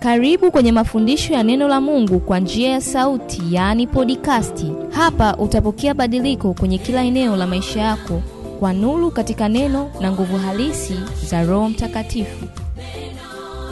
Karibu 0.00 0.50
kwenye 0.50 0.72
mafundisho 0.72 1.32
ya 1.34 1.42
neno 1.42 1.68
la 1.68 1.80
Mungu 1.80 2.20
kwa 2.20 2.38
njia 2.40 2.70
ya 2.70 2.80
sauti, 2.80 3.42
yaani 3.50 3.86
podikasti. 3.86 4.72
Hapa 4.90 5.36
utapokea 5.36 5.94
badiliko 5.94 6.54
kwenye 6.54 6.78
kila 6.78 7.02
eneo 7.04 7.36
la 7.36 7.46
maisha 7.46 7.80
yako 7.80 8.22
kwa 8.60 8.72
nuru 8.72 9.10
katika 9.10 9.48
neno 9.48 9.90
na 10.00 10.12
nguvu 10.12 10.36
halisi 10.36 10.94
za 11.30 11.44
Roho 11.44 11.68
Mtakatifu. 11.68 12.46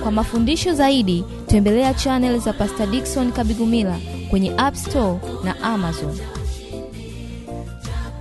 Kwa 0.02 0.12
mafundisho 0.12 0.74
zaidi, 0.74 1.24
tembelea 1.46 1.94
chaneli 1.94 2.38
za 2.38 2.52
Pastor 2.52 2.86
Dickson 2.86 3.32
Kabigumila 3.32 3.98
kwenye 4.30 4.52
App 4.56 4.74
Store 4.74 5.18
na 5.44 5.62
Amazon. 5.62 6.18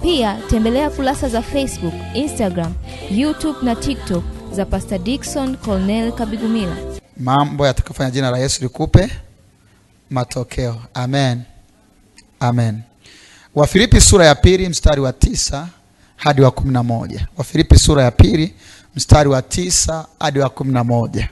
Pia 0.02 0.38
tembelea 0.50 0.90
kurasa 0.90 1.30
za 1.30 1.42
Facebook, 1.42 1.94
Instagram, 2.14 2.74
YouTube 3.12 3.58
na 3.64 3.76
TikTok 3.76 4.24
za 4.54 4.66
Pastor 4.66 5.00
Dickson 5.00 5.58
Colnel 5.58 6.12
Kabigumila. 6.12 6.76
mambo 7.18 7.68
yatakafanya 7.68 8.12
jina 8.12 8.32
la 8.32 8.38
Yesu 8.38 8.64
likupe 8.64 9.10
matokeo. 10.10 10.82
Amen, 10.94 11.42
amen. 12.40 12.82
Wafilipi 13.56 14.02
sura 14.02 14.26
ya 14.26 14.36
pili 14.36 14.70
mstari 14.70 15.02
wa 15.02 15.14
tisa 15.14 15.68
hadi 16.16 16.42
wa 16.42 16.52
kumi 16.52 16.74
na 16.74 16.84
moja. 16.84 17.28
Wafilipi 17.38 17.80
sura 17.80 18.04
ya 18.04 18.12
pili 18.12 18.54
mstari 18.96 19.30
wa 19.30 19.42
tisa 19.42 20.06
hadi 20.20 20.40
wa 20.40 20.50
kumi 20.50 20.74
na 20.74 20.84
moja. 20.84 21.30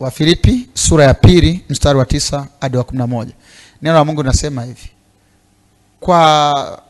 Wafilipi 0.00 0.68
sura 0.74 1.04
ya 1.04 1.14
pili 1.14 1.64
mstari 1.68 1.98
wa 1.98 2.04
tisa 2.06 2.46
hadi 2.60 2.76
wa 2.76 2.84
kumi 2.84 2.98
na 2.98 3.06
moja. 3.06 3.32
Neno 3.82 3.94
la 3.96 4.04
Mungu 4.04 4.22
linasema 4.22 4.64
hivi: 4.64 4.90
kwa 6.00 6.82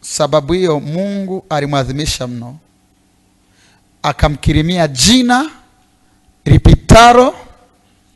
sababu 0.00 0.52
hiyo 0.52 0.80
Mungu 0.80 1.44
alimwadhimisha 1.50 2.26
mno, 2.26 2.56
akamkirimia 4.02 4.88
jina 4.88 5.50
lipitalo 6.44 7.34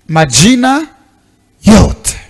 majina 0.09 0.87
yote, 1.63 2.21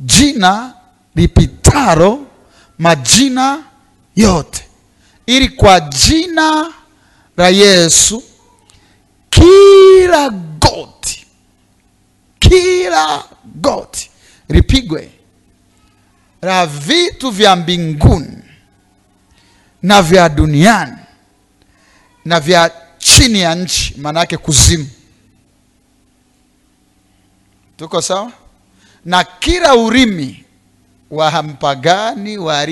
jina 0.00 0.74
lipitalo 1.14 2.26
majina 2.78 3.62
yote, 4.16 4.68
ili 5.26 5.48
kwa 5.48 5.80
jina 5.80 6.72
la 7.36 7.48
Yesu 7.48 8.22
kila 9.30 10.30
goti, 10.30 11.26
kila 12.38 13.24
goti 13.44 14.10
lipigwe, 14.48 15.10
la 16.42 16.66
vitu 16.66 17.30
vya 17.30 17.56
mbinguni 17.56 18.38
na 19.82 20.02
vya 20.02 20.28
duniani 20.28 20.96
na 22.24 22.40
vya 22.40 22.70
chini 22.98 23.40
ya 23.40 23.54
nchi, 23.54 23.94
maana 23.98 24.20
yake 24.20 24.36
kuzimu. 24.36 24.88
Tuko 27.76 28.02
sawa? 28.02 28.32
Na 29.04 29.24
kila 29.24 29.74
urimi 29.76 30.44
wa 31.10 31.42
mpagani, 31.42 32.38
wa 32.38 32.64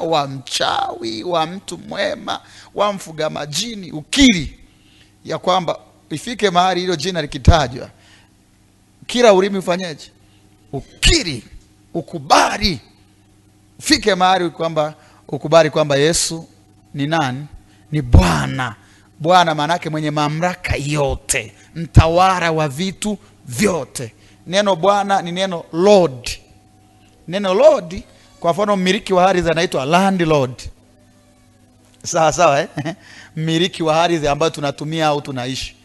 wa 0.00 0.28
mchawi, 0.28 1.22
wa 1.24 1.46
mtu 1.46 1.78
mwema, 1.78 2.40
wa 2.74 2.92
mfuga 2.92 3.30
majini, 3.30 3.92
ukiri 3.92 4.58
ya 5.24 5.38
kwamba 5.38 5.78
ifike 6.10 6.50
mahali 6.50 6.80
hilo 6.80 6.96
jina 6.96 7.22
likitajwa, 7.22 7.90
kila 9.06 9.32
urimi 9.34 9.58
ufanyeje? 9.58 10.10
Ukiri, 10.72 11.42
ukubali, 11.94 12.80
ufike 13.78 14.14
mahali 14.14 14.50
kwamba 14.50 14.94
ukubali 15.28 15.70
kwamba 15.70 15.96
Yesu 15.96 16.48
ni 16.94 17.06
nani? 17.06 17.46
Ni 17.92 18.02
Bwana. 18.02 18.74
Bwana 19.18 19.54
maana 19.54 19.72
yake 19.72 19.90
mwenye 19.90 20.10
mamlaka 20.10 20.76
yote, 20.76 21.52
mtawala 21.74 22.52
wa 22.52 22.68
vitu 22.68 23.18
vyote. 23.46 24.12
Neno 24.46 24.76
Bwana 24.76 25.22
ni 25.22 25.32
neno 25.32 25.64
Lord. 25.72 26.30
Neno 27.28 27.54
Lord, 27.54 28.02
kwa 28.40 28.52
mfano 28.52 28.76
mmiliki 28.76 29.12
wa 29.12 29.28
ardhi 29.28 29.50
anaitwa 29.50 29.84
landlord. 29.84 30.62
Sawa 32.04 32.32
sawa, 32.32 32.60
eh? 32.60 32.68
mmiliki 33.36 33.82
wa 33.82 34.02
ardhi 34.02 34.28
ambayo 34.28 34.50
tunatumia 34.50 35.06
au 35.06 35.20
tunaishi. 35.20 35.76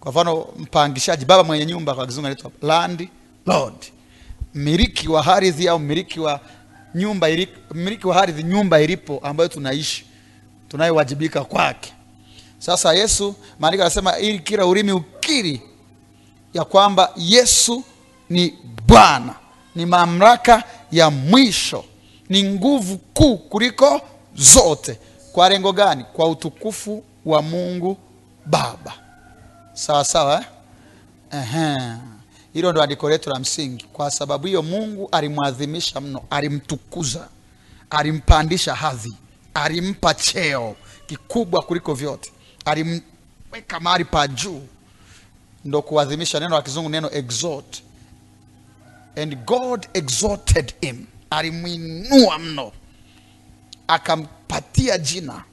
Kwa 0.00 0.10
mfano 0.12 0.46
mpangishaji, 0.58 1.24
baba 1.24 1.44
mwenye 1.44 1.66
nyumba 1.66 1.94
kwa 1.94 2.06
kizungu 2.06 2.26
anaitwa 2.26 2.50
landlord. 2.62 3.74
Mmiliki 4.54 5.08
wa 5.08 5.26
ardhi 5.26 5.68
au 5.68 5.78
mmiliki 5.78 6.20
wa 6.20 6.40
nyumba 6.94 7.28
ili, 7.30 7.48
mmiliki 7.74 8.06
wa 8.06 8.22
ardhi, 8.22 8.42
nyumba 8.42 8.80
ilipo 8.80 9.18
ambayo 9.22 9.48
tunaishi 9.48 10.04
tunayewajibika 10.68 11.44
kwake. 11.44 11.92
Sasa 12.58 12.92
Yesu, 12.94 13.34
maandiko 13.58 13.82
anasema 13.84 14.18
ili 14.18 14.38
kila 14.38 14.66
ulimi 14.66 14.92
ukiri 14.92 15.62
ya 16.54 16.64
kwamba 16.64 17.12
Yesu 17.16 17.84
ni 18.30 18.54
Bwana, 18.86 19.34
ni 19.74 19.86
mamlaka 19.86 20.62
ya 20.92 21.10
mwisho, 21.10 21.84
ni 22.28 22.42
nguvu 22.42 22.98
kuu 22.98 23.36
kuliko 23.36 24.00
zote. 24.34 24.98
Kwa 25.32 25.48
lengo 25.48 25.72
gani? 25.72 26.04
Kwa 26.12 26.28
utukufu 26.28 27.04
wa 27.24 27.42
Mungu 27.42 27.96
Baba. 28.46 28.92
Sawa 29.72 30.04
sawa, 30.04 30.40
eh? 30.40 30.46
Ehe. 31.32 31.76
Hilo 32.52 32.72
ndo 32.72 32.82
andiko 32.82 33.10
letu 33.10 33.30
la 33.30 33.38
msingi. 33.40 33.84
Kwa 33.92 34.10
sababu 34.10 34.46
hiyo 34.46 34.62
Mungu 34.62 35.08
alimwadhimisha 35.12 36.00
mno, 36.00 36.22
alimtukuza, 36.30 37.28
alimpandisha 37.90 38.74
hadhi, 38.74 39.12
alimpa 39.54 40.14
cheo 40.14 40.76
kikubwa 41.06 41.62
kuliko 41.62 41.94
vyote, 41.94 42.32
alimweka 42.64 43.80
mahali 43.80 44.04
pa 44.04 44.28
juu, 44.28 44.62
ndo 45.64 45.82
kuadhimisha. 45.82 46.40
Neno 46.40 46.54
la 46.56 46.62
kizungu 46.62 46.88
neno 46.88 47.10
exalt, 47.12 47.82
and 49.16 49.36
God 49.44 49.86
exalted 49.94 50.74
him, 50.80 51.06
alimwinua 51.30 52.38
mno, 52.38 52.72
akampatia 53.88 54.98
jina. 54.98 55.44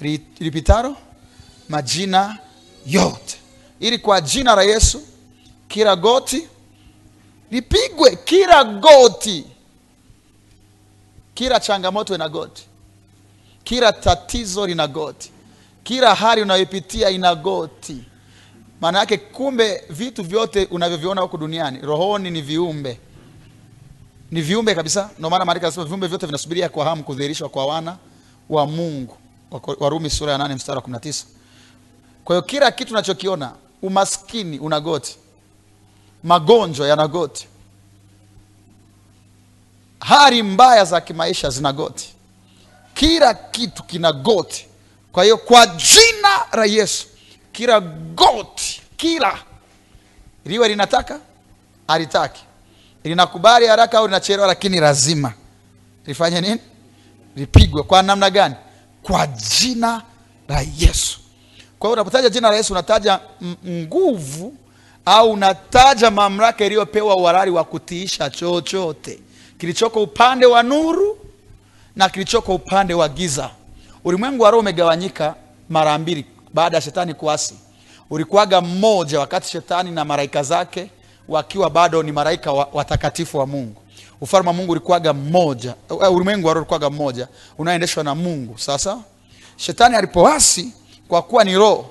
Li- 0.00 0.26
lipitalo? 0.38 0.96
Majina 1.68 2.38
yote, 2.86 3.36
ili 3.80 3.98
kwa 3.98 4.20
jina 4.20 4.54
la 4.54 4.62
Yesu 4.62 5.02
kila 5.68 5.96
goti 5.96 6.48
lipigwe, 7.50 8.16
kila 8.16 8.64
goti, 8.64 9.44
kila 11.34 11.60
changamoto 11.60 12.14
ina 12.14 12.28
goti, 12.28 12.62
kila 13.64 13.92
tatizo 13.92 14.66
lina 14.66 14.86
goti, 14.86 15.30
kila 15.82 16.14
hali 16.14 16.42
unayopitia 16.42 17.10
ina 17.10 17.34
goti. 17.34 18.04
Maana 18.80 18.98
yake 18.98 19.18
kumbe, 19.18 19.84
vitu 19.90 20.22
vyote 20.22 20.64
unavyoviona 20.70 21.20
huku 21.20 21.38
duniani 21.38 21.78
rohoni 21.78 22.30
ni 22.30 22.42
viumbe, 22.42 23.00
ni 24.30 24.42
viumbe 24.42 24.74
kabisa. 24.74 25.10
Ndio 25.18 25.30
maana 25.30 25.44
maandiko 25.44 25.64
yanasema 25.66 25.86
viumbe 25.86 26.06
vyote 26.06 26.26
vinasubiria 26.26 26.68
kwa 26.68 26.84
hamu 26.84 27.04
kudhihirishwa 27.04 27.48
kwa 27.48 27.66
wana 27.66 27.96
wa 28.48 28.66
Mungu, 28.66 29.16
Warumi 29.80 30.10
sura 30.10 30.32
ya 30.32 30.38
8 30.38 30.54
mstari 30.54 30.76
wa 30.76 30.82
19. 30.84 31.24
Kwa 32.24 32.36
hiyo 32.36 32.42
kila 32.42 32.70
kitu 32.70 32.92
unachokiona, 32.92 33.52
umaskini 33.82 34.58
una 34.58 34.80
goti 34.80 35.16
magonjwa 36.24 36.88
yana 36.88 37.08
goti, 37.08 37.48
hali 40.00 40.42
mbaya 40.42 40.84
za 40.84 41.00
kimaisha 41.00 41.50
zina 41.50 41.72
goti, 41.72 42.14
kila 43.00 43.34
kitu 43.34 43.82
kina 43.82 44.12
goti. 44.12 44.66
Kwa 45.12 45.24
hiyo 45.24 45.36
kwa 45.36 45.66
jina 45.66 46.46
la 46.52 46.64
Yesu 46.64 47.06
kila 47.52 47.80
goti, 48.14 48.82
kila 48.96 49.38
liwe 50.44 50.68
linataka 50.68 51.20
alitaki, 51.88 52.44
linakubali 53.04 53.66
haraka 53.66 53.98
au 53.98 54.06
linachelewa, 54.06 54.46
lakini 54.48 54.80
lazima 54.80 55.32
lifanye 56.06 56.40
nini? 56.40 56.60
Lipigwe. 57.36 57.82
Kwa 57.82 58.02
namna 58.02 58.30
gani? 58.30 58.54
Kwa 59.02 59.26
jina 59.26 60.02
la 60.48 60.64
Yesu. 60.78 61.20
Kwa 61.78 61.88
hiyo 61.88 61.92
unapotaja 61.92 62.28
jina 62.30 62.50
la 62.50 62.56
Yesu 62.56 62.72
unataja 62.72 63.20
nguvu 63.66 64.54
au 65.04 65.30
unataja 65.32 66.10
mamlaka 66.10 66.64
iliyopewa 66.64 67.16
uhalali 67.16 67.50
wa 67.50 67.64
kutiisha 67.64 68.30
chochote 68.30 69.20
kilichoko 69.58 70.02
upande 70.02 70.46
wa 70.46 70.62
nuru 70.62 71.19
na 72.00 72.08
kilichoko 72.08 72.54
upande 72.54 72.94
wa 72.94 73.08
giza. 73.08 73.50
Ulimwengu 74.04 74.42
wa 74.42 74.50
roho 74.50 74.60
umegawanyika 74.60 75.34
mara 75.68 75.98
mbili 75.98 76.26
baada 76.54 76.76
ya 76.76 76.80
shetani 76.80 77.14
kuasi. 77.14 77.54
Ulikuwaga 78.10 78.60
mmoja 78.60 79.20
wakati 79.20 79.48
shetani 79.50 79.90
na 79.90 80.04
malaika 80.04 80.42
zake 80.42 80.90
wakiwa 81.28 81.70
bado 81.70 82.02
ni 82.02 82.12
malaika 82.12 82.52
watakatifu 82.52 83.38
wa 83.38 83.46
Mungu. 83.46 83.82
Ufalme 84.20 84.48
wa 84.48 84.54
Mungu 84.54 84.72
ulikuwaga 84.72 85.12
mmoja, 85.12 85.74
uh, 85.90 86.14
ulimwengu 86.14 86.46
wa 86.46 86.54
roho 86.54 86.60
ulikuwaga 86.62 86.90
mmoja 86.90 87.28
unaendeshwa 87.58 88.04
na 88.04 88.14
Mungu. 88.14 88.58
Sasa 88.58 88.98
shetani 89.56 89.96
alipoasi, 89.96 90.72
kwa 91.08 91.22
kuwa 91.22 91.44
ni 91.44 91.54
roho 91.56 91.90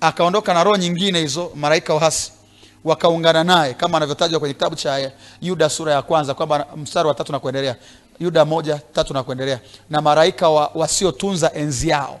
akaondoka 0.00 0.54
na 0.54 0.64
roho 0.64 0.76
nyingine, 0.76 1.18
hizo 1.20 1.50
malaika 1.54 1.94
waasi 1.94 2.32
wakaungana 2.84 3.44
naye, 3.44 3.74
kama 3.74 3.96
anavyotajwa 3.96 4.40
kwenye 4.40 4.54
kitabu 4.54 4.76
cha 4.76 5.10
Yuda 5.42 5.68
sura 5.68 5.92
ya 5.92 6.02
kwanza 6.02 6.34
kwamba 6.34 6.66
mstari 6.76 7.08
wa 7.08 7.14
tatu 7.14 7.32
na 7.32 7.38
kuendelea, 7.38 7.76
Yuda 8.20 8.44
moja 8.44 8.80
tatu 8.92 9.14
na 9.14 9.22
kuendelea, 9.22 9.60
na 9.90 10.00
maraika 10.00 10.48
wa, 10.48 10.70
wasiotunza 10.74 11.52
enzi 11.54 11.88
yao 11.88 12.20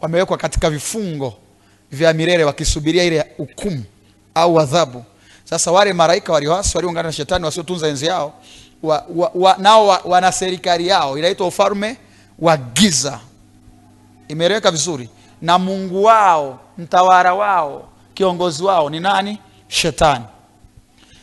wamewekwa 0.00 0.36
katika 0.36 0.70
vifungo 0.70 1.34
vya 1.92 2.12
milele 2.12 2.44
wakisubiria 2.44 3.04
ile 3.04 3.26
hukumu 3.36 3.84
au 4.34 4.60
adhabu. 4.60 5.04
Sasa 5.44 5.72
wale 5.72 5.92
maraika 5.92 6.32
walioasi 6.32 6.76
walioungana 6.76 7.08
na 7.08 7.12
shetani 7.12 7.44
wasiotunza 7.44 7.88
enzi 7.88 8.06
yao 8.06 8.32
wa, 8.82 9.06
wa, 9.16 9.30
wa, 9.34 9.56
nao 9.58 9.86
wa, 9.86 10.00
wana 10.04 10.32
serikali 10.32 10.88
yao. 10.88 11.18
Inaitwa 11.18 11.46
ufalme 11.46 11.96
wa 12.38 12.56
giza. 12.56 13.20
Imeeleweka 14.28 14.70
vizuri. 14.70 15.08
Na 15.42 15.58
mungu 15.58 16.04
wao 16.04 16.60
mtawala 16.78 17.34
wao 17.34 17.88
kiongozi 18.14 18.62
wao 18.64 18.90
ni 18.90 19.00
nani? 19.00 19.38
Shetani. 19.68 20.24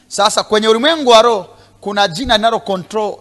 Sasa 0.07 0.43
kwenye 0.43 0.67
ulimwengu 0.67 1.09
wa 1.09 1.21
roho 1.21 1.47
kuna 1.81 2.07
jina 2.07 2.37
linalo 2.37 2.59
control 2.59 3.15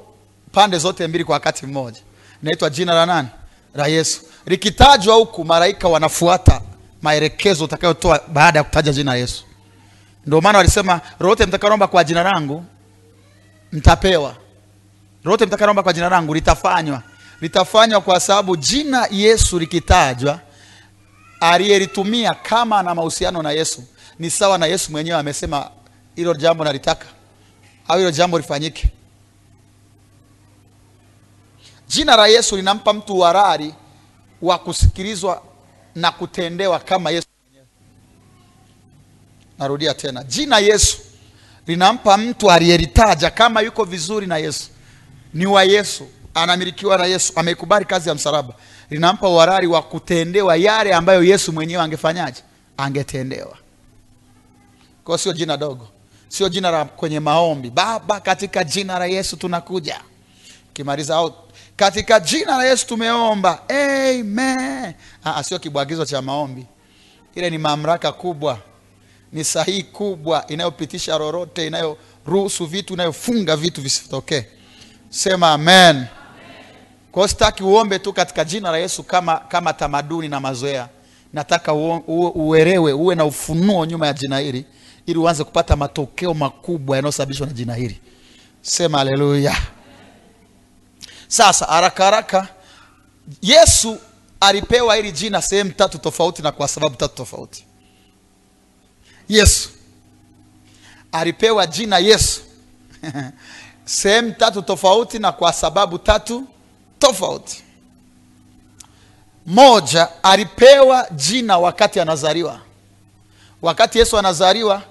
pande 0.52 0.78
zote 0.78 1.06
mbili 1.06 1.24
kwa 1.24 1.32
wakati 1.32 1.66
mmoja. 1.66 2.00
Inaitwa 2.42 2.70
jina 2.70 2.94
la 2.94 3.06
nani? 3.06 3.28
La 3.74 3.86
yesu. 3.86 4.20
Likitajwa 4.46 5.14
huku 5.14 5.44
malaika 5.44 5.88
wanafuata 5.88 6.60
maelekezo 7.02 7.64
utakayotoa 7.64 8.20
baada 8.28 8.58
ya 8.58 8.64
kutaja 8.64 8.92
jina 8.92 9.10
la 9.12 9.16
yesu. 9.18 9.44
Ndio 10.26 10.40
maana 10.40 10.58
walisema 10.58 11.00
lolote 11.20 11.46
mtakaomba 11.46 11.86
kwa 11.86 12.04
jina 12.04 12.22
langu 12.22 12.64
mtapewa. 13.72 14.36
Lolote 15.24 15.46
mtakaomba 15.46 15.82
kwa 15.82 15.92
jina 15.92 16.08
langu 16.08 16.34
litafanywa. 16.34 17.02
Litafanywa 17.40 18.00
kwa 18.00 18.20
sababu 18.20 18.56
jina 18.56 19.08
yesu 19.10 19.58
likitajwa 19.58 20.40
aliyelitumia 21.40 22.34
kama 22.34 22.78
ana 22.78 22.94
mahusiano 22.94 23.42
na 23.42 23.50
yesu 23.52 23.84
ni 24.18 24.30
sawa 24.30 24.58
na 24.58 24.66
yesu 24.66 24.92
mwenyewe 24.92 25.18
amesema 25.18 25.70
hilo 26.16 26.34
jambo 26.34 26.64
nalitaka 26.64 27.06
au 27.88 27.98
hilo 27.98 28.10
jambo 28.10 28.38
lifanyike 28.38 28.88
jina 31.90 32.16
la 32.16 32.26
yesu 32.26 32.56
linampa 32.56 32.92
mtu 32.92 33.14
uhalali 33.18 33.74
wa 34.42 34.58
kusikilizwa 34.58 35.42
na 35.94 36.12
kutendewa 36.12 36.78
kama 36.78 37.10
yesu 37.10 37.26
mwenyewe. 37.44 37.66
Narudia 39.58 39.94
tena. 39.94 40.24
Jina 40.24 40.58
yesu 40.58 40.98
linampa 41.66 42.16
mtu 42.16 42.50
aliyelitaja 42.50 43.30
kama 43.30 43.60
yuko 43.60 43.84
vizuri 43.84 44.26
na 44.26 44.38
yesu. 44.38 44.68
Ni 45.34 45.46
wa 45.46 45.64
yesu 45.64 46.08
anamilikiwa 46.34 46.98
na 46.98 47.06
yesu 47.06 47.32
ameikubali 47.36 47.84
kazi 47.84 48.08
ya 48.08 48.14
msalaba. 48.14 48.54
Linampa 48.90 49.28
uhalali 49.28 49.66
wa 49.66 49.82
kutendewa 49.82 50.56
yale 50.56 50.94
ambayo 50.94 51.22
yesu 51.24 51.52
mwenyewe 51.52 51.82
angefanyaje? 51.82 52.42
Angetendewa. 52.76 53.56
Kwa 55.04 55.18
sio 55.18 55.32
jina 55.32 55.56
dogo. 55.56 55.88
Sio 56.28 56.48
jina 56.48 56.70
la 56.70 56.84
kwenye 56.84 57.20
maombi. 57.20 57.70
Baba 57.70 58.20
katika 58.20 58.64
jina 58.64 58.98
la 58.98 59.06
yesu 59.06 59.36
tunakuja. 59.36 60.00
Kimaliza 60.72 61.16
au 61.16 61.34
katika 61.80 62.20
jina 62.20 62.56
la 62.56 62.64
yesu 62.66 62.86
tumeomba. 62.86 63.58
Amen. 63.68 64.94
Aa, 65.24 65.42
sio 65.42 65.58
kibwagizo 65.58 66.04
cha 66.04 66.22
maombi. 66.22 66.66
Ile 67.34 67.50
ni 67.50 67.58
mamlaka 67.58 68.12
kubwa. 68.12 68.58
Ni 69.32 69.44
sahihi 69.44 69.82
kubwa 69.82 70.46
inayopitisha 70.46 71.18
lolote 71.18 71.66
inayoruhusu 71.66 72.66
vitu 72.66 72.94
inayofunga 72.94 73.56
vitu 73.56 73.80
visitokee. 73.82 74.44
Sema 75.10 75.52
amen. 75.52 76.04
Kwao 77.12 77.28
sitaki 77.28 77.62
uombe 77.62 77.98
tu 77.98 78.12
katika 78.12 78.44
jina 78.44 78.70
la 78.70 78.78
yesu 78.78 79.02
kama 79.02 79.36
kama 79.36 79.72
tamaduni 79.72 80.28
na 80.28 80.40
mazoea. 80.40 80.88
Nataka 81.32 81.72
uelewe 82.34 82.92
uwe 82.92 83.14
na 83.14 83.24
ufunuo 83.24 83.84
nyuma 83.86 84.06
ya 84.06 84.12
jina 84.12 84.38
hili 84.38 84.64
ili 85.06 85.18
uanze 85.18 85.44
kupata 85.44 85.76
matokeo 85.76 86.34
makubwa 86.34 86.96
yanayosababishwa 86.96 87.46
na 87.46 87.52
jina 87.52 87.74
hili. 87.74 88.00
Sema 88.62 88.98
haleluya 88.98 89.56
sasa 91.30 91.66
haraka 91.66 92.04
haraka 92.04 92.48
yesu 93.42 93.98
alipewa 94.40 94.96
hili 94.96 95.12
jina 95.12 95.42
sehemu 95.42 95.70
tatu 95.70 95.98
tofauti 95.98 96.42
na 96.42 96.52
kwa 96.52 96.68
sababu 96.68 96.96
tatu 96.96 97.14
tofauti. 97.14 97.64
Yesu. 99.28 99.68
Alipewa 101.12 101.66
jina 101.66 101.98
yesu. 101.98 102.40
Sehemu 103.84 104.32
tatu 104.32 104.62
tofauti 104.62 105.18
na 105.18 105.32
kwa 105.32 105.52
sababu 105.52 105.98
tatu 105.98 106.44
tofauti. 106.98 107.64
Moja 109.46 110.08
alipewa 110.22 111.06
jina 111.10 111.58
wakati 111.58 112.00
anazaliwa. 112.00 112.60
Wakati 113.62 113.98
yesu 113.98 114.18
anazaliwa 114.18 114.82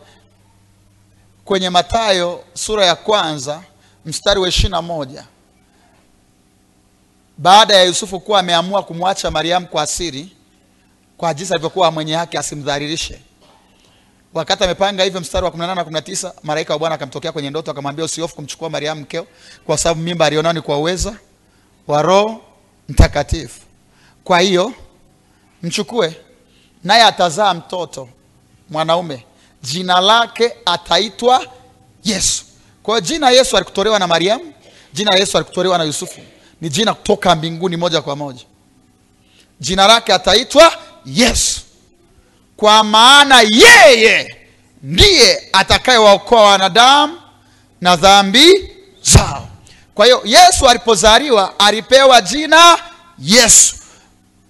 kwenye 1.46 1.70
matayo 1.70 2.44
sura 2.54 2.86
ya 2.86 2.96
kwanza 2.96 3.64
mstari 4.06 4.40
wa 4.40 4.50
ishiri 4.50 4.70
na 4.70 4.82
moja 4.82 5.26
baada 7.42 7.76
ya 7.76 7.84
yusufu 7.84 8.20
kuwa 8.20 8.40
ameamua 8.40 8.84
kumwacha 8.84 9.32
mariamu 9.32 9.68
kwa 9.68 9.82
asiri 9.84 10.30
kwa 11.18 11.34
jinsi 11.34 11.54
alivyokuwa 11.54 11.92
mwenye 11.92 12.16
haki 12.16 12.38
asimdhalilishe. 12.38 13.20
Wakati 14.34 14.64
amepanga 14.64 15.04
hivyo 15.04 15.22
mstari 15.22 15.46
wa 15.46 15.52
18 15.52 15.76
na 15.76 15.84
19 15.84 16.32
malaika 16.44 16.74
wa 16.74 16.80
bwana 16.80 16.96
akamtokea 16.96 17.32
kwenye 17.32 17.50
ndoto 17.50 17.72
akamwambia 17.72 18.06
usihofu 18.06 18.36
kumchukua 18.36 18.70
mariamu 18.70 19.02
mkeo 19.02 19.28
kwa 19.66 19.78
sababu 19.78 20.02
mimba 20.02 20.26
alionao 20.26 20.54
ni 20.54 20.62
kwa 20.62 20.78
uweza 20.78 21.16
wa 21.88 22.02
roho 22.02 22.42
mtakatifu. 22.90 23.60
Kwa 24.24 24.40
hiyo 24.40 24.74
mchukue 25.64 26.16
naye 26.84 27.04
atazaa 27.04 27.54
mtoto 27.54 28.10
mwanaume. 28.70 29.26
Jina 29.62 30.00
lake 30.02 30.54
ataitwa 30.66 31.46
yesu. 32.04 32.46
Kwa 32.84 33.02
jina 33.02 33.30
yesu 33.30 33.58
alikutolewa 33.58 34.00
na 34.00 34.08
mariamu 34.08 34.54
jina 34.94 35.16
yesu 35.16 35.38
alikutolewa 35.38 35.78
na 35.78 35.84
yusufu 35.84 36.20
ni 36.62 36.70
jina 36.70 36.94
kutoka 36.94 37.36
mbinguni 37.36 37.78
moja 37.78 38.02
kwa 38.02 38.16
moja. 38.16 38.44
Jina 39.60 39.88
lake 39.88 40.14
ataitwa 40.14 40.74
yesu. 41.06 41.62
Kwa 42.58 42.84
maana 42.84 43.42
yeye 43.42 44.36
ndiye 44.84 45.50
atakayewaokoa 45.54 46.42
wanadamu 46.44 47.20
na 47.82 47.96
dhambi 47.96 48.70
zao. 49.02 49.48
Kwa 49.96 50.06
hiyo 50.06 50.22
yesu 50.26 50.70
alipozaliwa 50.70 51.60
alipewa 51.60 52.22
jina 52.22 52.78
yesu. 53.20 53.76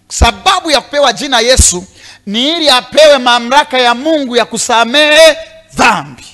Sababu 0.07 0.71
ya 0.71 0.81
kupewa 0.81 1.13
jina 1.13 1.39
yesu 1.39 1.85
ni 2.25 2.49
ili 2.57 2.69
apewe 2.69 3.17
mamlaka 3.17 3.79
ya 3.79 3.95
mungu 3.95 4.35
ya 4.35 4.45
kusamehe 4.45 5.37
dhambi. 5.73 6.25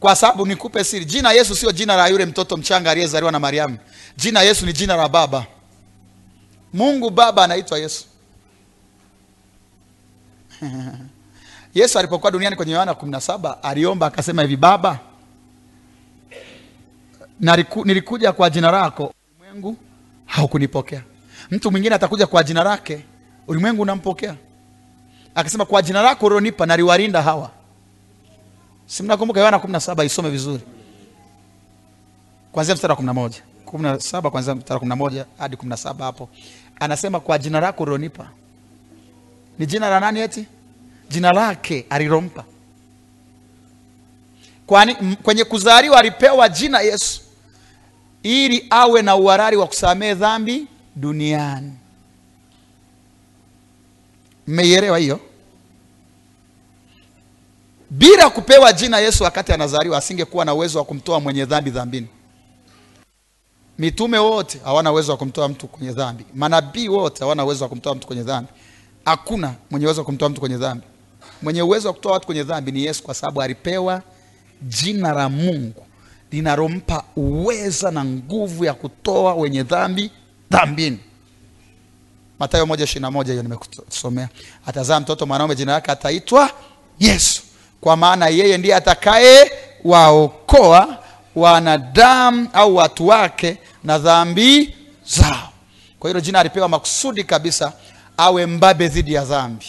Kwa 0.00 0.16
sababu 0.16 0.46
nikupe 0.46 0.84
siri 0.84 1.04
jina 1.04 1.32
yesu 1.32 1.56
sio 1.56 1.72
jina 1.72 1.96
la 1.96 2.08
yule 2.08 2.26
mtoto 2.26 2.56
mchanga 2.56 2.90
aliyezaliwa 2.90 3.32
na 3.32 3.40
mariamu 3.40 3.78
jina 4.16 4.42
yesu 4.42 4.66
ni 4.66 4.72
jina 4.72 4.96
la 4.96 5.08
baba. 5.08 5.46
Mungu 6.72 7.10
baba 7.10 7.44
anaitwa 7.44 7.78
yesu. 7.78 8.04
Yesu 11.74 11.98
alipokuwa 11.98 12.32
duniani 12.32 12.56
kwenye 12.56 12.72
yohana 12.72 12.92
17 12.92 13.56
aliomba 13.62 14.06
akasema 14.06 14.42
hivi 14.42 14.56
baba 14.56 14.98
nilikuja 17.84 18.32
kwa 18.32 18.50
jina 18.50 18.70
lako 18.70 19.12
ulimwengu 19.40 19.76
haukunipokea. 20.26 21.02
Mtu 21.50 21.70
mwingine 21.70 21.94
atakuja 21.94 22.26
kwa 22.26 22.44
jina 22.44 22.64
lake 22.64 23.04
ulimwengu 23.48 23.82
unampokea. 23.82 24.34
Akasema 25.34 25.64
kwa 25.64 25.82
jina 25.82 26.02
lako 26.02 26.26
ulionipa 26.26 26.66
naliwalinda 26.66 27.22
hawa. 27.22 27.50
Si 28.86 29.02
mnakumbuka 29.02 29.40
yohana 29.40 29.56
17 29.56 30.04
isome 30.04 30.30
vizuri. 30.30 30.62
Kwanzia 32.52 32.74
mstari 32.74 32.92
wa 32.92 32.98
11 32.98 33.30
17 33.72 34.30
kwanzia 34.30 34.54
mstari 34.54 34.80
wa 34.90 34.96
11 34.96 35.24
hadi 35.38 35.56
17 35.56 35.98
hapo. 36.04 36.28
Anasema 36.80 37.20
kwa 37.20 37.38
jina 37.38 37.60
lako 37.60 37.82
ulionipa. 37.82 38.28
Ni 39.58 39.66
jina 39.66 39.88
la 39.90 40.00
nani 40.00 40.20
eti? 40.20 40.46
Jina 41.08 41.32
lake 41.32 41.86
alilompa. 41.90 42.44
Kwani 44.66 44.94
kwenye 45.22 45.44
kuzaliwa 45.44 45.98
alipewa 45.98 46.48
jina 46.48 46.80
yesu 46.80 47.20
ili 48.22 48.66
awe 48.70 49.02
na 49.02 49.16
uharari 49.16 49.56
wa 49.56 49.66
kusamehe 49.66 50.14
dhambi 50.14 50.66
duniani. 50.96 51.72
Mmeielewa 54.46 54.98
hiyo? 54.98 55.20
Bila 57.90 58.30
kupewa 58.30 58.72
jina 58.72 58.98
yesu 58.98 59.24
wakati 59.24 59.52
anazaliwa 59.52 59.98
asingekuwa 59.98 60.44
na 60.44 60.54
uwezo 60.54 60.78
wa 60.78 60.84
kumtoa 60.84 61.20
mwenye 61.20 61.44
dhambi 61.44 61.70
dhambini 61.70 62.08
mitume 63.82 64.18
wote 64.18 64.60
hawana 64.64 64.92
uwezo 64.92 65.12
wa 65.12 65.18
kumtoa 65.18 65.48
mtu 65.48 65.66
kwenye 65.68 65.92
dhambi. 65.92 66.24
Manabii 66.34 66.88
wote 66.88 67.20
hawana 67.20 67.44
uwezo 67.44 67.64
wa 67.64 67.68
kumtoa 67.68 67.94
mtu 67.94 68.06
kwenye 68.06 68.22
dhambi. 68.22 68.50
Hakuna 69.04 69.54
mwenye 69.70 69.86
uwezo 69.86 70.00
wa 70.00 70.04
kumtoa 70.04 70.28
mtu 70.28 70.40
kwenye 70.40 70.56
dhambi. 70.56 70.84
Mwenye 71.42 71.62
uwezo 71.62 71.88
wa 71.88 71.94
kutoa 71.94 72.12
watu 72.12 72.26
kwenye 72.26 72.42
dhambi 72.42 72.72
ni 72.72 72.84
yesu 72.84 73.02
kwa 73.02 73.14
sababu 73.14 73.42
alipewa 73.42 74.02
jina 74.62 75.12
la 75.12 75.28
mungu 75.28 75.86
linalompa 76.32 77.04
uweza 77.16 77.90
na 77.90 78.04
nguvu 78.04 78.64
ya 78.64 78.74
kutoa 78.74 79.34
wenye 79.34 79.62
dhambi 79.62 80.10
dhambini. 80.50 80.98
Na 83.00 83.10
moja 83.10 83.32
hiyo 83.32 83.42
nimekusomea. 83.42 84.28
Atazaa 84.66 85.00
mtoto 85.00 85.26
mwanaume 85.26 85.54
jina 85.56 85.72
lake 85.72 85.90
ataitwa 85.90 86.50
yesu. 87.00 87.42
Kwa 87.80 87.96
maana 87.96 88.28
yeye 88.28 88.58
ndiye 88.58 88.74
atakaye 88.74 89.52
waokoa 89.84 91.01
wanadamu 91.36 92.48
au 92.52 92.76
watu 92.76 93.06
wake 93.08 93.56
na 93.84 93.98
dhambi 93.98 94.74
zao. 95.06 95.48
Kwa 95.98 96.10
hilo 96.10 96.20
jina 96.20 96.40
alipewa 96.40 96.68
makusudi 96.68 97.24
kabisa 97.24 97.72
awe 98.16 98.46
mbabe 98.46 98.88
dhidi 98.88 99.12
ya 99.12 99.24
dhambi. 99.24 99.66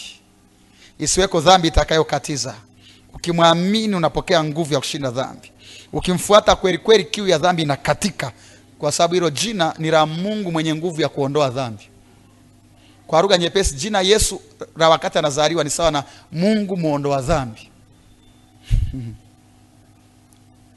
Isiweko 0.98 1.40
dhambi 1.40 1.68
itakayokatiza. 1.68 2.54
Ukimwamini 3.14 3.94
unapokea 3.94 4.44
nguvu 4.44 4.74
ya 4.74 4.78
kushinda 4.80 5.10
dhambi. 5.10 5.50
Ukimfuata 5.92 6.56
kweli 6.56 6.78
kweli 6.78 7.04
kiu 7.04 7.28
ya 7.28 7.38
dhambi 7.38 7.62
inakatika 7.62 8.32
kwa 8.78 8.92
sababu 8.92 9.14
hilo 9.14 9.30
jina 9.30 9.74
ni 9.78 9.90
la 9.90 10.06
mungu 10.06 10.52
mwenye 10.52 10.74
nguvu 10.74 11.00
ya 11.00 11.08
kuondoa 11.08 11.50
dhambi. 11.50 11.88
Kwa 13.06 13.22
lugha 13.22 13.38
nyepesi 13.38 13.74
jina 13.74 14.00
yesu 14.00 14.40
la 14.76 14.88
wakati 14.88 15.18
anazaliwa 15.18 15.64
ni 15.64 15.70
sawa 15.70 15.90
na 15.90 16.04
mungu 16.32 16.76
muondoa 16.76 17.20
dhambi. 17.22 17.70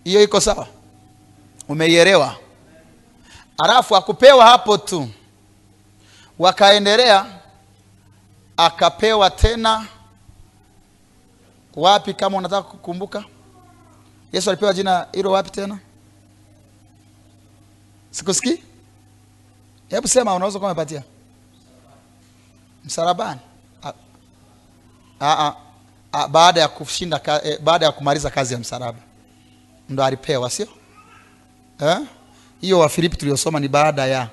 Hiyo 0.03 0.23
iko 0.23 0.39
sawa 0.39 0.67
umeielewa? 1.67 2.35
Alafu 3.57 3.95
akupewa 3.95 4.45
hapo 4.45 4.77
tu. 4.77 5.09
Wakaendelea 6.39 7.25
akapewa 8.57 9.29
tena 9.29 9.87
wapi 11.75 12.13
kama 12.13 12.37
unataka 12.37 12.61
kukumbuka? 12.69 13.23
Yesu 14.31 14.49
alipewa 14.49 14.73
jina 14.73 15.07
hilo 15.13 15.31
wapi 15.31 15.49
tena? 15.49 15.79
Sikusikii? 18.11 18.63
Hebu 19.89 20.07
sema 20.07 20.35
unaweza 20.35 20.59
kuwa 20.59 20.71
umepatia. 20.71 21.03
Msalabani. 22.85 23.39
A- 25.19 25.53
a- 26.13 26.27
baada 26.27 26.61
ya 26.61 26.67
kushinda 26.67 27.21
eh, 27.43 27.59
baada 27.61 27.85
ya 27.85 27.91
kumaliza 27.91 28.29
kazi 28.29 28.53
ya 28.53 28.59
msalaba. 28.59 28.99
Ndo 29.89 30.03
alipewa 30.03 30.49
sio 30.49 30.67
Eh? 31.81 31.97
hiyo 32.61 32.79
wafilipi 32.79 33.17
tuliosoma 33.17 33.59
ni 33.59 33.67
baada 33.67 34.05
ya 34.05 34.29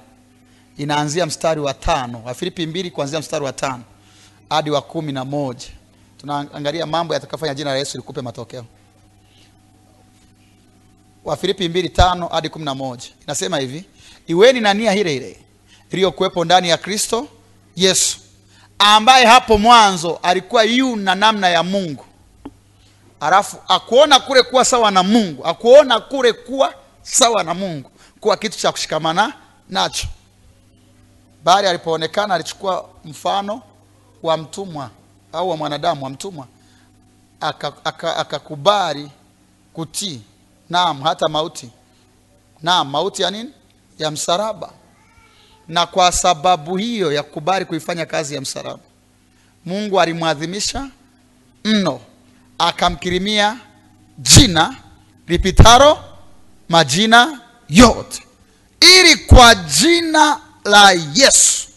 inaanzia 0.77 1.27
mstari 1.27 1.61
wa 1.61 1.75
tano. 1.75 2.23
Wafilipi 2.25 2.67
mbili 2.67 2.91
kuanzia 2.91 3.21
mstari 3.21 3.45
wa 3.45 3.53
tano 3.53 3.83
hadi 4.51 4.71
wa 4.71 4.83
kumi 4.83 5.13
na 5.13 5.25
moja. 5.25 5.67
Tunaangalia 6.21 6.87
mambo 6.87 7.15
yatakayofanya 7.15 7.55
jina 7.55 7.71
la 7.71 7.77
yesu 7.77 7.99
likupe 7.99 8.21
matokeo. 8.23 8.65
Wafilipi 11.25 11.69
mbili 11.69 11.89
tano 11.89 12.27
hadi 12.29 12.49
kumi 12.49 12.65
na 12.65 12.75
moja. 12.75 13.09
Inasema 13.25 13.59
hivi 13.59 13.85
iweni 14.27 14.61
na 14.61 14.75
nia 14.75 14.95
ile 14.95 15.17
ile 15.17 15.39
iliyokuwepo 15.91 16.45
ndani 16.45 16.69
ya 16.69 16.77
kristo 16.77 17.29
yesu 17.77 18.19
ambaye 18.79 19.27
hapo 19.27 19.59
mwanzo 19.59 20.19
alikuwa 20.23 20.63
yu 20.65 20.97
na 20.97 21.15
namna 21.15 21.49
ya 21.49 21.63
mungu. 21.63 22.05
Alafu 23.21 23.57
akuona 23.69 24.21
kule 24.21 24.43
kuwa 24.43 24.65
sawa 24.65 24.91
na 24.91 25.03
mungu 25.03 25.45
akuona 25.47 26.01
kule 26.01 26.33
kuwa 26.33 26.75
sawa 27.05 27.43
na 27.43 27.55
mungu 27.55 27.91
kuwa 28.21 28.37
kitu 28.37 28.59
cha 28.59 28.73
kushikamana 28.73 29.33
nacho. 29.69 30.09
Bali 31.45 31.69
alipoonekana 31.69 32.35
alichukua 32.35 32.89
mfano 33.05 33.63
wa 34.23 34.37
mtumwa 34.37 34.91
au 35.33 35.49
wa 35.51 35.57
mwanadamu 35.57 36.05
wa 36.05 36.11
mtumwa 36.11 36.47
akakubali 38.15 39.03
aka, 39.05 39.11
kutii 39.73 40.21
naam 40.71 41.03
hata 41.03 41.29
mauti. 41.29 41.71
Naam 42.63 42.91
mauti 42.91 43.23
ya 43.23 43.31
nini? 43.31 43.51
Ya 43.99 44.11
msalaba. 44.11 44.71
Na 45.69 45.87
kwa 45.87 46.13
sababu 46.13 46.77
hiyo 46.77 47.13
ya 47.13 47.23
kukubali 47.23 47.65
kuifanya 47.65 48.07
kazi 48.07 48.35
ya 48.35 48.41
msalaba 48.41 48.79
mungu 49.65 50.01
alimwadhimisha 50.01 50.89
mno 51.65 52.01
akamkirimia 52.59 53.57
jina 54.19 54.77
lipitaro 55.29 55.99
majina 56.69 57.41
yote. 57.69 58.23
Ili 58.81 59.17
kwa 59.17 59.55
jina 59.55 60.41
la 60.65 60.93
yesu. 61.15 61.69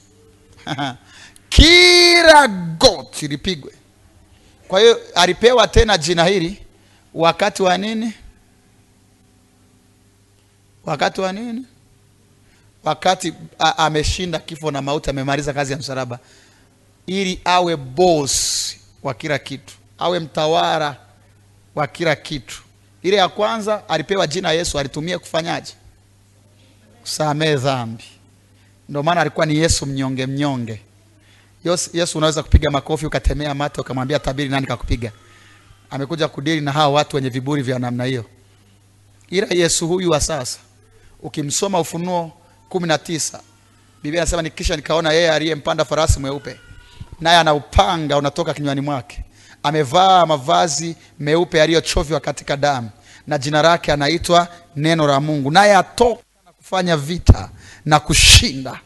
Kila 1.50 2.48
goti 2.48 3.28
lipigwe. 3.28 3.74
Kwa 4.68 4.80
hiyo 4.80 5.00
alipewa 5.16 5.68
tena 5.68 5.98
jina 5.98 6.26
hili 6.26 6.62
wakati 7.14 7.64
wa 7.64 7.78
nini? 7.78 8.14
Wakati 10.86 11.22
wa 11.22 11.34
nini? 11.34 11.66
Wakati 12.84 13.34
ameshinda 13.60 14.40
kifo 14.40 14.72
na 14.72 14.82
mauti 14.82 15.10
amemaliza 15.10 15.54
kazi 15.54 15.72
ya 15.72 15.78
msalaba. 15.80 16.20
Ili 17.08 17.42
awe 17.46 17.76
boss 17.76 18.76
wa 19.04 19.14
kila 19.14 19.40
kitu. 19.40 19.74
Awe 19.98 20.20
mtawala 20.20 20.96
wa 21.76 21.88
kila 21.88 22.16
kitu 22.16 22.62
ile 23.04 23.18
ya 23.18 23.30
kwanza 23.30 23.90
alipewa 23.90 24.28
jina 24.28 24.52
yesu 24.52 24.80
alitumia 24.80 25.20
kufanyaje? 25.20 25.74
Kusamehe 27.02 27.56
dhambi. 27.56 28.04
Ndio 28.90 29.04
maana 29.04 29.22
alikuwa 29.22 29.46
ni 29.46 29.58
yesu 29.58 29.86
mnyonge 29.86 30.26
mnyonge. 30.26 30.82
Yesu 31.94 32.18
unaweza 32.18 32.44
kupiga 32.44 32.72
makofi 32.72 33.06
ukatemea 33.06 33.54
mate 33.54 33.82
ukamwambia 33.82 34.20
tabiri 34.20 34.50
nani 34.50 34.68
kakupiga? 34.68 35.12
Amekuja 35.90 36.28
kudili 36.28 36.62
na 36.62 36.72
hawa 36.72 36.94
watu 36.94 37.16
wenye 37.16 37.30
viburi 37.30 37.62
vya 37.62 37.80
namna 37.80 38.04
hiyo. 38.04 38.26
Ila 39.30 39.48
yesu 39.50 39.88
huyu 39.88 40.10
wa 40.12 40.22
sasa 40.22 40.60
ukimsoma 41.22 41.80
ufunuo 41.80 42.32
kumi 42.70 42.88
na 42.88 42.98
tisa 42.98 43.42
biblia 44.04 44.22
anasema 44.22 44.42
nikisha 44.42 44.76
nikaona 44.76 45.12
yeye 45.12 45.32
aliyempanda 45.32 45.86
farasi 45.86 46.20
mweupe 46.20 46.60
naye 47.20 47.38
ana 47.38 47.54
upanga 47.54 48.18
unatoka 48.18 48.54
kinywani 48.54 48.82
mwake 48.82 49.24
amevaa 49.68 50.26
mavazi 50.26 50.96
meupe 51.20 51.58
yaliyochovywa 51.58 52.20
katika 52.20 52.58
damu 52.58 52.90
na 53.28 53.38
jina 53.38 53.62
lake 53.62 53.92
anaitwa 53.92 54.48
neno 54.76 55.08
la 55.08 55.20
mungu 55.20 55.52
naye 55.52 55.76
atoka 55.76 56.22
na 56.46 56.52
kufanya 56.52 56.98
vita 56.98 57.50
na 57.86 58.00
kushinda. 58.00 58.80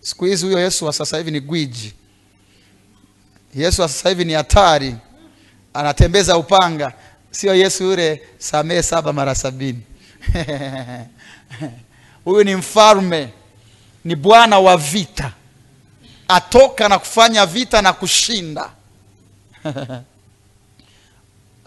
Siku 0.00 0.24
hizi 0.24 0.46
huyo 0.46 0.58
yesu 0.58 0.84
wa 0.86 0.92
sasa 0.92 1.18
hivi 1.18 1.30
ni 1.30 1.40
gwiji. 1.40 1.94
Yesu 3.54 3.82
wa 3.82 3.88
sasa 3.88 4.08
hivi 4.08 4.24
ni 4.24 4.32
hatari. 4.32 4.96
Anatembeza 5.74 6.36
upanga. 6.36 6.92
Sio 7.30 7.54
yesu 7.54 7.84
yule 7.84 8.22
samehe 8.38 8.82
saba 8.82 9.12
mara 9.12 9.34
sabini. 9.34 9.82
Huyu 12.24 12.44
ni 12.44 12.54
mfalme 12.54 13.28
ni 14.04 14.16
bwana 14.16 14.58
wa 14.58 14.76
vita. 14.76 15.32
Atoka 16.28 16.88
na 16.88 16.98
kufanya 16.98 17.46
vita 17.46 17.82
na 17.82 17.92
kushinda 17.92 18.70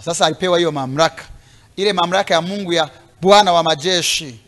sasa 0.05 0.25
alipewa 0.25 0.57
hiyo 0.57 0.71
mamlaka. 0.71 1.23
Ile 1.75 1.93
mamlaka 1.93 2.33
ya 2.33 2.41
mungu 2.41 2.73
ya 2.73 2.89
bwana 3.21 3.53
wa 3.53 3.63
majeshi 3.63 4.39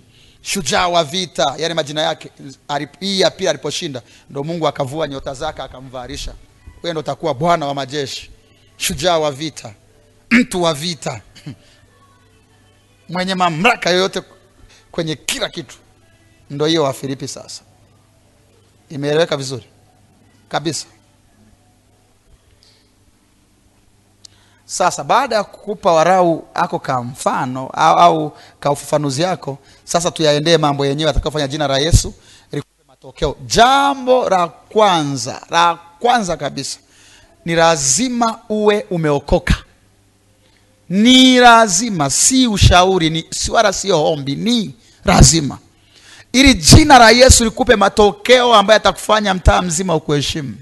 shujaa 0.42 0.88
wa 0.88 1.04
vita 1.04 1.56
yale 1.58 1.74
majina 1.74 2.02
yake 2.02 2.32
hii 3.00 3.20
ya 3.20 3.32
pili 3.32 3.50
aliposhinda 3.50 4.02
ndo 4.30 4.44
mungu 4.44 4.68
akavua 4.68 5.08
nyota 5.08 5.34
zake 5.34 5.62
akamvarisha 5.62 6.34
wewe 6.84 6.94
ndo 6.94 7.00
utakuwa 7.00 7.34
bwana 7.34 7.66
wa 7.66 7.74
majeshi 7.74 8.32
shujaa 8.78 9.18
wa 9.18 9.32
vita 9.32 9.74
mtu 10.32 10.64
wa 10.64 10.74
vita 10.74 11.22
mwenye 13.10 13.36
mamlaka 13.36 13.90
yoyote 13.90 14.22
kwenye 14.92 15.16
kila 15.16 15.50
kitu. 15.50 15.76
Ndo 16.50 16.66
hiyo 16.66 16.84
wafilipi 16.84 17.28
sasa. 17.28 17.62
Imeeleweka 18.90 19.38
vizuri? 19.38 19.66
Kabisa 20.50 20.88
sasa 24.66 25.04
baada 25.04 25.36
ya 25.36 25.44
kukupa 25.44 25.92
warau 25.92 26.48
ako 26.54 26.80
ka 26.80 27.02
mfano 27.02 27.70
au, 27.74 27.98
au 27.98 28.34
ka 28.60 28.72
ufafanuzi 28.72 29.22
yako 29.22 29.58
sasa 29.84 30.12
tuyaendee 30.12 30.58
mambo 30.58 30.86
yenyewe 30.86 31.10
atakayofanya 31.10 31.48
jina 31.48 31.68
la 31.68 31.78
yesu 31.78 32.14
likupe 32.52 32.84
matokeo. 32.88 33.36
Jambo 33.46 34.30
la 34.30 34.48
kwanza 34.48 35.42
la 35.50 35.78
kwanza 36.00 36.38
kabisa 36.38 36.80
ni 37.46 37.56
lazima 37.56 38.40
uwe 38.50 38.86
umeokoka. 38.90 39.56
Ni 40.90 41.38
lazima 41.40 42.10
si 42.10 42.48
ushauri 42.48 43.10
ni 43.10 43.26
si 43.32 43.52
sio 43.72 44.06
ombi 44.06 44.36
ni 44.36 44.76
lazima. 45.06 45.58
Ili 46.34 46.54
jina 46.54 47.00
la 47.00 47.10
yesu 47.12 47.44
likupe 47.44 47.76
matokeo 47.76 48.54
ambayo 48.56 48.78
atakufanya 48.78 49.34
mtaa 49.34 49.62
mzima 49.62 49.96
ukuheshimu. 49.96 50.56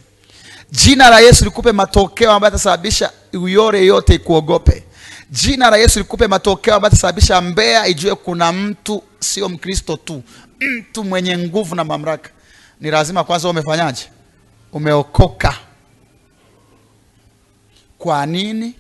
Jina 0.72 1.10
la 1.10 1.20
yesu 1.20 1.44
likupe 1.46 1.72
matokeo 1.72 2.32
ambayo 2.32 2.48
atasababisha 2.54 3.12
uyore 3.34 3.86
yote 3.86 4.16
ikuogope. 4.16 4.84
Jina 5.32 5.70
la 5.70 5.78
yesu 5.78 6.00
likupe 6.00 6.28
matokeo 6.28 6.76
ambayo 6.76 6.90
tasababisha 6.92 7.42
Mbeya 7.42 7.88
ijue 7.88 8.16
kuna 8.16 8.52
mtu 8.52 9.04
sio 9.20 9.50
mkristo 9.50 9.98
tu 9.98 10.24
mtu 10.60 11.04
mwenye 11.04 11.38
nguvu 11.38 11.76
na 11.76 11.84
mamlaka. 11.84 12.30
Ni 12.82 12.92
lazima 12.92 13.24
kwanza 13.24 13.50
umefanyaje? 13.50 14.10
Umeokoka. 14.74 15.56
Kwa 17.98 18.26
nini? 18.26 18.74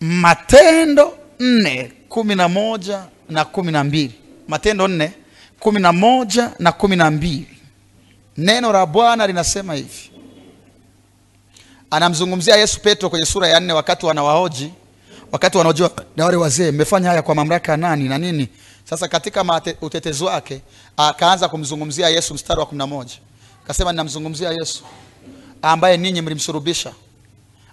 Matendo 0.00 1.18
nne 1.40 1.92
kumi 2.08 2.34
na 2.34 2.48
moja 2.48 3.04
na 3.30 3.44
kumi 3.44 3.72
na 3.72 3.84
mbili. 3.84 4.14
Matendo 4.48 4.88
nne 4.88 5.12
kumi 5.60 5.80
na 5.80 5.92
moja 5.92 6.50
na 6.58 6.72
kumi 6.72 6.96
na 6.96 7.10
mbili. 7.10 7.58
Neno 8.36 8.72
la 8.72 8.86
bwana 8.86 9.26
linasema 9.26 9.74
hivi 9.74 10.07
anamzungumzia 11.90 12.56
yesu 12.56 12.80
petro 12.80 13.10
kwenye 13.10 13.26
sura 13.26 13.48
ya 13.48 13.60
nne 13.60 13.72
wakati 13.72 14.06
wanawahoji 14.06 14.72
wakati 15.32 15.58
wanaojua 15.58 15.90
na 16.16 16.24
wale 16.24 16.36
wazee 16.36 16.70
mmefanya 16.70 17.08
haya 17.08 17.22
kwa 17.22 17.34
mamlaka 17.34 17.72
ya 17.72 17.78
nani 17.78 18.08
na 18.08 18.18
nini? 18.18 18.48
Sasa 18.84 19.08
katika 19.08 19.62
utetezi 19.80 20.24
wake 20.24 20.60
akaanza 20.96 21.48
kumzungumzia 21.48 22.08
yesu 22.08 22.34
mstari 22.34 22.60
wa 22.60 22.66
kumi 22.66 22.78
na 22.78 22.86
moja. 22.86 23.14
Akasema 23.64 23.92
ninamzungumzia 23.92 24.50
yesu 24.50 24.84
ambaye 25.62 25.96
ninyi 25.96 26.20
mlimsurubisha. 26.22 26.92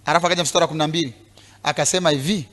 Alafu 0.05 0.25
akaja 0.27 0.43
mstari 0.43 0.62
wa 0.63 0.67
kumi 0.67 0.77
na 0.77 0.88
mbili 0.88 1.13
akasema 1.63 2.10
hivi 2.10 2.45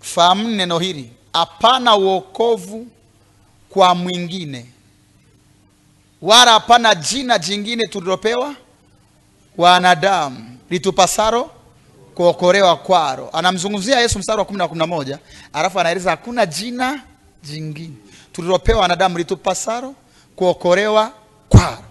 fahamu 0.00 0.48
neno 0.48 0.78
hili 0.78 1.12
hapana 1.32 1.96
uokovu 1.96 2.86
kwa 3.70 3.94
mwingine 3.94 4.66
wala 6.22 6.52
hapana 6.52 6.94
jina 6.94 7.38
jingine 7.38 7.86
tulilopewa 7.86 8.54
wanadamu 9.56 10.57
litupasaro 10.70 11.50
kuokolewa 12.14 12.76
kwaro. 12.76 13.30
Anamzungumzia 13.32 14.00
yesu 14.00 14.18
mstari 14.18 14.38
wa 14.38 14.44
kumi 14.44 14.58
na 14.58 14.68
kumi 14.68 14.78
na 14.78 14.86
moja 14.86 15.18
alafu 15.52 15.80
anaeleza 15.80 16.10
hakuna 16.10 16.46
jina 16.46 17.02
jingine. 17.42 17.94
Tulilopewa 18.32 18.80
wanadamu 18.80 19.18
litupasaro 19.18 19.94
kuokolewa 20.36 21.12
kwaro. 21.48 21.84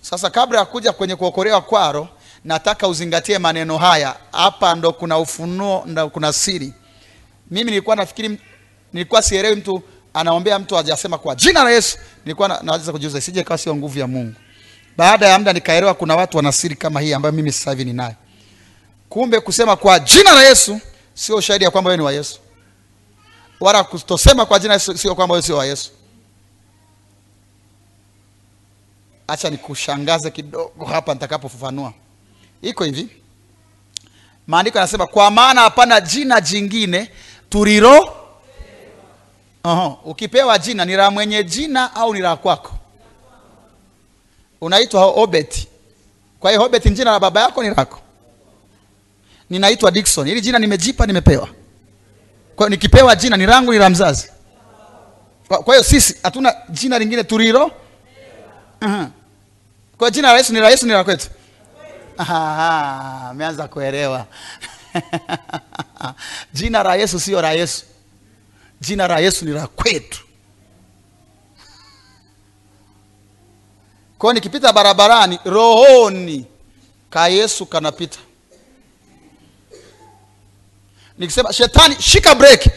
Sasa 0.00 0.30
kabla 0.30 0.58
ya 0.58 0.64
kuja 0.64 0.92
kwenye 0.92 1.16
kuokolewa 1.16 1.60
kwaro 1.60 2.08
nataka 2.44 2.88
uzingatie 2.88 3.38
maneno 3.38 3.78
haya. 3.78 4.16
Hapa 4.32 4.74
ndo 4.74 4.92
kuna 4.92 5.18
ufunuo 5.18 5.82
ndo 5.86 6.08
kuna 6.10 6.32
siri. 6.32 6.72
Mimi 7.50 7.70
nilikuwa 7.70 7.96
nafikiri 7.96 8.38
nilikuwa 8.92 9.22
sielewi 9.22 9.56
mtu 9.56 9.82
anaombea 10.14 10.58
mtu 10.58 10.74
hajasema 10.74 11.18
kwa 11.18 11.34
jina 11.34 11.64
la 11.64 11.70
yesu. 11.70 11.98
Nilikuwa 12.24 12.60
naweza 12.62 12.92
kujiuza 12.92 13.18
isije 13.18 13.42
kawa 13.42 13.58
sio 13.58 13.76
nguvu 13.76 13.98
ya 13.98 14.06
mungu 14.06 14.34
baada 14.96 15.28
ya 15.28 15.38
muda 15.38 15.52
nikaelewa 15.52 15.94
kuna 15.94 16.16
watu 16.16 16.36
wana 16.36 16.52
siri 16.52 16.76
kama 16.76 17.00
hii 17.00 17.12
ambayo 17.12 17.32
mimi 17.32 17.52
sasa 17.52 17.70
hivi 17.70 17.84
ninayo. 17.84 18.14
Kumbe 19.08 19.40
kusema 19.40 19.76
kwa 19.76 19.98
jina 20.00 20.32
la 20.32 20.42
yesu 20.42 20.80
sio 21.14 21.36
ushahidi 21.36 21.64
ya 21.64 21.70
kwamba 21.70 21.88
wewe 21.88 21.96
ni 21.96 22.02
wa 22.04 22.12
yesu. 22.12 22.40
Wala 23.60 23.84
kutosema 23.84 24.46
kwa 24.46 24.58
jina 24.58 24.78
sio 24.78 25.14
kwamba 25.14 25.32
wewe 25.32 25.42
sio 25.42 25.56
wa 25.56 25.66
yesu. 25.66 25.90
Acha 29.28 29.50
nikushangaze 29.50 30.30
kidogo 30.30 30.84
hapa 30.84 31.14
nitakapofafanua. 31.14 31.92
Iko 32.62 32.84
hivi. 32.84 33.08
Maandiko 34.46 34.78
yanasema 34.78 35.06
kwa 35.06 35.30
maana 35.30 35.60
hapana 35.60 36.00
jina 36.00 36.40
jingine 36.40 37.10
tulilo 37.50 38.16
Oho, 39.64 39.98
ukipewa 40.04 40.58
jina 40.58 40.84
ni 40.84 40.96
la 40.96 41.10
mwenye 41.10 41.44
jina 41.44 41.94
au 41.94 42.14
ni 42.14 42.20
la 42.20 42.36
kwako 42.36 42.74
unaitwa 44.62 45.06
Obet. 45.06 45.66
kwa 46.40 46.50
hiyo 46.50 46.62
Obet 46.62 46.84
ni 46.84 46.90
jina 46.90 47.10
la 47.10 47.20
baba 47.20 47.40
yako 47.40 47.62
ni 47.62 47.68
lako? 47.74 48.00
Ninaitwa 49.50 49.90
Dickson, 49.90 50.28
hili 50.28 50.40
jina 50.40 50.58
nimejipa 50.58 51.06
nimepewa. 51.06 51.46
Kwa 52.56 52.66
hiyo 52.66 52.68
nikipewa 52.68 53.16
jina 53.16 53.36
ni 53.36 53.46
langu 53.46 53.72
ni 53.72 53.78
la 53.78 53.90
mzazi. 53.90 54.30
Kwa 55.48 55.74
hiyo 55.74 55.82
sisi 55.84 56.16
hatuna 56.22 56.54
jina 56.68 56.98
lingine 56.98 57.24
tulilo. 57.24 57.70
Uh-huh. 58.80 59.06
kwa 59.98 60.10
jina 60.10 60.32
la 60.32 60.38
yesu 60.38 60.52
ni 60.52 60.60
la 60.60 60.70
yesu 60.70 60.86
ni 60.86 60.92
la 60.92 61.04
kwetu? 61.04 61.28
Aha, 62.18 63.28
ameanza 63.30 63.68
kuelewa. 63.68 64.26
Jina 66.52 66.82
la 66.82 66.94
yesu 66.96 67.20
sio 67.20 67.42
la 67.42 67.52
yesu. 67.52 67.84
Jina 68.80 69.08
la 69.08 69.18
yesu 69.18 69.44
ni 69.44 69.50
la 69.50 69.66
kwetu 69.66 70.18
kwa 74.22 74.30
hiyo 74.30 74.34
nikipita 74.34 74.72
barabarani 74.72 75.38
rohoni 75.44 76.46
ka 77.10 77.28
yesu 77.28 77.66
kanapita. 77.66 78.18
Nikisema 81.18 81.52
shetani 81.52 81.96
shika 82.00 82.34
breki. 82.34 82.70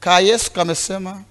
Ka 0.00 0.20
yesu 0.20 0.52
kamesema 0.52 1.22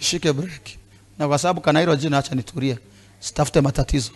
shike 0.00 0.32
breki. 0.32 0.78
Na 1.18 1.28
kwa 1.28 1.38
sababu 1.38 1.60
kana 1.60 1.80
hilo 1.80 1.96
jina 1.96 2.18
acha 2.18 2.34
nitulie. 2.34 2.78
Sitafute 3.20 3.60
matatizo. 3.60 4.10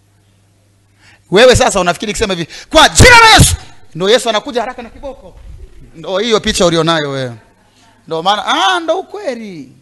Wewe 1.30 1.56
sasa 1.56 1.80
unafikiri 1.80 2.12
kisema 2.12 2.34
hivi 2.34 2.48
kwa 2.70 2.88
jina 2.88 3.18
la 3.20 3.34
yesu. 3.34 3.56
Ndo 3.94 4.10
yesu 4.10 4.28
anakuja 4.28 4.60
haraka 4.60 4.82
na 4.82 4.90
kiboko. 4.90 5.34
Ndo 5.94 6.18
hiyo 6.18 6.40
picha 6.40 6.66
ulionayo 6.66 7.10
wewe. 7.10 7.34
Ndo 8.06 8.22
maana 8.22 8.46
ah, 8.46 8.80
ndo 8.80 8.98
ukweli 8.98 9.72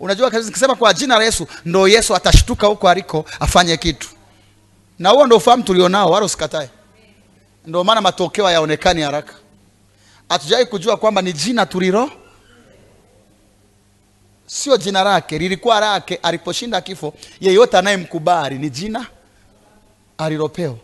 unajua 0.00 0.30
kazi 0.30 0.46
nikisema 0.46 0.74
kwa 0.74 0.94
jina 0.94 1.18
la 1.18 1.24
yesu 1.24 1.46
ndo 1.64 1.88
yesu 1.88 2.14
atashtuka 2.16 2.66
huko 2.66 2.88
aliko 2.88 3.24
afanye 3.40 3.76
kitu. 3.76 4.08
Na 4.98 5.10
huo 5.10 5.26
ndo 5.26 5.36
ufahamu 5.36 5.62
tulionao 5.62 6.10
wala 6.10 6.26
usikatae. 6.26 6.70
Ndio 7.66 7.84
maana 7.84 8.00
matokeo 8.00 8.44
hayaonekani 8.46 9.02
haraka. 9.02 9.34
Hatujai 10.28 10.66
kujua 10.66 10.96
kwamba 10.96 11.22
ni 11.22 11.32
jina 11.32 11.66
tulilo 11.66 12.10
sio 14.46 14.76
jina 14.76 15.02
lake 15.04 15.38
lilikuwa 15.38 15.80
lake. 15.80 16.14
Aliposhinda 16.22 16.80
kifo 16.80 17.14
yeyote 17.40 17.78
anayemkubali 17.78 18.58
ni 18.58 18.70
jina 18.70 19.06
alilopewa. 20.18 20.76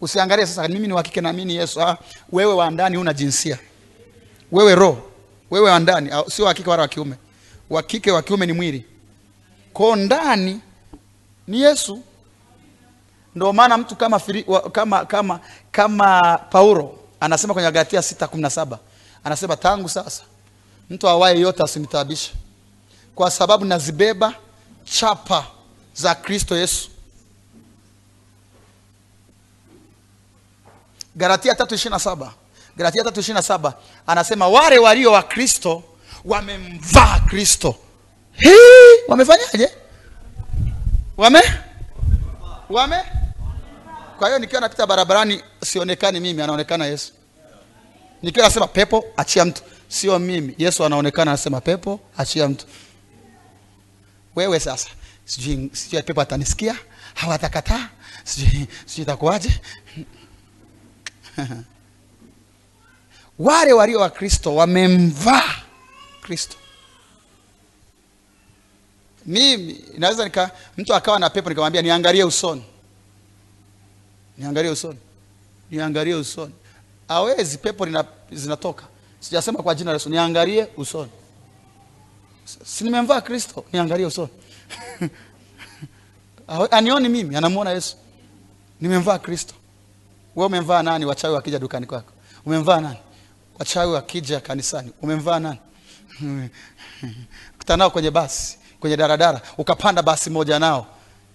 Usiangalie 0.00 0.46
sasa 0.46 0.68
mimi 0.68 0.86
ni 0.86 0.92
wa 0.92 1.02
kike, 1.02 1.20
naamini 1.20 1.56
yesu 1.56 1.80
ah, 1.82 1.98
wewe 2.32 2.54
wa 2.54 2.70
ndani 2.70 2.96
una 2.96 3.12
jinsia. 3.14 3.58
Wewe 4.52 4.74
roho 4.74 5.11
wewe 5.52 5.70
wa 5.70 5.78
ndani 5.78 6.10
sio 6.10 6.30
sio 6.30 6.44
wakike 6.44 6.70
wala 6.70 6.82
wa 6.82 6.88
kiume? 6.88 7.16
Wa 7.70 7.82
kike 7.82 8.10
wa 8.12 8.22
kiume 8.22 8.46
ni 8.46 8.52
mwili. 8.52 8.84
Ko 9.72 9.96
ndani 9.96 10.60
ni 11.46 11.60
yesu. 11.60 12.02
Ndio 13.34 13.52
maana 13.52 13.78
mtu 13.78 13.96
kama, 13.96 14.18
fili, 14.18 14.44
wa, 14.46 14.70
kama 14.70 15.04
kama 15.04 15.40
kama 15.70 16.38
paulo 16.50 16.98
anasema 17.20 17.54
kwenye 17.54 17.70
galatia 17.70 18.00
6:17 18.00 18.78
anasema 19.24 19.56
tangu 19.56 19.88
sasa 19.88 20.22
mtu 20.90 21.08
awaye 21.08 21.40
yote 21.40 21.62
asinitaabishe, 21.62 22.32
kwa 23.14 23.30
sababu 23.30 23.64
nazibeba 23.64 24.34
chapa 24.84 25.46
za 25.94 26.14
kristo 26.14 26.56
yesu. 26.56 26.90
Galatia 31.16 31.52
3:27 31.52 32.30
galatia 32.76 33.02
3:27 33.02 33.72
anasema 34.06 34.48
wale 34.48 34.78
walio 34.78 35.12
wa 35.12 35.22
kristo 35.22 35.82
wamemvaa 36.24 37.18
kristo. 37.20 37.76
Hii, 38.32 39.02
wamefanyaje? 39.08 39.70
Wame? 41.16 41.42
Wame? 42.70 42.96
Kwa 44.18 44.28
hiyo 44.28 44.38
nikiwa 44.38 44.60
napita 44.60 44.86
barabarani 44.86 45.42
sionekani 45.64 46.20
mimi 46.20 46.42
anaonekana 46.42 46.86
yesu. 46.86 47.12
Nikiwa 48.22 48.46
nasema 48.46 48.66
pepo 48.66 49.04
achia 49.16 49.44
mtu. 49.44 49.62
Sio 49.88 50.18
mimi 50.18 50.54
yesu 50.58 50.84
anaonekana 50.84 51.30
anasema 51.30 51.60
pepo 51.60 52.00
achia 52.16 52.48
mtu. 52.48 52.66
Wewe 54.36 54.60
sasa 54.60 54.88
sijui 55.24 55.70
sijui 55.72 56.02
pepo 56.02 56.20
atanisikia 56.20 56.76
hawatakataa, 57.14 57.88
sijui 58.24 58.66
sijui 58.86 59.02
itakuwaje 59.02 59.60
wale 63.38 63.72
walio 63.72 64.00
wa 64.00 64.10
kristo 64.10 64.54
wamemvaa 64.54 65.54
kristo. 66.22 66.56
Mimi 69.26 69.84
naweza 69.98 70.24
nika 70.24 70.50
mtu 70.78 70.94
akawa 70.94 71.18
na 71.18 71.30
pepo 71.30 71.48
nikamwambia 71.48 71.82
niangalie 71.82 72.24
usoni. 72.24 72.64
Niangalie 74.38 74.70
usoni. 74.70 74.98
Niangalie 75.70 76.14
usoni. 76.14 76.52
Awezi 77.08 77.58
pepo 77.58 77.86
lina, 77.86 78.04
zinatoka. 78.32 78.84
Sijasema 79.20 79.62
kwa 79.62 79.74
jina 79.74 79.90
la 79.90 79.94
yesu 79.94 80.10
niangalie 80.10 80.68
usoni. 80.76 81.10
Si 82.64 82.84
nimemvaa 82.84 83.20
kristo? 83.20 83.64
Niangalie 83.72 84.06
usoni. 84.06 84.28
Anioni 86.70 87.08
mimi 87.08 87.36
anamwona 87.36 87.70
yesu. 87.70 87.96
Nimemvaa 88.80 89.18
kristo. 89.18 89.54
We 90.36 90.46
umemvaa 90.46 90.82
nani? 90.82 91.04
Wachawi 91.04 91.34
wakija 91.34 91.58
dukani 91.58 91.86
kwako. 91.86 92.12
Umemvaa 92.46 92.80
nani 92.80 92.98
wachawi 93.62 93.92
wakija 93.92 94.40
kanisani. 94.40 94.92
Umemvaa 95.02 95.38
nani? 95.38 95.58
Kutanao 97.58 97.90
kwenye 97.90 98.10
basi 98.10 98.58
kwenye 98.80 98.96
daradara 98.96 99.40
ukapanda 99.58 100.02
basi 100.02 100.30
moja 100.30 100.58
nao. 100.58 100.86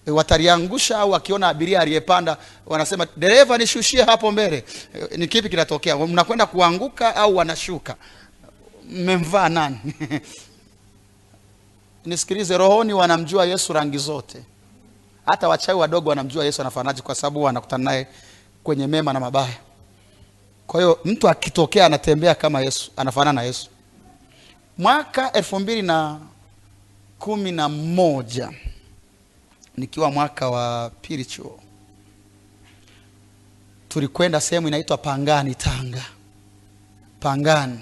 E, 0.07 0.11
wataliangusha 0.11 0.99
au 0.99 1.15
akiona 1.15 1.47
abiria 1.47 1.81
aliyepanda 1.81 2.37
wanasema 2.65 3.07
dereva 3.17 3.57
nishushie 3.57 4.03
hapo 4.03 4.31
mbele. 4.31 4.63
E, 5.11 5.17
ni 5.17 5.27
kipi 5.27 5.49
kinatokea? 5.49 5.95
Mnakwenda 5.97 6.45
kuanguka 6.45 7.15
au 7.15 7.35
wanashuka? 7.37 7.95
Mmemvaa 8.89 9.49
nani? 9.49 9.79
Nisikilize 12.05 12.57
rohoni 12.57 12.93
wanamjua 12.93 13.45
yesu 13.45 13.73
rangi 13.73 13.97
zote. 13.97 14.43
Hata 15.25 15.47
wachawi 15.47 15.79
wadogo 15.79 16.09
wanamjua 16.09 16.45
yesu 16.45 16.61
anafanaje 16.61 17.01
kwa 17.01 17.15
sababu 17.15 17.43
wanakutana 17.43 17.83
naye 17.83 18.07
kwenye 18.63 18.87
mema 18.87 19.13
na 19.13 19.19
mabaya 19.19 19.66
kwa 20.67 20.81
hiyo 20.81 20.99
mtu 21.05 21.29
akitokea 21.29 21.85
anatembea 21.85 22.35
kama 22.35 22.61
yesu 22.61 22.91
anafanana 22.97 23.33
na 23.33 23.43
yesu. 23.43 23.69
Mwaka 24.77 25.31
elfu 25.31 25.59
mbili 25.59 25.81
na 25.81 26.19
kumi 27.19 27.51
na 27.51 27.69
moja 27.69 28.51
nikiwa 29.77 30.11
mwaka 30.11 30.49
wa 30.49 30.89
pili 31.01 31.25
chuo 31.25 31.59
tulikwenda 33.89 34.41
sehemu 34.41 34.67
inaitwa 34.67 34.97
pangani 34.97 35.55
tanga. 35.55 36.03
Pangani. 37.19 37.79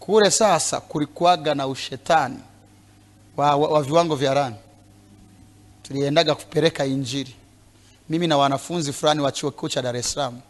Kule 0.00 0.30
sasa 0.30 0.80
kulikuwaga 0.80 1.54
na 1.54 1.66
ushetani 1.66 2.38
wa, 3.36 3.56
wa, 3.56 3.68
wa 3.68 3.82
viwango 3.82 4.16
vya 4.16 4.34
rani. 4.34 4.56
Tuliendaga 5.82 6.34
kupeleka 6.34 6.84
injili. 6.86 7.34
Mimi 8.08 8.26
na 8.26 8.36
wanafunzi 8.36 8.92
fulani 8.92 9.20
wa 9.20 9.32
chuo 9.32 9.50
kikuu 9.50 9.68
cha 9.68 9.82
dar 9.82 9.96
es 9.96 10.12
salaam 10.12 10.40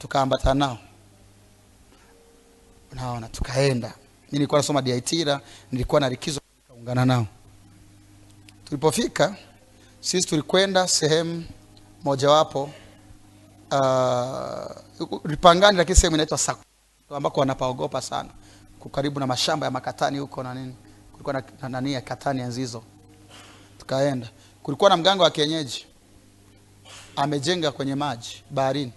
tukaambatana 0.00 0.54
nao. 0.66 0.78
Unaona 2.92 3.28
tukaenda. 3.28 3.88
Mi 3.88 4.38
nilikuwa 4.38 4.58
nasoma 4.60 4.82
diaitira 4.82 5.40
nilikuwa 5.72 6.00
na 6.00 6.08
likizo 6.08 6.40
nikaungana 6.62 7.04
nao. 7.04 7.26
Tulipofika 8.64 9.36
sisi 10.00 10.28
tulikwenda 10.28 10.88
sehemu 10.88 11.44
mojawapo 12.04 12.70
uh, 13.72 15.20
Lipangani, 15.24 15.78
lakini 15.78 15.96
sehemu 15.96 16.16
inaitwa 16.16 16.56
ambako 17.10 17.40
wanapaogopa 17.40 18.00
sana, 18.02 18.28
karibu 18.92 19.20
na 19.20 19.26
mashamba 19.26 19.66
ya 19.66 19.70
makatani 19.70 20.18
huko 20.18 20.42
na 20.42 20.54
nini, 20.54 20.74
kulikuwa 21.12 21.32
na 21.34 21.42
na 21.62 21.68
nani 21.68 21.92
ya 21.92 22.00
katani 22.00 22.40
enzi. 22.40 22.78
Tukaenda, 23.78 24.28
kulikuwa 24.62 24.90
na 24.90 24.96
mganga 24.96 25.22
wa 25.24 25.30
kienyeji 25.30 25.86
amejenga 27.16 27.72
kwenye 27.72 27.94
maji 27.94 28.42
baharini, 28.50 28.92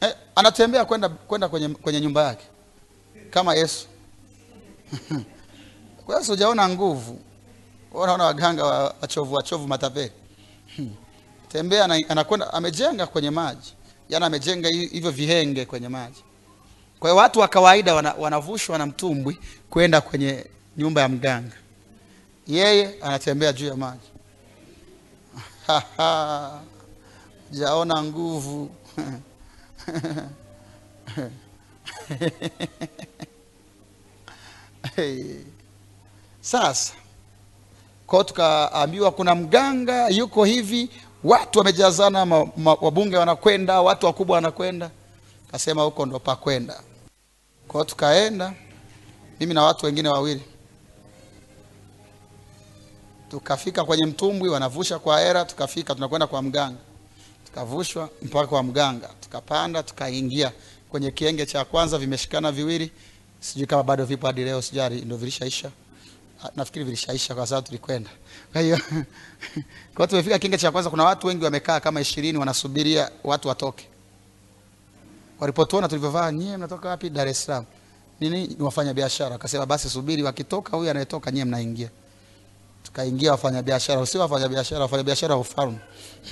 eh, 0.00 0.14
anatembea 0.34 0.84
kwenda 0.84 1.08
kwenda 1.08 1.48
kwenye, 1.48 1.68
kwenye 1.68 2.00
nyumba 2.00 2.22
yake. 2.24 2.44
Kama 3.30 3.54
Yesu. 3.54 3.86
Kwa 6.06 6.20
hiyo 6.20 6.26
hujaona 6.32 6.68
nguvu, 6.68 7.20
unaona 7.92 8.24
waganga 8.24 8.64
wa- 8.64 8.94
wachovu 9.00 9.34
wachovu 9.34 9.68
matapeli 9.68 10.12
tembea 11.52 11.86
na, 11.86 11.94
anakwenda 12.08 12.52
amejenga 12.52 13.06
kwenye 13.06 13.30
maji. 13.30 13.74
Yaani 14.08 14.24
amejenga 14.24 14.68
hivyo 14.68 15.10
vihenge 15.10 15.64
kwenye 15.64 15.88
maji. 15.88 16.24
Kwa 17.00 17.10
hiyo 17.10 17.22
watu 17.22 17.40
wa 17.40 17.48
kawaida 17.48 17.94
wana, 17.94 18.14
wanavushwa 18.14 18.78
na 18.78 18.86
mtumbwi 18.86 19.38
kwenda 19.70 20.00
kwenye 20.00 20.44
nyumba 20.76 21.00
ya 21.00 21.08
mganga. 21.08 21.56
Yeye 22.46 22.94
anatembea 23.02 23.52
juu 23.52 23.66
ya 23.66 23.76
maji. 23.76 24.08
Jaona 27.50 28.02
nguvu 28.02 28.70
sasa 36.40 36.92
kwao 38.06 38.24
tukaambiwa 38.24 39.10
kuna 39.10 39.34
mganga 39.34 40.08
yuko 40.08 40.44
hivi 40.44 40.90
watu 41.24 41.58
wamejazana 41.58 42.46
wabunge 42.80 43.16
wanakwenda 43.16 43.80
watu 43.82 44.06
wakubwa 44.06 44.34
wanakwenda. 44.34 44.90
Kasema 45.52 45.82
huko 45.82 46.06
ndo 46.06 46.18
pa 46.18 46.36
kwenda. 46.36 46.80
Kwao 47.68 47.84
tukaenda 47.84 48.52
mimi 49.40 49.54
na 49.54 49.62
watu 49.62 49.86
wengine 49.86 50.08
wawili. 50.08 50.42
Tukafika 53.30 53.84
kwenye 53.84 54.06
mtumbwi 54.06 54.48
wanavusha 54.48 54.98
kwa 54.98 55.20
hera 55.20 55.44
tukafika 55.44 55.94
tunakwenda 55.94 56.26
kwa 56.26 56.42
mganga 56.42 56.78
tukavushwa 57.48 58.10
mpaka 58.22 58.46
kwa 58.46 58.62
mganga. 58.62 59.08
Tukapanda 59.20 59.82
tukaingia. 59.82 60.52
Kwenye 60.90 61.10
kienge 61.10 61.46
cha 61.46 61.64
kwanza 61.64 61.98
vimeshikana 61.98 62.52
viwili. 62.52 62.90
Sijui 63.40 63.66
kama 63.66 63.82
bado 63.82 64.04
vipo 64.04 64.26
hadi 64.26 64.44
leo 64.44 64.62
sijari. 64.62 65.00
Ndio 65.00 65.16
vilishaisha. 65.16 65.70
Ah, 66.44 66.50
nafikiri 66.56 66.84
vilishaisha 66.84 67.34
kwa 67.34 67.46
sababu 67.46 67.66
tulikwenda. 67.66 68.10
Kwa 68.52 68.60
hiyo 68.60 68.78
kwa 69.94 70.06
tumefika 70.06 70.38
kienge 70.38 70.58
cha 70.58 70.70
kwanza. 70.72 70.90
Kuna 70.90 71.04
watu 71.04 71.26
wengi 71.26 71.44
wamekaa 71.44 71.80
kama 71.80 72.00
ishirini 72.00 72.38
wanasubiria 72.38 73.10
watu 73.24 73.48
watoke. 73.48 73.88
Walipotuona 75.40 75.88
tulivyovaa 75.88 76.32
nyie 76.32 76.56
mnatoka 76.56 76.88
wapi? 76.88 77.10
Dar 77.10 77.28
es 77.28 77.44
salaam. 77.44 77.64
Nini? 78.20 78.46
Ni 78.46 78.62
wafanya 78.62 78.94
biashara 78.94 79.34
akasema 79.34 79.66
basi 79.66 79.90
subiri 79.90 80.22
wakitoka 80.22 80.76
huyu 80.76 80.90
anayetoka 80.90 81.30
nyie 81.30 81.44
mnaingia. 81.44 81.90
Tukaingia 82.82 83.30
wafanya 83.30 83.62
biashara 83.62 84.00
usio 84.00 84.20
wafanya 84.20 84.48
biashara 84.48 84.80
wafanya 84.80 85.02
biashara 85.02 85.34
wa 85.34 85.40
ufalme 85.40 85.78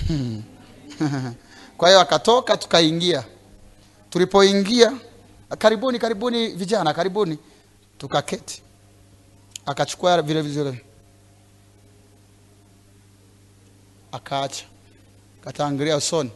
kwa 1.77 1.87
hiyo 1.89 2.01
akatoka 2.01 2.57
tukaingia. 2.57 3.23
Tulipoingia 4.09 4.93
karibuni 5.57 5.99
karibuni 5.99 6.47
vijana 6.47 6.93
karibuni. 6.93 7.37
Tukaketi. 7.97 8.61
Akachukua 9.65 10.21
vile 10.21 10.41
vile 10.41 10.81
akaacha. 14.11 14.65
Kataangalia 15.43 15.97
usoni. 15.97 16.31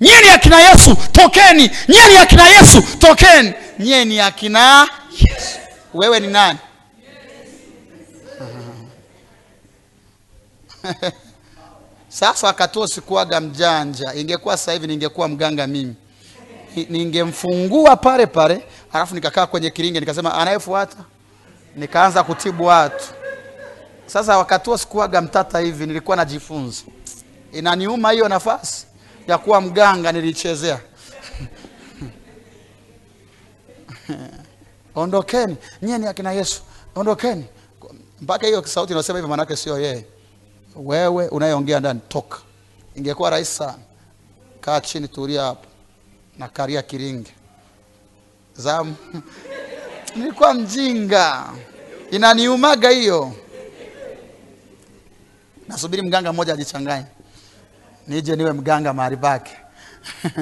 Nyie 0.00 0.20
ni 0.20 0.28
akina 0.28 0.60
yesu 0.60 0.96
tokeni. 1.12 1.70
Nyie 1.88 2.08
ni 2.08 2.16
akina 2.16 2.48
yesu 2.48 2.82
tokeni. 2.98 3.52
Nyie 3.78 4.04
ni 4.04 4.20
akina 4.20 4.88
yesu. 5.12 5.58
Wewe 5.94 6.20
ni 6.20 6.26
nani 6.28 6.58
sasa 12.08 12.46
wakati 12.46 12.88
sikuaga 12.88 13.40
mjanja. 13.40 14.14
Ingekuwa 14.14 14.56
sasa 14.56 14.72
hivi 14.72 14.86
ningekuwa 14.86 15.28
mganga 15.28 15.66
mimi. 15.66 15.94
Ningemfungua 16.88 17.96
pale 17.96 18.26
pale 18.26 18.62
halafu 18.92 19.14
nikakaa 19.14 19.46
kwenye 19.46 19.70
kiringe 19.70 20.00
nikasema 20.00 20.34
anayefuata. 20.34 20.96
Nikaanza 21.76 22.22
kutibu 22.24 22.64
watu. 22.66 23.04
Sasa 24.06 24.38
wakati 24.38 24.66
huo 24.70 24.78
sikuwaga 24.78 25.20
mtata 25.20 25.58
hivi 25.58 25.86
nilikuwa 25.86 26.16
najifunza. 26.16 26.82
Inaniuma 27.52 28.10
hiyo 28.10 28.28
nafasi 28.28 28.86
ya 29.28 29.38
kuwa 29.38 29.60
mganga 29.60 30.12
nilichezea. 30.12 30.80
Ondokeni. 34.94 35.56
Nyie 35.82 35.98
ni 35.98 36.06
akina 36.06 36.32
yesu. 36.32 36.62
Ondokeni. 36.94 37.44
Mpaka 38.20 38.46
hiyo 38.46 38.66
sauti 38.66 38.92
inasema 38.92 39.18
hivyo 39.18 39.28
maanake 39.28 39.56
sio 39.56 39.78
yeye 39.78 40.04
wewe 40.76 41.28
unayeongea 41.28 41.80
ndani 41.80 42.00
toka. 42.08 42.38
Ingekuwa 42.94 43.30
rahisi 43.30 43.52
sana. 43.52 43.78
Kaa 44.60 44.80
chini 44.80 45.08
tulia 45.08 45.42
hapo. 45.42 45.66
Na 46.38 46.48
karia 46.48 46.82
kiringe. 46.82 47.30
Zamu. 48.56 48.96
Nilikuwa 50.16 50.54
mjinga. 50.54 51.52
Inaniumaga 52.10 52.90
hiyo. 52.90 53.32
Nasubiri 55.68 56.02
mganga 56.02 56.32
mmoja 56.32 56.52
ajichanganye. 56.54 57.06
Nije 58.06 58.36
niwe 58.36 58.52
mganga 58.52 58.92
mahali 58.92 59.16
pake. 59.16 59.56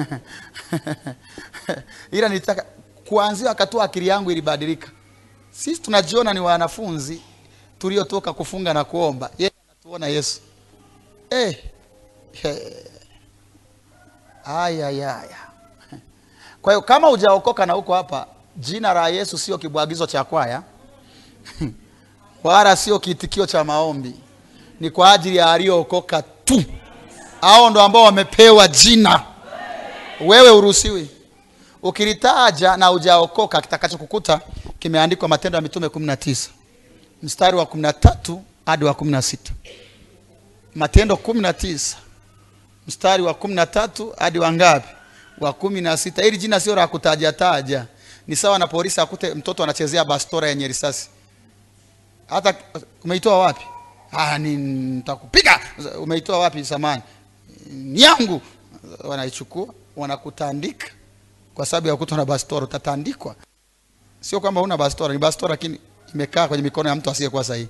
Ila 2.11 2.29
nitaka 2.29 2.65
kuanzia 3.09 3.47
wakati 3.49 3.71
huo 3.73 3.81
akili 3.83 4.07
yangu 4.07 4.31
ilibadilika. 4.31 4.87
Sisi 5.51 5.81
tunajiona 5.81 6.33
ni 6.33 6.39
wanafunzi 6.39 7.21
tuliotoka 7.79 8.33
kufunga 8.33 8.73
na 8.73 8.83
kuomba. 8.83 9.29
yeye 9.37 9.51
anatuona 9.87 10.07
yesu. 10.07 10.41
Eh. 11.29 11.57
eh. 12.43 12.57
aya 14.45 14.87
aya 14.87 15.25
kwa 16.61 16.73
hiyo 16.73 16.81
kama 16.81 17.07
hujaokoka 17.07 17.65
na 17.65 17.73
huko 17.73 17.93
hapa 17.93 18.27
jina 18.57 18.93
la 18.93 19.09
yesu 19.09 19.37
sio 19.37 19.57
kibwagizo 19.57 20.07
cha 20.07 20.23
kwaya 20.23 20.63
wala 22.43 22.75
sio 22.75 22.99
kiitikio 22.99 23.45
cha 23.45 23.63
maombi. 23.63 24.13
Ni 24.79 24.89
kwa 24.89 25.11
ajili 25.11 25.35
ya 25.37 25.51
aliyookoka 25.51 26.21
tu. 26.21 26.63
Hao 27.41 27.69
ndo 27.69 27.81
ambao 27.81 28.03
wamepewa 28.03 28.67
jina. 28.67 29.23
Wewe 30.21 30.49
uruhusiwi. 30.49 31.09
Ukilitaja 31.83 32.77
na 32.77 32.91
ujaokoka 32.91 33.61
kitakachokukuta 33.61 34.41
kimeandikwa 34.79 35.27
matendo 35.27 35.55
ya 35.55 35.61
mitume 35.61 35.87
19 35.87 36.49
mstari 37.23 37.57
wa 37.57 37.63
13 37.65 38.39
hadi 38.67 38.85
wa 38.85 38.91
16 38.93 39.37
matendo 40.75 41.15
19 41.15 41.95
mstari 42.87 43.23
wa 43.23 43.33
13 43.33 44.13
hadi 44.17 44.39
wa 44.39 44.51
ngapi? 44.51 44.87
Wa 45.39 45.53
kumi 45.53 45.81
na 45.81 45.97
sita. 45.97 46.23
Hili 46.23 46.37
jina 46.37 46.59
sio 46.59 46.75
la 46.75 46.87
kutajataja 46.87 47.85
ni 48.27 48.35
sawa 48.35 48.59
na 48.59 48.67
polisi 48.67 49.01
akute 49.01 49.33
mtoto 49.33 49.63
anachezea 49.63 50.05
bastora 50.05 50.47
yenye 50.49 50.67
risasi. 50.67 51.09
Hata 52.27 52.55
umeitoa 53.03 53.39
wapi? 53.39 53.65
Ah, 54.11 54.37
ni 54.37 54.55
nitakupiga. 54.57 55.59
Umeitoa 55.99 56.39
wapi 56.39 56.65
samani? 56.65 57.01
Ni 57.71 58.01
yangu. 58.01 58.41
Wanaichukua 59.03 59.67
wanakutandika. 59.95 60.87
Kwa 61.55 61.65
sababu 61.65 61.87
ya 61.87 61.95
kutwa 61.95 62.17
na 62.17 62.25
bastora 62.25 62.63
utatandikwa. 62.65 63.35
Sio 64.19 64.39
kwamba 64.39 64.61
una 64.61 64.77
bastora 64.77 65.13
ni 65.13 65.19
bastora 65.19 65.49
lakini 65.51 65.79
imekaa 66.13 66.47
kwenye 66.47 66.63
mikono 66.63 66.89
ya 66.89 66.95
mtu 66.95 67.09
asiyekuwa 67.09 67.43
sahihi 67.43 67.69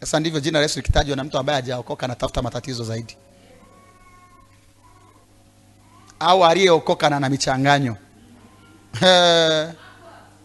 sasa 0.00 0.20
ndivyo 0.20 0.40
jina 0.40 0.58
la 0.58 0.62
yesu 0.62 0.78
likitajwa 0.78 1.16
na 1.16 1.24
mtu 1.24 1.38
ambaye 1.38 1.56
hajaokoka 1.56 2.04
anatafuta 2.06 2.42
matatizo 2.42 2.84
zaidi. 2.84 3.16
Au 6.20 6.44
aliyeokoka 6.44 7.10
na 7.10 7.20
na 7.20 7.28
michanganyo. 7.28 7.96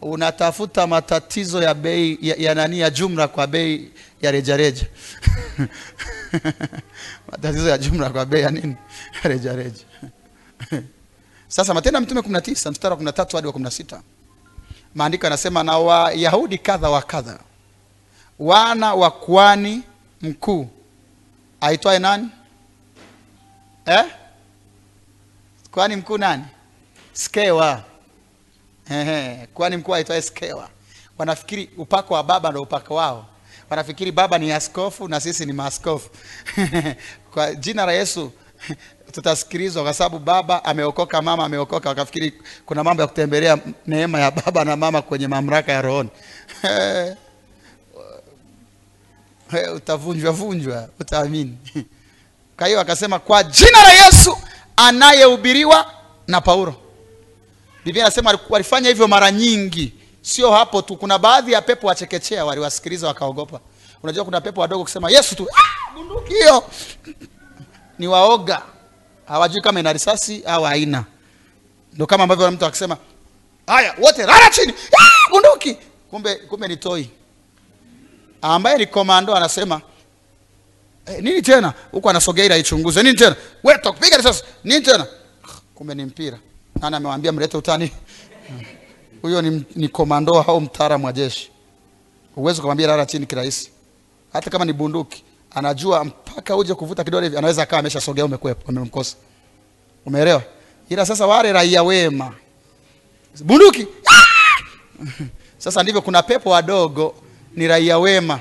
Unatafuta 0.02 0.88
matatizo 0.88 1.62
ya 1.64 1.74
bei 1.74 2.18
ya, 2.22 2.36
ya 2.38 2.56
nani 2.56 2.80
ya 2.80 2.90
jumla 2.90 3.28
kwa 3.28 3.48
bei 3.48 3.92
ya 4.22 4.32
rejareja. 4.32 4.86
Matatizo 7.32 7.70
ya 7.70 7.78
jumla 7.78 8.10
kwa 8.10 8.26
bei 8.26 8.42
ya 8.42 8.52
nini? 8.52 8.76
Ya 9.24 9.30
rejareja. 9.30 9.84
Sasa 11.48 11.74
matendo 11.74 11.98
ya 11.98 12.02
Mitume 12.02 12.22
19 12.22 12.72
mstari 12.72 12.96
wa 12.96 13.02
13 13.02 13.36
hadi 13.36 13.48
wa 13.48 13.54
16 13.54 14.00
maandiko 14.96 15.26
yanasema 15.26 15.64
na 15.64 15.78
wayahudi 15.78 16.58
kadha 16.58 16.90
wa 16.90 17.02
kadha 17.02 17.40
wana 18.40 18.94
wa 18.94 19.12
kuani 19.12 19.84
mkuu. 20.22 20.68
Aitwaye 21.62 22.00
nani? 22.00 22.30
Eh? 23.86 24.06
kwani 25.72 25.96
mkuu 25.96 26.18
nani? 26.18 26.44
Skewa. 27.14 27.84
Ehe, 28.92 29.48
kwani 29.54 29.78
mkuu 29.78 29.96
aitwaye 29.96 30.22
skewa? 30.22 30.70
Wanafikiri 31.18 31.70
upako 31.78 32.14
wa 32.14 32.24
baba 32.24 32.52
ndo 32.52 32.62
upako 32.62 32.96
wao. 32.96 33.26
Wanafikiri 33.70 34.12
baba 34.12 34.38
ni 34.38 34.52
askofu 34.52 35.08
na 35.08 35.20
sisi 35.20 35.46
ni 35.46 35.54
maaskofu. 35.54 36.10
Kwa 37.34 37.56
jina 37.56 37.86
la 37.86 37.92
yesu 37.94 38.32
tutasikilizwa 39.12 39.84
kwa 39.84 39.94
sababu 39.94 40.20
baba 40.20 40.66
ameokoka 40.66 41.22
mama 41.22 41.46
ameokoka. 41.46 41.90
Wakafikiri 41.90 42.34
kuna 42.66 42.84
mambo 42.84 43.02
ya 43.02 43.08
kutembelea 43.08 43.58
neema 43.88 44.20
ya 44.20 44.32
baba 44.32 44.66
na 44.66 44.76
mama 44.76 45.02
kwenye 45.02 45.28
mamlaka 45.28 45.72
ya 45.72 45.82
rohoni 45.82 46.10
utavunjwa 49.76 50.32
vunjwa 50.32 50.90
utaamini. 51.00 51.58
Kwa 52.58 52.68
hiyo 52.68 52.80
akasema 52.80 53.20
kwa 53.20 53.44
jina 53.44 53.84
la 53.84 53.92
yesu 54.06 54.38
anayehubiriwa 54.76 55.92
na 56.28 56.42
paulo. 56.42 56.76
Biblia 57.86 58.04
inasema 58.04 58.40
walifanya 58.50 58.90
hivyo 58.90 59.08
mara 59.08 59.32
nyingi. 59.32 59.94
Sio 60.22 60.52
hapo 60.52 60.82
tu 60.82 60.98
kuna 60.98 61.18
baadhi 61.20 61.52
ya 61.52 61.62
pepo 61.62 61.88
wachekechea 61.88 62.46
waliwasikiliza 62.46 63.08
wakaogopa. 63.08 63.60
Unajua 64.04 64.26
kuna 64.26 64.42
pepo 64.42 64.62
wadogo 64.62 64.84
kusema 64.84 65.12
yesu 65.12 65.36
tu 65.36 65.48
ah, 65.54 65.94
bunduki 65.94 66.34
hiyo. 66.34 66.64
Ni 68.00 68.08
waoga. 68.08 68.62
Hawajui 69.28 69.62
kama 69.62 69.80
ina 69.80 69.94
risasi 69.94 70.44
au 70.46 70.64
haina. 70.64 71.06
Ndo 71.94 72.06
kama 72.08 72.24
ambavyo 72.24 72.52
mtu 72.52 72.66
akisema 72.66 72.98
haya 73.68 73.96
wote 74.02 74.26
lala 74.26 74.50
chini 74.50 74.74
ah, 75.00 75.30
bunduki. 75.30 75.78
Kumbe 76.10 76.36
kumbe 76.36 76.68
ni 76.68 76.78
toi 76.78 77.10
ambaye 78.54 78.78
ni 78.78 78.86
komando 78.86 79.36
anasema 79.36 79.82
eh, 81.06 81.24
nini 81.24 81.42
tena? 81.42 81.74
Huko, 81.92 82.10
anasogea 82.10 82.46
ili 82.46 82.54
aichunguze. 82.54 83.04
Nini 83.04 83.16
tena? 83.16 83.36
Wewe 83.64 83.78
tutakupiga 83.78 84.18
risasi. 84.18 84.44
Nini 84.64 84.82
tena? 84.82 85.08
Kumbe 85.76 85.96
ni 85.96 86.06
mpira. 86.06 86.40
Nani 86.82 86.96
amewaambia 86.96 87.32
mlete 87.32 87.58
utani? 87.58 87.92
Huyo 89.22 89.42
ni, 89.42 89.66
ni 89.76 89.90
komando 89.90 90.42
au 90.42 90.62
mtaalamu 90.62 91.06
wa 91.06 91.14
jeshi. 91.14 91.52
Huwezi 92.36 92.62
kumwambia 92.62 92.88
lala 92.88 93.06
chini 93.06 93.26
kirahisi. 93.26 93.72
Hata 94.34 94.50
kama 94.50 94.66
ni 94.66 94.74
bunduki 94.74 95.24
anajua 95.52 96.04
mpaka 96.06 96.56
uje 96.56 96.74
kuvuta 96.74 97.04
kidole 97.04 97.26
hivi 97.26 97.38
anaweza 97.38 97.64
akawa 97.64 97.80
ameshasogea 97.80 98.26
umekwepa 98.26 98.62
umemkosa. 98.72 99.16
Umeelewa? 100.06 100.44
Ila 100.90 101.06
sasa 101.06 101.28
wale 101.28 101.54
raia 101.54 101.84
wema. 101.84 102.34
Bunduki! 103.44 103.88
Sasa 105.58 105.84
ndivyo 105.84 106.02
kuna 106.02 106.24
pepo 106.24 106.50
wadogo 106.50 107.16
ni 107.56 107.68
raia 107.68 107.98
wema. 108.00 108.40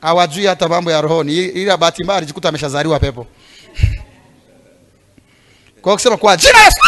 Hawajui 0.00 0.46
hata 0.46 0.68
mambo 0.68 0.90
ya 0.90 1.00
rohoni. 1.00 1.32
Ila 1.36 1.76
bahati 1.76 2.04
mbaya 2.04 2.16
alijikuta 2.18 2.48
ameshazaliwa 2.48 3.00
pepo. 3.00 3.26
Kwa 5.82 5.92
kusema 5.94 6.16
kwa 6.16 6.36
jina 6.36 6.58
Yesu. 6.64 6.80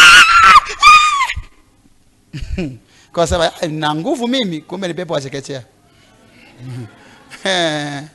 Kwa 3.12 3.26
sema 3.26 3.52
na 3.68 3.94
nguvu 3.94 4.28
mimi 4.28 4.61
kumbe 4.61 4.88
ni 4.88 4.94
pepo 4.94 5.14
wachekechea 5.14 5.62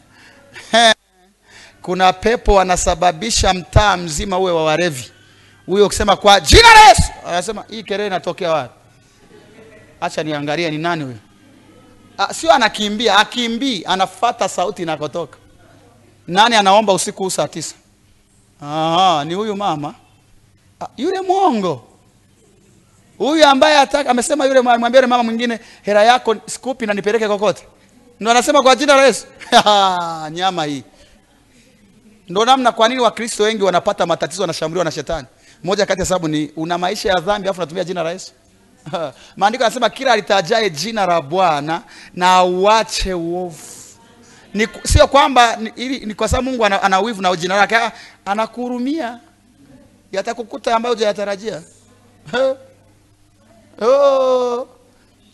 kuna 1.81 2.13
pepo 2.13 2.53
wanasababisha 2.53 3.53
mtaa 3.53 3.97
mzima 3.97 4.37
uwe 4.39 4.51
wa 4.51 4.63
warevi. 4.65 5.11
Huyo 5.65 5.85
ukisema 5.85 6.15
kwa 6.15 6.39
jina 6.39 6.73
la 6.73 6.79
Yesu 6.89 7.03
anasema 7.27 7.65
hii 7.69 7.83
kelele 7.83 8.07
inatokea 8.07 8.51
wapi? 8.51 8.73
Acha 10.01 10.23
niangalie 10.23 10.71
ni 10.71 10.77
nani 10.77 11.03
huyo 11.03 11.17
sio 12.31 12.53
anakimbia 12.53 13.17
akimbii 13.17 13.83
anafata 13.85 14.49
sauti 14.49 14.81
inakotoka. 14.81 15.37
Nani 16.27 16.55
anaomba 16.55 16.93
usiku 16.93 17.23
huu 17.23 17.29
saa 17.29 17.47
tisa? 17.47 17.75
Aha, 18.61 19.25
ni 19.25 19.33
huyu 19.33 19.55
mama. 19.55 19.93
Ah, 20.81 20.87
yule 20.97 21.21
mwongo. 21.21 21.83
Huyu 23.17 23.45
ambaye 23.47 23.77
ataka, 23.77 24.09
amesema 24.09 24.45
yule 24.45 24.61
mwambie 24.61 24.97
yule 24.97 25.07
mama 25.07 25.23
mwingine 25.23 25.59
hela 25.81 26.03
yako 26.03 26.35
sikupi 26.45 26.85
na 26.85 26.93
nipeleke 26.93 27.27
kokote. 27.27 27.67
Ndo 28.19 28.31
anasema 28.31 28.61
kwa 28.63 28.75
jina 28.75 28.95
la 28.95 29.05
Yesu. 29.05 29.25
Nyama 30.37 30.65
hii. 30.65 30.83
Ndo 32.29 32.45
namna 32.45 32.71
kwa 32.71 32.87
nini 32.89 33.01
wakristo 33.01 33.43
wengi 33.43 33.63
wanapata 33.63 34.05
matatizo 34.05 34.43
wanashambuliwa 34.43 34.85
na 34.85 34.91
shetani. 34.91 35.27
Moja 35.63 35.85
kati 35.85 35.99
ya 35.99 36.05
sababu 36.05 36.27
ni 36.27 36.51
una 36.55 36.77
maisha 36.77 37.09
ya 37.09 37.15
dhambi 37.19 37.47
alafu 37.47 37.59
unatumia 37.61 37.83
jina 37.83 38.03
la 38.03 38.11
Yesu 38.11 38.31
maandiko 39.37 39.63
yanasema 39.63 39.89
kila 39.89 40.11
alitajaye 40.13 40.69
jina 40.69 41.05
la 41.05 41.21
Bwana 41.21 41.81
na 42.13 42.31
auache 42.33 43.13
uovu. 43.13 43.57
Ni, 44.53 44.67
sio 44.83 45.07
kwamba 45.07 45.55
ni, 45.55 45.99
ni 45.99 46.13
kwa 46.13 46.27
sababu 46.27 46.49
Mungu 46.49 46.65
ana, 46.65 46.83
ana 46.83 46.99
wivu 46.99 47.21
na 47.21 47.35
jina 47.35 47.57
lake, 47.57 47.75
ah, 47.75 47.91
anakuhurumia 48.25 49.19
yatakukuta 50.11 50.75
ambayo 50.75 50.95
hujayatarajia. 50.95 51.61
Oh, 53.81 54.67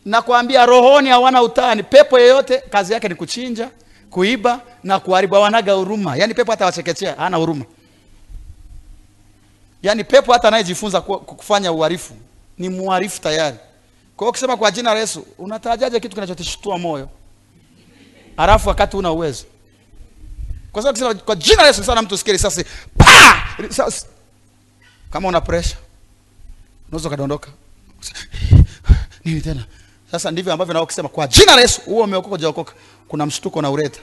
nakwambia 0.05 0.65
rohoni 0.65 1.09
hawana 1.09 1.41
utani. 1.43 1.83
Pepo 1.83 2.19
yeyote 2.19 2.57
kazi 2.57 2.93
yake 2.93 3.07
ni 3.09 3.15
kuchinja, 3.15 3.69
kuiba 4.09 4.61
na 4.83 4.99
kuharibu, 4.99 5.35
hawanaga 5.35 5.73
huruma. 5.73 6.15
Yaani 6.15 6.33
pepo 6.33 6.51
hata 6.51 6.65
wachekechea 6.65 7.15
hana 7.15 7.37
huruma. 7.37 7.65
Yaani 9.83 10.03
pepo 10.03 10.33
hata 10.33 10.47
anayejifunza 10.47 11.01
kufanya 11.01 11.71
uhalifu 11.71 12.13
ni 12.57 12.69
mwarifu 12.69 13.21
tayari. 13.21 13.57
Kwa 14.15 14.25
hiyo 14.25 14.29
ukisema 14.29 14.57
kwa 14.57 14.71
jina 14.71 14.93
la 14.93 14.99
Yesu, 14.99 15.25
unatarajaje 15.37 15.99
kitu 15.99 16.15
kinachotishtua 16.15 16.77
moyo? 16.77 17.09
Alafu 18.37 18.69
wakati 18.69 18.97
una 18.97 19.11
uwezo. 19.11 19.45
Kwa 20.71 20.81
sababu 20.81 20.97
ukisema 21.05 21.25
kwa 21.25 21.35
jina 21.35 21.61
la 21.61 21.67
Yesu 21.67 21.83
sana 21.83 22.01
mtu 22.01 22.15
usikie 22.15 22.33
risasi, 22.33 22.65
pa! 22.97 23.43
Risasi. 23.57 24.05
Kama 25.11 25.27
una 25.27 25.41
pressure, 25.41 25.79
unaweza 26.87 27.09
kadondoka. 27.09 27.49
Nini 29.25 29.41
tena? 29.41 29.65
Sasa 30.11 30.31
ndivyo 30.31 30.53
ambavyo 30.53 30.73
nao 30.73 30.83
ukisema 30.83 31.09
kwa 31.09 31.27
jina 31.27 31.55
la 31.55 31.61
Yesu, 31.61 31.81
huo 31.81 32.03
umeokoka 32.03 32.29
hujaokoka. 32.35 32.73
Kuna 33.07 33.25
mshtuko 33.25 33.61
na 33.61 33.71
ureta. 33.71 33.99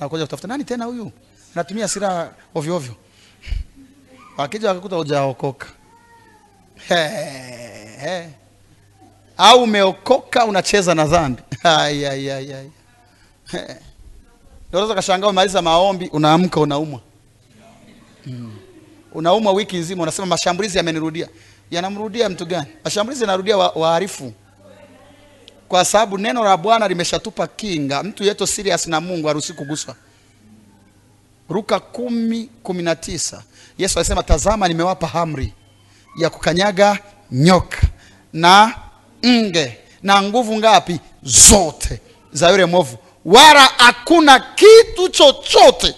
Anakuja 0.00 0.24
kutafuta 0.24 0.48
nani 0.48 0.64
tena 0.64 0.84
huyu? 0.84 1.12
Anatumia 1.54 1.88
silaha 1.88 2.30
ovyo 2.54 2.76
ovyo. 2.76 2.94
Wakija 4.36 4.68
wakakuta 4.68 4.96
hujaokoka. 4.96 5.66
He, 6.88 6.94
he. 7.98 8.28
Au 9.36 9.62
umeokoka 9.62 10.44
unacheza 10.44 10.94
na 10.94 11.04
dhambi. 11.06 11.42
Ndio 14.68 14.80
unaweza 14.80 14.94
kashangaa 14.94 15.26
umaliza 15.28 15.62
maombi 15.62 16.08
unaamka 16.12 16.60
unaumwa. 16.60 17.00
Mm. 18.26 18.56
Unaumwa 19.12 19.52
wiki 19.52 19.76
nzima 19.76 20.02
unasema 20.02 20.26
mashambulizi 20.26 20.78
yamenirudia. 20.78 21.28
Yanamrudia 21.70 22.28
mtu 22.28 22.46
gani? 22.46 22.66
Mashambulizi 22.84 23.22
yanarudia 23.24 23.56
waharifu. 23.56 24.24
Wa 24.24 24.32
kwa 25.68 25.84
sababu 25.84 26.18
neno 26.18 26.44
la 26.44 26.56
Bwana 26.56 26.88
limeshatupa 26.88 27.46
kinga. 27.46 28.02
Mtu 28.02 28.24
yeto 28.24 28.46
serious 28.46 28.86
na 28.86 29.00
Mungu 29.00 29.26
haruhusi 29.26 29.52
kuguswa. 29.52 29.94
Luka 31.50 31.80
kumi 31.80 32.50
kumi 32.62 32.82
na 32.82 32.96
tisa 32.96 33.42
Yesu 33.78 33.98
alisema 33.98 34.22
tazama, 34.22 34.68
nimewapa 34.68 35.14
amri 35.14 35.52
ya 36.18 36.30
kukanyaga 36.30 36.98
nyoka 37.32 37.80
na 38.32 38.74
nge 39.26 39.78
na 40.02 40.22
nguvu 40.22 40.56
ngapi 40.56 41.00
zote 41.22 42.00
za 42.32 42.50
yule 42.50 42.64
mwovu, 42.64 42.96
wala 43.24 43.60
hakuna 43.60 44.40
kitu 44.40 45.08
chochote 45.08 45.94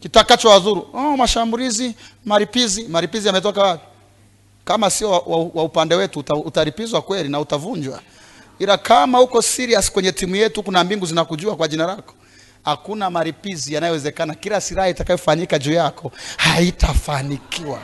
kitakachowadhuru. 0.00 0.88
Oh, 0.94 1.16
mashambulizi, 1.16 1.94
maripizi. 2.24 2.82
Maripizi 2.88 3.26
yametoka 3.26 3.62
wapi? 3.62 3.84
Kama 4.64 4.90
sio 4.90 5.10
wa, 5.10 5.18
wa, 5.18 5.50
wa 5.54 5.64
upande 5.64 5.94
wetu 5.94 6.18
uta, 6.18 6.34
utaripizwa 6.34 7.02
kweli 7.02 7.28
na 7.28 7.40
utavunjwa, 7.40 8.00
ila 8.58 8.78
kama 8.78 9.20
uko 9.20 9.42
serious 9.42 9.92
kwenye 9.92 10.12
timu 10.12 10.36
yetu, 10.36 10.62
kuna 10.62 10.84
mbingu 10.84 11.06
zinakujua 11.06 11.56
kwa 11.56 11.68
jina 11.68 11.86
lako 11.86 12.14
hakuna 12.64 13.10
maripizi 13.10 13.74
yanayowezekana. 13.74 14.34
Kila 14.34 14.60
silaha 14.60 14.88
itakayofanyika 14.88 15.58
juu 15.58 15.72
yako 15.72 16.12
haitafanikiwa, 16.36 17.78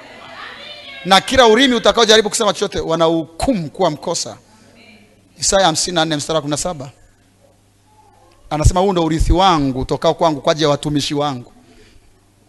na 1.04 1.20
kila 1.20 1.46
ulimi 1.46 1.74
utakaojaribu 1.74 2.28
kusema 2.30 2.52
chochote 2.52 2.80
wanahukumu 2.80 3.70
kuwa 3.70 3.90
mkosa. 3.90 4.36
Isaya 5.40 5.70
54 5.72 6.16
mstari 6.16 6.36
wa 6.38 6.44
17 6.44 6.88
anasema, 8.50 8.80
huu 8.80 8.92
ndio 8.92 9.04
urithi 9.04 9.32
wangu 9.32 9.80
utokao 9.80 10.14
kwangu 10.14 10.40
kwa 10.40 10.52
ajili 10.52 10.64
ya 10.64 10.70
watumishi 10.70 11.14
wangu. 11.14 11.52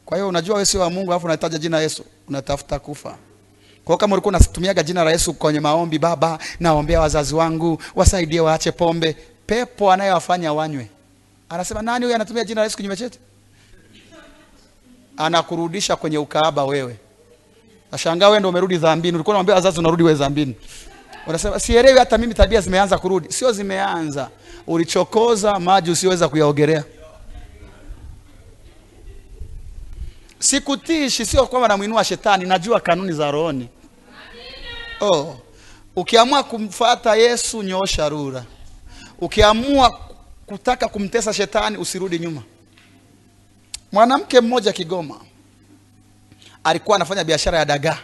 Kwa 0.06 0.18
hiyo 0.18 0.28
unajua 0.30 0.56
wewe 0.56 0.65
sio 0.65 0.80
wa 0.82 0.89
Mungu, 0.89 1.12
alafu 1.12 1.26
unataja 1.26 1.58
jina 1.58 1.80
Yesu, 1.80 2.06
unatafuta 2.28 2.80
kufa. 2.80 3.18
Kwa 3.86 3.98
kama 3.98 4.13
ulikuwa 4.15 4.30
unatumiaga 4.30 4.84
jina 4.84 5.04
la 5.04 5.12
Yesu 5.12 5.34
kwenye 5.34 5.60
maombi, 5.60 6.00
Baba, 6.00 6.39
naombea 6.60 7.02
wazazi 7.02 7.36
wangu 7.36 7.82
wasaidie 7.96 8.39
waache 8.39 8.72
pombe, 8.72 9.18
pepo 9.46 9.91
anayewafanya 9.91 10.54
wanywe 10.54 10.89
Anasema 11.50 11.82
nani 11.82 12.06
huyu 12.06 12.15
anatumia 12.15 12.44
jina 12.44 12.62
la 12.62 12.65
Yesu 12.65 12.78
kinyume 12.78 12.96
chetu? 12.96 13.20
Anakurudisha 15.18 15.96
kwenye 15.96 16.18
ukaaba 16.18 16.65
wewe. 16.65 17.00
Nashangaa 17.91 18.28
wewe 18.28 18.39
ndio 18.39 18.50
umerudi 18.50 18.78
dhambini. 18.78 19.15
Ulikuwa 19.15 19.34
unamwambia 19.34 19.56
wazazi 19.56 19.80
unarudi 19.80 20.04
wewe 20.04 20.17
dhambini. 20.17 20.56
Unasema 21.28 21.60
sielewi 21.60 22.00
hata 22.00 22.17
mimi 22.17 22.34
tabia 22.34 22.62
zimeanza 22.62 22.98
kurudi. 22.98 23.32
Sio 23.34 23.52
zimeanza. 23.52 24.30
Ulichokoza 24.67 25.60
maji 25.60 25.91
usiweza 25.91 26.30
kuyaogelea. 26.30 26.84
sikutishi 30.39 31.26
sio 31.26 31.45
kwamba 31.48 31.67
namuinua 31.67 32.04
shetani 32.04 32.45
najua 32.45 32.80
kanuni 32.80 33.12
za 33.13 33.32
rohoni 33.32 33.69
oh. 35.02 35.38
ukiamua 35.95 36.43
kumfata 36.43 37.15
yesu 37.15 37.63
nyoosha 37.63 38.10
rura 38.10 38.43
ukiamua 39.19 40.00
kutaka 40.45 40.88
kumtesa 40.88 41.34
shetani 41.34 41.78
usirudi 41.78 42.19
nyuma 42.19 42.41
mwanamke 43.91 44.41
mmoja 44.41 44.71
kigoma 44.74 45.15
alikuwa 46.65 46.95
anafanya 46.95 47.23
biashara 47.23 47.60
ya 47.60 47.65
dagaa. 47.65 47.97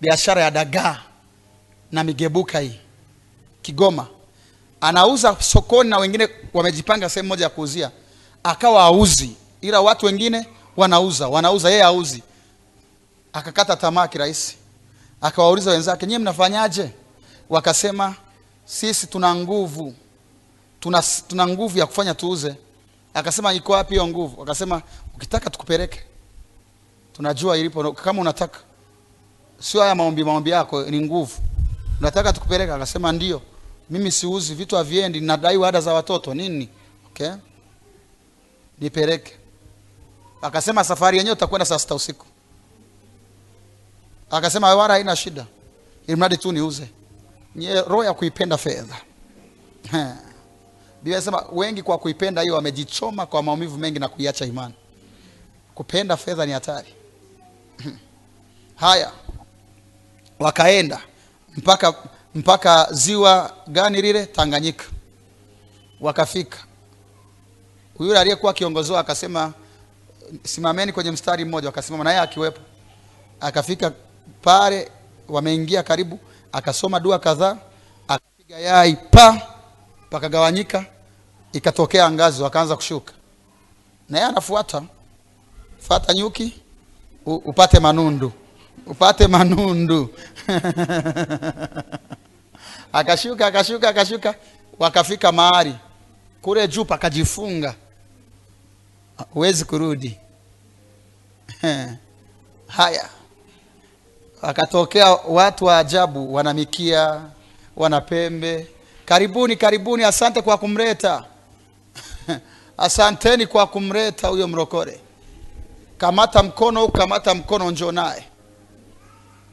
Biashara 0.00 0.42
ya 0.42 0.50
dagaa. 0.50 0.98
Na 1.92 2.04
migebuka 2.04 2.60
hii. 2.60 2.78
Kigoma. 3.62 4.06
Anauza 4.80 5.36
sokoni 5.40 5.90
na 5.90 5.98
wengine 5.98 6.28
wamejipanga 6.54 7.08
sehemu 7.08 7.28
moja 7.28 7.44
ya 7.44 7.50
kuuzia. 7.50 7.90
Akawa 8.42 8.82
auzi 8.84 9.36
ila 9.60 9.80
watu 9.80 10.06
wengine 10.06 10.48
wanauza. 10.76 11.28
Wanauza 11.28 11.70
yeye 11.70 11.82
auzi 11.82 12.22
akakata 13.32 13.76
tamaa 13.76 14.08
kirahisi. 14.08 14.56
Akawauliza 15.20 15.70
wenzake 15.70 16.06
nyie 16.06 16.18
mnafanyaje? 16.18 16.90
Wakasema 17.50 18.14
sisi 18.64 19.06
tuna 19.06 19.34
nguvu. 19.34 19.94
Tuna, 20.80 21.02
tuna 21.28 21.46
nguvu 21.46 21.78
ya 21.78 21.86
kufanya 21.86 22.14
tuuze. 22.14 22.54
Akasema 23.14 23.52
iko 23.52 23.72
wapi 23.72 23.90
hiyo 23.94 24.06
nguvu? 24.08 24.42
Akasema 24.42 24.82
ukitaka 25.16 25.50
tukupeleke 25.50 26.02
tunajua 27.18 27.56
ilipo 27.58 27.92
kama 27.92 28.20
unataka. 28.20 28.58
Sio 29.60 29.80
haya 29.80 29.94
maombi 29.94 30.24
maombi 30.24 30.50
yako 30.50 30.82
ni 30.82 31.00
nguvu. 31.00 31.36
Unataka 32.00 32.32
tukupeleka? 32.32 32.74
Akasema 32.74 33.12
ndio. 33.12 33.42
Mimi 33.90 34.10
siuzi 34.12 34.54
vitu 34.54 34.76
haviendi 34.76 35.20
nadai 35.20 35.64
ada 35.64 35.80
za 35.80 35.94
watoto. 35.94 36.34
Nini? 36.34 36.68
Okay. 37.06 37.30
Nipeleke. 38.80 39.36
Akasema 40.42 40.84
safari 40.84 41.18
yenyewe 41.18 41.32
utakwenda 41.36 41.64
saa 41.64 41.78
sita 41.78 41.94
usiku. 41.94 42.26
Akasema 44.30 44.74
wala 44.74 44.94
haina 44.94 45.16
shida. 45.16 45.46
Ilimradi 46.06 46.36
tu 46.36 46.52
niuze. 46.52 46.88
Roho 47.86 48.04
ya 48.04 48.14
kuipenda 48.14 48.56
fedha. 48.58 48.96
Biblia 51.02 51.16
inasema 51.16 51.44
wengi 51.52 51.82
kwa 51.82 51.98
kuipenda 51.98 52.42
hiyo 52.42 52.54
wamejichoma 52.54 53.26
kwa 53.26 53.42
maumivu 53.42 53.78
mengi 53.78 53.98
na 53.98 54.08
kuiacha 54.08 54.44
imani. 54.46 54.74
Kupenda 55.74 56.16
fedha 56.16 56.46
ni 56.46 56.52
hatari 56.52 56.94
haya. 58.76 59.12
Wakaenda 60.38 61.00
mpaka 61.56 61.94
mpaka 62.34 62.88
ziwa 62.90 63.54
gani 63.66 64.02
lile? 64.02 64.26
Tanganyika. 64.26 64.84
Wakafika. 66.00 66.58
Yule 68.00 68.18
aliyekuwa 68.18 68.52
kiongoziwa 68.52 69.00
akasema 69.00 69.52
simameni 70.44 70.92
kwenye 70.92 71.10
mstari 71.10 71.44
mmoja. 71.44 71.68
Wakasimama 71.68 72.04
naye 72.04 72.18
akiwepo. 72.18 72.60
Akafika 73.40 73.92
pale 74.42 74.90
wameingia 75.28 75.82
karibu. 75.82 76.18
Akasoma 76.52 77.00
dua 77.00 77.18
kadhaa. 77.18 77.56
Akapiga 78.08 78.58
yai 78.58 78.96
pa! 79.10 79.42
Pakagawanyika. 80.10 80.84
Ikatokea 81.52 82.10
ngazi. 82.10 82.42
Wakaanza 82.42 82.76
kushuka. 82.76 83.12
Na 84.08 84.18
yeye 84.18 84.30
anafuata. 84.30 84.82
Fata 85.78 86.14
nyuki 86.14 86.60
upate 87.26 87.80
manundu. 87.80 88.32
Upate 88.86 89.26
manundu. 89.26 90.08
Akashuka 92.92 93.46
akashuka 93.46 93.88
akashuka. 93.88 94.34
Wakafika 94.78 95.32
mahali. 95.32 95.74
Kule 96.42 96.68
juu 96.68 96.84
pakajifunga. 96.84 97.74
Huwezi 99.30 99.64
kurudi. 99.64 100.18
Haya. 102.66 103.08
Wakatokea 104.42 105.06
watu 105.12 105.64
wa 105.64 105.78
ajabu 105.78 106.34
wana 106.34 106.54
mikia 106.54 107.20
wana 107.76 108.00
pembe 108.00 108.66
karibuni 109.04 109.56
karibuni 109.56 110.04
asante 110.04 110.42
kwa 110.42 110.58
kumleta. 110.58 111.24
Asanteni 112.78 113.46
kwa 113.46 113.66
kumleta 113.66 114.28
huyo 114.28 114.48
mrokore 114.48 115.00
kamata 115.98 116.42
mkono 116.42 116.88
kamata 116.88 117.34
mkono 117.34 117.70
njoo 117.70 117.92
naye. 117.92 118.24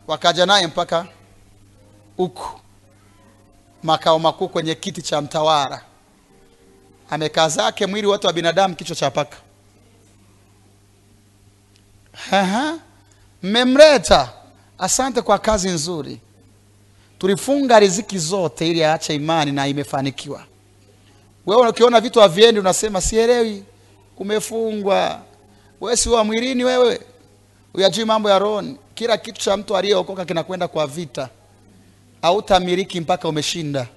Wakaja 0.08 0.46
naye 0.46 0.68
mpaka 0.68 1.06
huku 2.18 2.60
makao 3.84 4.20
makuu 4.20 4.48
kwenye 4.50 4.76
kiti 4.76 5.02
cha 5.02 5.22
mtawala. 5.22 5.82
Amekaa 7.10 7.50
zake 7.50 7.86
mwili 7.86 8.08
wote 8.08 8.28
wa 8.28 8.34
binadamu 8.34 8.76
kichwa 8.76 8.96
cha 8.96 9.12
paka. 9.12 9.38
Mmemleta. 13.44 14.30
Asante 14.78 15.22
kwa 15.22 15.40
kazi 15.40 15.70
nzuri. 15.70 16.20
Tulifunga 17.20 17.80
riziki 17.80 18.18
zote 18.20 18.68
ili 18.70 18.84
aache 18.84 19.16
imani 19.16 19.52
na 19.52 19.68
imefanikiwa. 19.68 20.44
Wewe 21.46 21.68
ukiona 21.70 22.02
vitu 22.02 22.20
haviendi 22.20 22.60
unasema 22.60 23.02
sielewi. 23.02 23.64
Kumefungwa 24.16 25.22
wewe 25.82 25.98
si 25.98 26.10
wa 26.10 26.24
mwilini 26.24 26.64
wewe. 26.64 27.02
Uyajui 27.74 28.06
mambo 28.06 28.30
ya 28.30 28.40
roho. 28.40 28.64
kila 28.96 29.18
kitu 29.18 29.42
cha 29.42 29.58
mtu 29.58 29.78
aliyeokoka 29.78 30.26
kinakwenda 30.26 30.68
kwa 30.68 30.88
vita. 30.88 31.30
Hautamiliki 32.22 33.02
mpaka 33.02 33.28
umeshinda. 33.30 33.88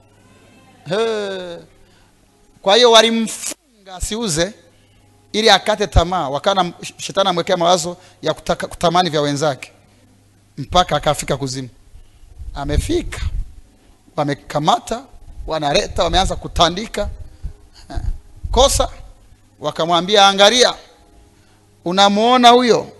He. 0.88 1.58
kwa 2.62 2.76
hiyo 2.76 2.90
walimfunga 2.90 3.94
asiuze 3.96 4.52
ili 5.32 5.50
akate 5.50 5.86
tamaa. 5.86 6.28
Wakana 6.28 6.72
shetani 6.98 7.28
amwekea 7.28 7.56
mawazo 7.56 7.96
ya 8.22 8.34
kutaka, 8.34 8.66
kutamani 8.66 9.10
vya 9.10 9.20
wenzake. 9.20 9.72
Mpaka 10.58 10.96
akafika 10.96 11.36
kuzimu. 11.36 11.68
Amefika. 12.54 13.20
Wamekamata 14.16 15.04
wanaleta 15.46 16.04
wameanza 16.04 16.36
kutandika. 16.36 17.08
Kosa. 18.50 18.88
Wakamwambia 19.60 20.26
angalia 20.28 20.74
unamwona 21.84 22.48
huyo? 22.48 22.92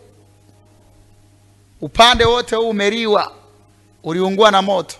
Upande 1.80 2.24
wote 2.24 2.56
huu 2.56 2.68
umeliwa 2.68 3.32
uliungua 4.02 4.50
na 4.50 4.62
moto. 4.62 4.96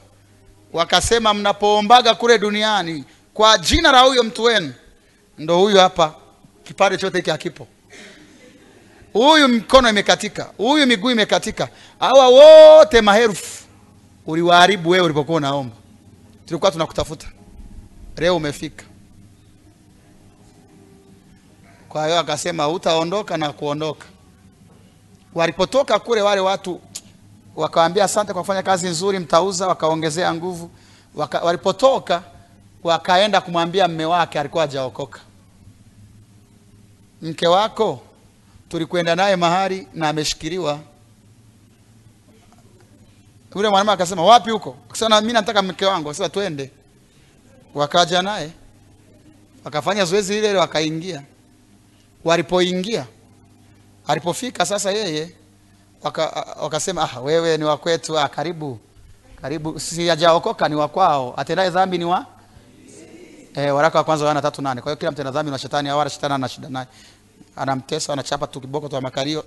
Wakasema 0.72 1.34
mnapoombaga 1.34 2.14
kule 2.14 2.38
duniani 2.38 3.04
kwa 3.34 3.58
jina 3.58 3.92
la 3.92 4.00
huyo 4.00 4.22
mtu 4.24 4.42
wenu 4.42 4.74
ndo 5.38 5.58
huyu 5.58 5.78
hapa 5.78 6.14
kipande 6.64 6.98
chote 6.98 7.18
hiki 7.18 7.30
hakipo. 7.30 7.66
Huyu 9.12 9.48
mkono 9.48 9.88
imekatika 9.90 10.52
huyu 10.56 10.86
miguu 10.86 11.10
imekatika. 11.10 11.68
Hawa 12.00 12.28
wote 12.28 13.00
maherufu 13.00 13.64
uliwaharibu 14.26 14.90
wewe 14.90 15.04
ulipokuwa 15.04 15.36
unaomba. 15.36 15.76
Tulikuwa 16.46 16.70
tunakutafuta. 16.70 17.26
Leo 18.16 18.36
umefika 18.36 18.84
kwa 21.88 22.07
hiyo 22.07 22.18
akasema 22.18 22.68
utaondoka 22.68 23.37
na 23.37 23.53
kuondoka. 23.53 24.07
Walipotoka 25.35 25.98
kule 25.98 26.22
wale 26.22 26.40
watu 26.40 26.81
wakawambia 27.57 28.05
asante 28.05 28.33
kwa 28.33 28.42
kufanya 28.42 28.62
kazi 28.62 28.88
nzuri 28.88 29.18
mtauza. 29.18 29.66
Wakaongezea 29.66 30.35
nguvu. 30.35 30.70
Waka, 31.14 31.40
walipotoka 31.40 32.22
wakaenda 32.85 33.40
kumwambia 33.40 33.88
mme 33.88 34.05
wake 34.05 34.40
alikuwa 34.40 34.62
hajaokoka. 34.62 35.20
Mke 37.22 37.46
wako 37.46 38.01
tulikwenda 38.68 39.16
naye 39.16 39.37
mahali 39.37 39.88
na 39.94 40.09
ameshikiliwa. 40.09 40.79
Yule 43.57 43.68
mwanamume 43.68 43.92
akasema 43.92 44.24
wapi 44.24 44.51
huko? 44.51 44.77
Akasema 44.88 45.20
mimi 45.20 45.33
nataka 45.33 45.62
mke 45.62 45.87
wangu 45.87 46.09
akasema 46.09 46.29
twende. 46.29 46.70
Wakaja 47.75 48.23
naye 48.23 48.50
wakafanya 49.65 50.04
zoezi 50.04 50.35
lile 50.35 50.50
ile 50.50 50.58
wakaingia 50.58 51.23
walipoingia 52.25 53.06
alipofika 54.06 54.66
sasa 54.66 54.90
yeye 54.90 55.33
waka, 56.02 56.46
wakasema 56.62 57.10
ah, 57.12 57.21
wewe 57.21 57.56
ni 57.56 57.64
wakwetu 57.64 58.19
ah, 58.19 58.29
karibu 58.29 58.79
karibu. 59.42 59.81
Si 59.81 60.10
ni 60.69 60.75
wakwao 60.75 61.35
atendaye 61.37 61.71
dhambi 61.71 61.98
ni 61.98 62.04
wa 62.04 62.27
eh, 63.54 63.75
waraka 63.75 63.98
wa 63.98 64.04
kwanza 64.04 64.25
Yohana 64.25 64.42
tatu 64.42 64.62
nane. 64.62 64.81
Kwa 64.81 64.90
hiyo 64.90 64.96
kila 64.96 65.10
mtenda 65.10 65.31
dhambi 65.31 65.50
na 65.52 65.58
shetani 65.58 65.90
wala 65.90 66.10
shetani 66.10 66.35
ana 66.35 66.48
shida 66.48 66.69
naye. 66.69 66.87
Anamtesa 67.56 68.12
anachapa 68.12 68.46
tu 68.46 68.60
kiboko 68.60 68.88
tu 68.88 69.00
makalio 69.00 69.44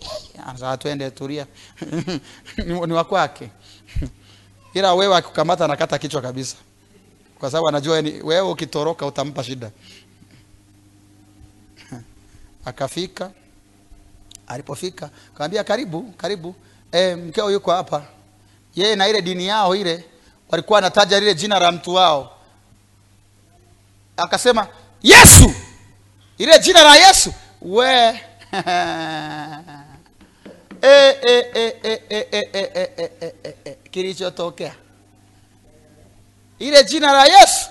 anasema 0.47 0.77
twende 0.77 1.11
tulia. 1.11 1.45
Ni, 2.65 2.73
ni 2.87 2.93
wa 2.93 3.03
kwake. 3.03 3.49
Ila 4.73 4.93
wewe 4.93 5.15
akikamata 5.17 5.65
anakata 5.65 5.97
kichwa 5.97 6.21
kabisa. 6.21 6.55
Kwa 7.39 7.51
sababu 7.51 7.67
anajua 7.67 7.95
wewe 8.23 8.41
ukitoroka 8.41 9.05
utampa 9.05 9.43
shida 9.43 9.71
akafika 12.65 13.31
alipofika 14.47 15.09
kaambia, 15.37 15.63
karibu 15.63 16.01
karibu 16.17 16.55
e, 16.91 17.15
mkeo 17.15 17.51
yuko 17.51 17.71
hapa 17.71 18.03
yeye 18.75 18.95
na 18.95 19.07
ile 19.07 19.21
dini 19.21 19.47
yao 19.47 19.75
ile 19.75 20.05
walikuwa 20.49 20.77
wanataja 20.77 21.19
lile 21.19 21.35
jina 21.35 21.59
la 21.59 21.71
mtu 21.71 21.93
wao 21.93 22.37
akasema 24.17 24.67
yesu 25.03 25.53
ile 26.37 26.59
jina 26.59 26.83
la 26.83 26.95
yesu 26.95 27.33
we 27.61 27.89
e, 28.01 28.19
e, 30.81 31.15
e, 31.23 31.45
e, 31.53 31.75
e, 31.83 32.01
e, 32.09 32.27
e, 32.31 32.49
e, 32.53 32.89
e, 32.97 33.11
e, 33.21 33.33
e, 33.43 33.55
e. 33.65 33.77
kilichotokea 33.91 34.75
ile 36.59 36.83
jina 36.83 37.11
la 37.13 37.25
yesu 37.25 37.69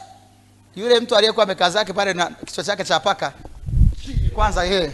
yule 0.77 1.01
mtu 1.01 1.17
aliyekuwa 1.17 1.45
amekaa 1.45 1.71
zake 1.71 1.93
pale 1.93 2.13
na 2.15 2.27
kichwa 2.27 2.65
chake 2.65 2.85
cha 2.85 3.01
paka 3.01 3.33
kwanza 4.35 4.65
yeye 4.65 4.93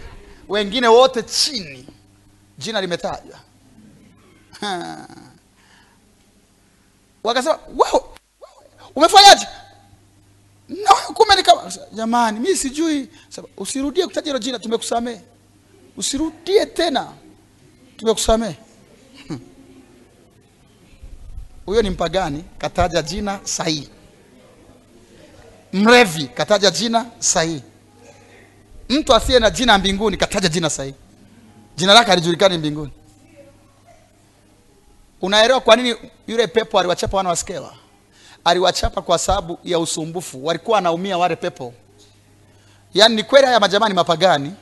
wengine 0.48 0.88
wote 0.88 1.22
chini 1.22 1.86
jina 2.58 2.80
limetajwa. 2.80 3.38
Wakasema 7.24 7.58
wewe 7.68 8.00
umefanyaje? 8.96 9.46
Na 10.68 10.92
kumbe 11.14 11.42
kama 11.42 11.72
jamani 11.92 12.40
mi 12.40 12.56
sijui. 12.56 13.08
Sasa 13.28 13.48
usirudie 13.56 14.06
kutaja 14.06 14.26
hilo 14.26 14.38
jina 14.38 14.58
tumekusamehe. 14.58 15.20
Usirudie 15.96 16.66
tena 16.66 17.12
tumekusamehe. 17.96 18.56
Huyo 21.66 21.82
ni 21.82 21.90
mpagani 21.90 22.44
kataja 22.58 23.02
jina 23.02 23.40
sahihi. 23.44 23.88
Mrevi 25.72 26.26
kataja 26.26 26.70
jina 26.70 27.06
sahihi 27.18 27.62
mtu 28.88 29.14
asiye 29.14 29.38
na 29.38 29.50
jina 29.50 29.78
mbinguni 29.78 30.16
kataja 30.16 30.48
jina 30.48 30.70
sahihi 30.70 30.94
jina 31.76 31.94
lake 31.94 32.10
halijulikani 32.10 32.58
mbinguni 32.58 32.92
unaelewa 35.22 35.60
kwa 35.60 35.76
nini 35.76 35.96
yule 36.26 36.46
pepo 36.46 36.78
aliwachapa 36.78 37.16
wana 37.16 37.28
wa 37.28 37.36
Skewa? 37.36 37.74
Aliwachapa 38.44 39.02
kwa 39.02 39.18
sababu 39.18 39.58
ya 39.64 39.78
usumbufu, 39.78 40.46
walikuwa 40.46 40.74
wanaumia 40.74 41.18
wale 41.18 41.36
pepo. 41.36 41.74
Yaani 42.94 43.14
ni 43.16 43.22
kweli 43.22 43.46
haya 43.46 43.60
majamani 43.60 43.94
mapagani 43.94 44.52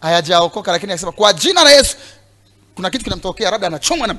hayajaokoka, 0.00 0.72
lakini 0.72 0.92
akisema 0.92 1.12
kwa 1.12 1.32
jina 1.32 1.64
la 1.64 1.70
Yesu, 1.70 1.96
kuna 2.74 2.90
kitu 2.90 3.04
kinamtokea, 3.04 3.50
labda 3.50 3.66
anachomwa 3.66 4.06
na 4.06 4.16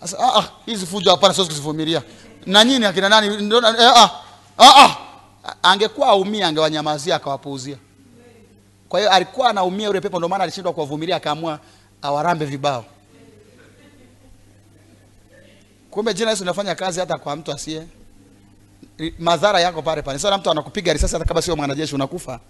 sasa. 0.00 0.18
Ah, 0.18 0.38
ah, 0.38 0.50
hizi 0.66 0.86
fujo 0.86 1.10
hapana, 1.10 1.34
siwezi 1.34 1.50
kuzivumilia. 1.50 2.02
Na 2.46 2.64
nyinyi 2.64 2.84
akina 2.84 3.08
nani? 3.08 3.26
Eh, 3.54 3.92
ah, 3.96 4.10
ah, 4.58 4.84
ah. 4.84 4.96
Angekuwa 5.62 6.08
aumia, 6.08 6.46
angewanyamazia 6.46 7.16
akawapuuzia. 7.16 7.76
Kwa 8.90 9.00
hiyo 9.00 9.12
alikuwa 9.12 9.50
anaumia 9.50 9.86
yule 9.86 10.00
pepo, 10.00 10.16
ndio 10.18 10.28
maana 10.28 10.44
alishindwa 10.44 10.72
kuwavumilia, 10.72 11.16
akaamua 11.16 11.60
awarambe 12.02 12.44
vibao. 12.44 12.84
Kumbe 15.90 16.14
jina 16.14 16.30
Yesu 16.30 16.42
linafanya 16.42 16.74
kazi 16.74 17.00
hata 17.00 17.18
kwa 17.18 17.36
mtu 17.36 17.52
asiye 17.52 17.86
madhara 19.18 19.60
yako 19.60 19.82
pale 19.82 20.02
pale. 20.02 20.18
Sasa 20.18 20.38
mtu 20.38 20.50
anakupiga 20.50 20.92
risasi 20.92 21.14
hata 21.14 21.24
kama 21.24 21.42
sio 21.42 21.56
mwanajeshi 21.56 21.94
unakufa. 21.94 22.40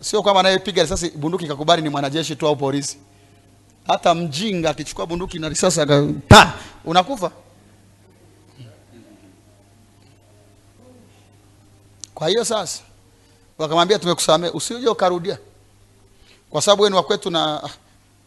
Sio 0.00 0.22
kwamba 0.22 0.40
anayepiga 0.40 0.82
risasi 0.82 1.10
bunduki 1.10 1.44
ikakubali 1.44 1.82
ni 1.82 1.88
mwanajeshi 1.88 2.36
tu 2.36 2.46
au 2.46 2.56
polisi. 2.56 2.98
Hata 3.86 4.14
mjinga 4.14 4.70
akichukua 4.70 5.06
bunduki 5.06 5.38
na 5.38 5.48
risasi 5.48 5.80
akapa 5.80 6.52
unakufa. 6.84 7.30
Kwa 12.14 12.28
hiyo 12.28 12.44
sasa 12.44 12.82
wakamwambia 13.58 13.98
tumekusamea, 13.98 14.52
usije 14.52 14.88
ukarudia. 14.88 15.38
Kwa 16.50 16.62
sababu 16.62 16.82
wewe 16.82 16.90
ni 16.90 16.96
wa 16.96 17.02
kwetu 17.02 17.30
na 17.30 17.62
ah, 17.64 17.68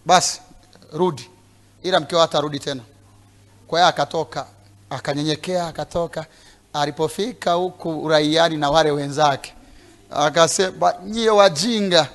basi 0.05 0.41
rudi. 0.93 1.29
Ila 1.83 1.99
mkeo 1.99 2.19
hatarudi 2.19 2.59
tena. 2.59 2.81
Kwa 3.67 3.79
hiyo 3.79 3.89
akatoka, 3.89 4.47
akanyenyekea, 4.89 5.67
akatoka. 5.67 6.25
Alipofika 6.73 7.53
huku 7.53 8.03
uraiani 8.03 8.57
na 8.57 8.69
wale 8.69 8.91
wenzake, 8.91 9.53
akasema 10.11 10.93
nyie 11.05 11.29
wajinga, 11.29 12.07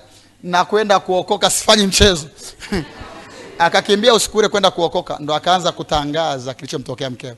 na 0.42 0.64
kwenda 0.64 1.00
kuokoka, 1.00 1.50
sifanyi 1.50 1.86
mchezo. 1.86 2.26
Akakimbia 3.58 4.14
usiku 4.14 4.38
ule 4.38 4.48
kwenda 4.48 4.70
kuokoka, 4.70 5.16
ndo 5.20 5.34
akaanza 5.34 5.72
kutangaza 5.72 6.54
kilichomtokea 6.54 7.10
mkeo. 7.10 7.36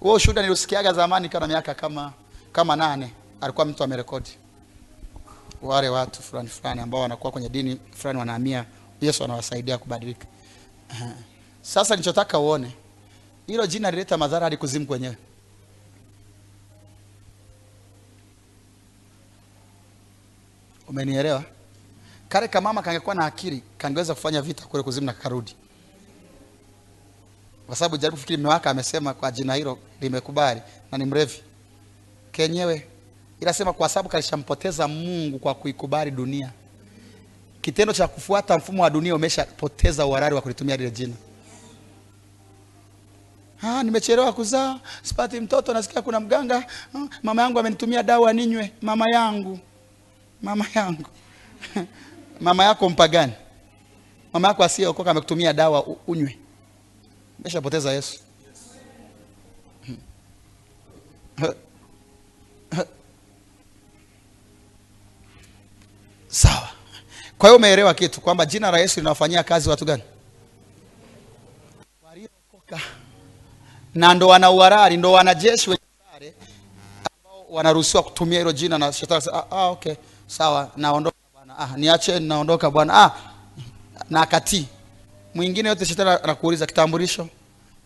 Huo 0.00 0.18
shuhuda 0.18 0.42
niliusikiaga 0.42 0.92
zamani, 0.92 1.28
kana 1.28 1.46
miaka 1.46 1.74
kama 1.74 2.12
kama 2.52 2.76
nane, 2.76 3.12
alikuwa 3.40 3.66
mtu 3.66 3.84
amerekodi 3.84 4.30
wale 5.62 5.88
watu 5.88 6.22
fulani 6.22 6.48
fulani 6.48 6.80
ambao 6.80 7.00
wanakuwa 7.00 7.32
kwenye 7.32 7.48
dini 7.48 7.80
fulani, 7.96 8.18
wanahamia 8.18 8.64
Yesu 9.00 9.24
anawasaidia 9.24 9.78
kubadilika. 9.78 10.26
Sasa 11.62 11.94
nilichotaka 11.94 12.38
uone 12.38 12.72
hilo 13.46 13.66
jina 13.66 13.90
lileta 13.90 14.16
madhara 14.18 14.44
hadi 14.44 14.56
kuzimu 14.56 14.86
kwenyewe. 14.86 15.16
Umenielewa? 20.88 21.44
Kale 22.28 22.48
kamama 22.48 22.82
kangekuwa 22.82 23.14
na 23.14 23.26
akili 23.26 23.62
kangeweza 23.78 24.14
kufanya 24.14 24.42
vita 24.42 24.66
kule 24.66 24.82
kuzimu 24.82 25.06
na 25.06 25.12
karudi, 25.12 25.56
kwa 27.66 27.76
sababu 27.76 27.96
jaribu 27.96 28.16
fikiri, 28.16 28.36
mume 28.36 28.48
wake 28.48 28.68
amesema 28.68 29.14
kwa 29.14 29.30
jina 29.32 29.54
hilo 29.54 29.78
limekubali 30.00 30.62
na 30.92 30.98
ni 30.98 31.04
mrevi 31.04 31.42
kenyewe, 32.32 32.88
ila 33.40 33.52
sema 33.52 33.72
kwa 33.72 33.88
sababu 33.88 34.08
kalishampoteza 34.08 34.88
Mungu 34.88 35.38
kwa 35.38 35.54
kuikubali 35.54 36.10
dunia 36.10 36.50
kitendo 37.62 37.92
cha 37.92 38.08
kufuata 38.08 38.58
mfumo 38.58 38.82
wa 38.82 38.90
dunia 38.90 39.14
umeshapoteza 39.14 40.06
uhalali 40.06 40.34
wa 40.34 40.40
kulitumia 40.40 40.76
lile 40.76 40.90
jina. 40.90 41.14
Ah, 43.62 43.82
nimechelewa 43.82 44.32
kuzaa, 44.32 44.80
sipati 45.02 45.40
mtoto, 45.40 45.74
nasikia 45.74 46.02
kuna 46.02 46.20
mganga. 46.20 46.66
Ah, 46.94 47.08
mama 47.22 47.42
yangu 47.42 47.58
amenitumia 47.58 48.02
dawa 48.02 48.32
ninywe. 48.32 48.72
Mama 48.82 49.04
yangu, 49.12 49.58
mama 50.42 50.66
yangu 50.74 51.04
mama 52.40 52.64
yako 52.64 52.88
mpagani, 52.88 53.32
mama 54.32 54.48
yako 54.48 54.64
asiyeokoka 54.64 55.10
amekutumia 55.10 55.52
dawa 55.52 55.86
unywe, 56.06 56.38
umeshapoteza 57.40 57.92
Yesu. 57.92 58.20
Sawa. 66.28 66.68
Kwa 67.38 67.48
hiyo 67.48 67.56
umeelewa 67.56 67.94
kitu 67.94 68.20
kwamba 68.20 68.46
jina 68.46 68.70
la 68.70 68.78
Yesu 68.78 69.00
linawafanyia 69.00 69.42
kazi 69.42 69.68
watu 69.68 69.84
gani? 69.84 70.02
Waliokoka. 72.08 72.80
na 73.94 74.14
ndo 74.14 74.28
wana 74.28 74.50
uhalali, 74.50 74.96
ndo 74.96 75.12
wanajeshi 75.12 75.70
wenye 75.70 75.82
sare 76.12 76.34
ambao 77.24 77.46
wanaruhusiwa 77.50 78.02
kutumia 78.02 78.38
hilo 78.38 78.52
jina, 78.52 78.78
na 78.78 78.92
shetani 78.92 79.22
ah, 79.32 79.44
ah, 79.50 79.66
okay 79.66 79.94
sawa, 80.26 80.70
naondoka 80.76 81.16
bwana, 81.34 81.58
ah, 81.58 81.76
niache, 81.76 82.20
naondoka 82.20 82.70
bwana, 82.70 83.04
ah, 83.04 83.10
na 84.10 84.20
akatii. 84.22 84.66
Mwingine 85.34 85.68
yote 85.68 85.84
shetani 85.86 86.10
anakuuliza 86.22 86.66
kitambulisho, 86.66 87.28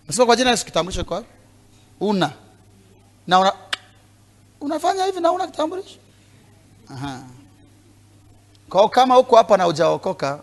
nasema 0.08 0.26
kwa 0.26 0.36
jina 0.36 0.50
Yesu, 0.50 0.64
kitambulisho 0.64 1.04
kwa 1.04 1.24
una 2.00 2.32
na 3.26 3.38
una, 3.40 3.52
unafanya 4.60 5.04
hivi 5.04 5.20
na 5.20 5.32
una 5.32 5.46
kitambulisho 5.46 5.96
Aha. 6.94 7.22
Kwa 8.72 8.88
kama 8.88 9.14
huko 9.14 9.36
hapa 9.36 9.56
na 9.56 9.64
hujaokoka, 9.64 10.40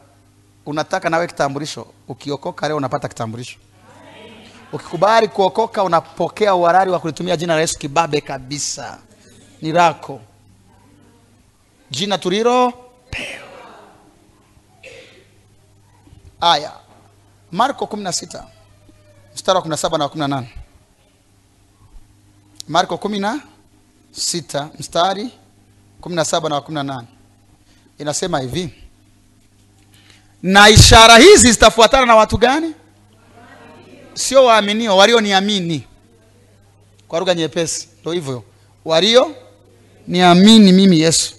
unataka 0.65 1.09
nawe 1.09 1.27
kitambulisho. 1.27 1.87
Ukiokoka 2.07 2.67
leo 2.67 2.77
unapata 2.77 3.07
kitambulisho. 3.07 3.57
Ukikubali 4.73 5.27
kuokoka, 5.27 5.83
unapokea 5.83 6.55
uhalali 6.55 6.91
wa 6.91 6.99
kulitumia 6.99 7.37
jina 7.37 7.55
la 7.55 7.61
Yesu 7.61 7.79
kibabe 7.79 8.21
kabisa, 8.21 8.99
ni 9.61 9.71
lako 9.71 10.21
jina 11.91 12.17
tulilo 12.17 12.73
pewa. 13.09 13.49
Aya, 16.41 16.71
Marko 17.51 17.85
16 17.85 18.43
mstari 19.35 19.57
wa 19.59 19.65
17 19.65 19.97
na 19.97 20.05
18. 20.07 20.43
Marko 22.67 22.95
16 22.95 24.67
mstari 24.79 25.31
17 26.01 26.49
na 26.49 26.59
18 26.83 27.03
inasema 27.99 28.39
hivi, 28.39 28.69
na 30.43 30.69
ishara 30.69 31.17
hizi 31.17 31.51
zitafuatana 31.51 32.05
na 32.05 32.15
watu 32.15 32.37
gani? 32.37 32.73
Sio 34.13 34.45
waaminio, 34.45 34.97
walioniamini. 34.97 35.83
Kwa 37.07 37.19
lugha 37.19 37.35
nyepesi, 37.35 37.87
ndio 38.01 38.11
hivyo, 38.11 38.43
walio 38.85 39.35
niamini 40.07 40.71
mimi 40.71 40.99
Yesu 40.99 41.33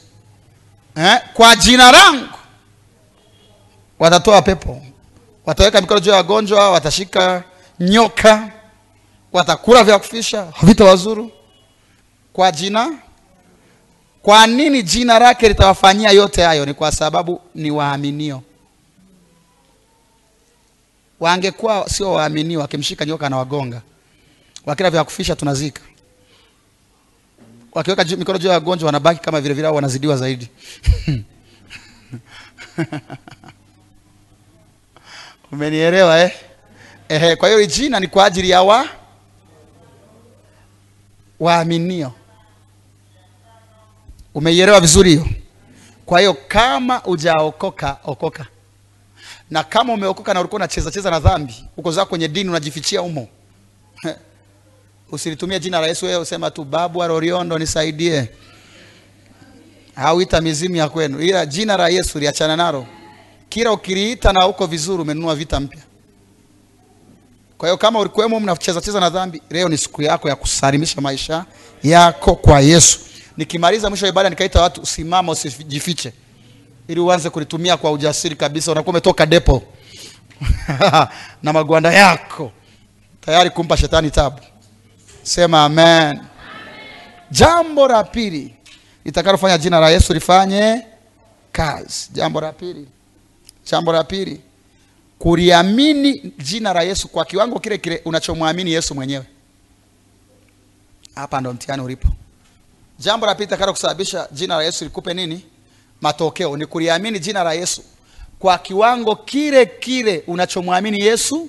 eh, 0.97 1.21
kwa 1.35 1.57
jina 1.57 1.93
langu 1.93 2.29
watatoa 3.99 4.43
pepo, 4.43 4.83
wataweka 5.47 5.81
mikono 5.81 6.01
juu 6.01 6.11
ya 6.11 6.17
wagonjwa, 6.17 6.71
watashika 6.71 7.45
nyoka, 7.81 8.53
watakula 9.33 9.85
vya 9.85 9.99
kufisha, 9.99 10.47
havitawazuru 10.55 11.31
kwa 12.33 12.53
jina 12.53 12.91
kwa 14.23 14.47
nini 14.47 14.83
jina 14.83 15.19
lake 15.19 15.49
litawafanyia 15.49 16.11
yote 16.11 16.43
hayo? 16.43 16.67
Ni 16.67 16.75
kwa 16.75 16.93
sababu 16.93 17.41
ni 17.55 17.71
waaminio. 17.71 18.43
Wangekuwa 21.21 21.89
sio 21.89 22.13
waaminio, 22.13 22.61
wakimshika 22.61 23.05
nyoka 23.05 23.29
na 23.29 23.37
wagonga, 23.37 23.83
wakila 24.67 24.91
vya 24.91 25.05
kufisha 25.05 25.37
tunazika, 25.37 25.81
wakiweka 27.73 28.05
mikono 28.05 28.39
juu 28.39 28.49
ya 28.49 28.55
wagonjwa 28.55 28.87
wanabaki 28.87 29.21
kama 29.21 29.41
vile 29.41 29.55
vile, 29.55 29.69
au 29.69 29.75
wanazidiwa 29.75 30.17
zaidi. 30.17 30.49
Umenielewa 35.53 36.21
eh? 36.21 36.33
Ehe, 37.09 37.37
kwa 37.37 37.49
hiyo 37.49 37.67
jina 37.67 38.01
ni 38.01 38.07
kwa 38.09 38.25
ajili 38.25 38.51
ya 38.51 38.63
wa 38.63 38.89
waaminio. 41.41 42.13
Umeielewa 44.35 44.81
vizuri 44.81 45.11
hiyo? 45.11 45.27
Kwa 46.07 46.21
hiyo 46.21 46.37
kama 46.49 46.97
hujaokoka, 46.97 47.97
okoka. 48.05 48.47
Na 49.51 49.65
kama 49.65 49.93
umeokoka 49.93 50.35
na 50.35 50.41
ulikuwa 50.41 50.57
unacheza 50.57 50.91
cheza 50.91 51.11
na 51.11 51.21
dhambi, 51.21 51.65
uko 51.77 51.93
zako 51.93 52.09
kwenye 52.09 52.29
dini 52.29 52.51
unajifichia 52.51 53.01
humo. 53.01 53.29
Usilitumie 55.13 55.61
jina 55.61 55.81
la 55.81 55.87
Yesu 55.87 56.07
wewe 56.07 56.19
usema 56.21 56.51
tu 56.51 56.65
babu 56.65 57.07
Roriondo 57.07 57.59
nisaidie. 57.59 58.29
Hauita 59.95 60.41
mizimu 60.41 60.77
ya 60.77 60.89
kwenu. 60.89 61.21
Ila 61.23 61.47
jina 61.47 61.77
la 61.77 61.89
Yesu 61.89 62.19
liachana 62.19 62.57
nalo. 62.57 62.87
Kila 63.49 63.73
ukiliita 63.73 64.33
na 64.33 64.47
uko 64.47 64.67
vizuri 64.67 65.03
umenunua 65.03 65.35
vita 65.35 65.61
mpya. 65.61 65.81
Kwa 67.59 67.69
hiyo 67.69 67.77
kama 67.77 67.99
ulikuwemo 68.01 68.41
mnacheza 68.41 68.81
cheza 68.81 69.01
na 69.01 69.11
dhambi, 69.11 69.43
leo 69.51 69.69
ni 69.69 69.79
siku 69.79 70.03
yako 70.03 70.29
ya 70.29 70.37
kusalimisha 70.37 71.01
maisha 71.01 71.45
yako 71.83 72.35
kwa 72.35 72.61
Yesu. 72.61 72.99
Nikimaliza 73.41 73.91
mwisho 73.91 74.05
wa 74.07 74.09
ibada 74.09 74.31
nikaita 74.31 74.63
watu 74.63 74.87
simama, 74.87 75.33
usijifiche, 75.33 76.13
ili 76.89 77.01
uanze 77.01 77.31
kulitumia 77.31 77.77
kwa 77.77 77.93
ujasiri 77.93 78.37
kabisa. 78.37 78.73
Unakuwa 78.73 78.91
umetoka 78.93 79.27
depo 79.27 79.63
na 81.43 81.53
magwanda 81.53 81.93
yako 81.93 82.53
tayari 83.21 83.51
kumpa 83.51 83.77
shetani 83.77 84.11
tabu. 84.11 84.39
Sema 85.23 85.65
amen. 85.65 86.21
Jambo 87.31 87.89
la 87.89 88.05
pili 88.05 88.55
litakalofanya 89.05 89.59
jina 89.59 89.81
la 89.81 89.91
Yesu 89.91 90.15
lifanye 90.15 90.83
kazi. 91.53 92.09
Jambo 92.13 92.41
la 92.41 92.53
pili, 92.53 92.89
jambo 93.71 93.93
la 93.93 94.05
pili 94.05 94.41
kuliamini 95.19 96.33
jina 96.39 96.73
la 96.73 96.83
Yesu 96.83 97.09
kwa 97.09 97.25
kiwango 97.25 97.59
kile 97.59 97.79
kile 97.79 98.03
unachomwamini 98.05 98.73
Yesu 98.73 98.95
mwenyewe. 98.95 99.25
Hapa 101.15 101.41
ndo 101.41 101.53
mtihani 101.53 101.83
ulipo. 101.83 102.09
Jambo 103.01 103.27
la 103.27 103.35
pili 103.35 103.47
takalo 103.47 103.73
kusababisha 103.73 104.29
jina 104.33 104.57
la 104.57 104.63
Yesu 104.65 104.85
likupe 104.85 105.15
nini? 105.15 105.45
Matokeo 106.01 106.57
ni 106.57 106.67
kuliamini 106.67 107.19
jina 107.19 107.43
la 107.43 107.53
Yesu 107.53 107.83
kwa 108.39 108.59
kiwango 108.59 109.17
kile 109.17 109.67
kile 109.67 110.25
unachomwamini 110.27 111.05
Yesu 111.05 111.49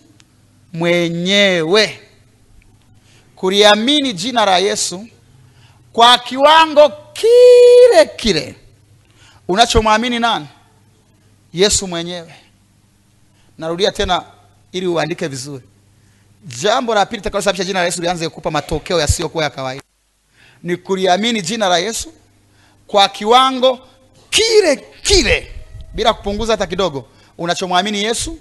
mwenyewe. 0.73 1.99
Kuliamini 3.35 4.13
jina 4.13 4.45
la 4.45 4.57
Yesu 4.57 5.07
kwa 5.93 6.17
kiwango 6.17 6.89
kile 7.13 8.05
kile 8.15 8.55
unachomwamini 9.47 10.19
nani? 10.19 10.47
Yesu 11.53 11.87
mwenyewe. 11.87 12.35
Narudia 13.57 13.91
tena 13.91 14.23
ili 14.71 14.87
uandike 14.87 15.27
vizuri. 15.27 15.63
Jambo 16.61 16.95
la 16.95 17.05
pili 17.05 17.21
takalosababisha 17.21 17.63
jina 17.63 17.79
la 17.79 17.85
Yesu 17.85 18.01
lianze 18.01 18.29
kukupa 18.29 18.51
matokeo 18.51 18.99
yasiyokuwa 18.99 19.43
ya 19.43 19.49
kawaida 19.49 19.83
ni 20.63 20.77
kuliamini 20.77 21.41
jina 21.41 21.67
la 21.69 21.77
Yesu 21.77 22.13
kwa 22.87 23.09
kiwango 23.09 23.79
kile 24.29 24.75
kile 25.03 25.51
bila 25.93 26.13
kupunguza 26.13 26.53
hata 26.53 26.67
kidogo 26.67 27.05
unachomwamini 27.37 28.03
Yesu 28.03 28.37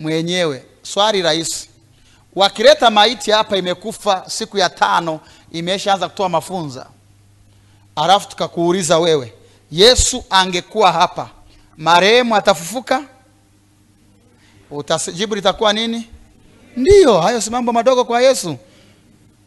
mwenyewe. 0.00 0.64
Swali 0.82 1.22
rahisi, 1.22 1.68
wakileta 2.34 2.90
maiti 2.90 3.30
hapa 3.30 3.56
imekufa 3.56 4.24
siku 4.30 4.58
ya 4.58 4.70
tano, 4.70 5.20
imeshaanza 5.52 6.08
kutoa 6.08 6.28
mafunza, 6.28 6.86
alafu 7.96 8.28
tukakuuliza 8.28 8.98
wewe, 8.98 9.32
Yesu 9.70 10.24
angekuwa 10.30 10.92
hapa, 10.92 11.30
marehemu 11.76 12.36
atafufuka? 12.36 13.04
Utajibu 14.70 15.34
litakuwa 15.34 15.72
nini? 15.72 16.08
Ndiyo, 16.76 17.20
hayo 17.20 17.40
si 17.40 17.50
mambo 17.50 17.72
madogo 17.72 18.04
kwa 18.04 18.22
Yesu. 18.22 18.56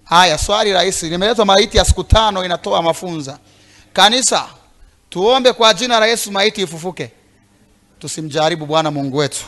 Haya, 0.09 0.37
swali 0.37 0.73
rahisi, 0.73 1.09
limeletwa 1.09 1.45
maiti 1.45 1.77
ya 1.77 1.85
siku 1.85 2.03
tano 2.03 2.45
inatoa 2.45 2.81
mafunza. 2.81 3.39
Kanisa, 3.93 4.49
tuombe 5.09 5.53
kwa 5.53 5.73
jina 5.73 5.99
la 5.99 6.05
Yesu 6.07 6.31
maiti 6.31 6.61
ifufuke. 6.61 7.11
Tusimjaribu 7.99 8.65
Bwana 8.65 8.91
Mungu 8.91 9.17
wetu. 9.17 9.45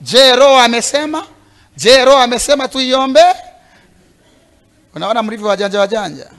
Je, 0.00 0.36
Roho 0.36 0.58
amesema? 0.58 1.26
Je, 1.76 2.04
Roho 2.04 2.18
amesema 2.18 2.68
tuiombe? 2.68 3.24
Unaona 4.94 5.22
mlivyo 5.22 5.46
wajanja 5.48 5.80
wajanja. 5.80 6.30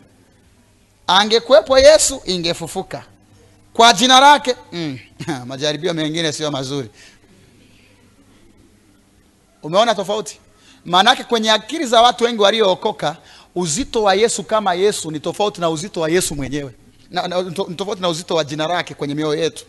Angekuwepo 1.08 1.80
Yesu 1.80 2.22
ingefufuka 2.26 3.04
kwa 3.74 3.94
jina 3.94 4.20
lake. 4.20 4.56
Mm. 4.72 5.00
Majaribio 5.46 5.94
mengine 5.94 6.32
sio 6.34 6.52
mazuri. 6.52 6.90
Umeona 9.64 9.96
tofauti? 9.96 10.40
Maanake 10.86 11.24
kwenye 11.24 11.52
akili 11.52 11.86
za 11.86 12.02
watu 12.02 12.24
wengi 12.24 12.42
waliookoka, 12.42 13.16
uzito 13.56 14.04
wa 14.04 14.16
Yesu 14.16 14.44
kama 14.44 14.74
Yesu 14.74 15.12
ni 15.12 15.20
tofauti 15.20 15.62
na 15.62 15.70
uzito 15.70 16.02
wa 16.02 16.10
Yesu 16.10 16.36
mwenyewe, 16.36 16.72
ni 17.68 17.76
tofauti 17.76 18.02
na 18.02 18.10
uzito 18.10 18.36
wa 18.36 18.44
jina 18.44 18.68
lake 18.68 18.94
kwenye 18.94 19.16
mioyo 19.16 19.44
yetu. 19.44 19.66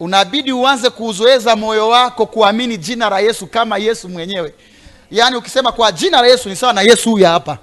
Unabidi 0.00 0.52
uanze 0.52 0.90
kuuzoeza 0.90 1.56
moyo 1.56 1.88
wako 1.88 2.26
kuamini 2.26 2.76
jina 2.78 3.10
la 3.10 3.20
Yesu 3.20 3.46
kama 3.46 3.78
Yesu 3.78 4.08
mwenyewe. 4.08 4.54
Yaani 5.10 5.36
ukisema 5.36 5.72
kwa 5.72 5.92
jina 5.92 6.20
la 6.20 6.26
Yesu 6.26 6.48
ni 6.48 6.56
sawa 6.56 6.72
na 6.72 6.82
Yesu 6.82 7.10
huyu 7.10 7.26
hapa. 7.26 7.58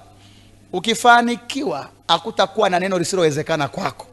Ukifanikiwa 0.72 1.88
hakutakuwa 2.08 2.70
na 2.70 2.80
neno 2.80 2.98
lisilowezekana 2.98 3.68
kwako. 3.68 4.06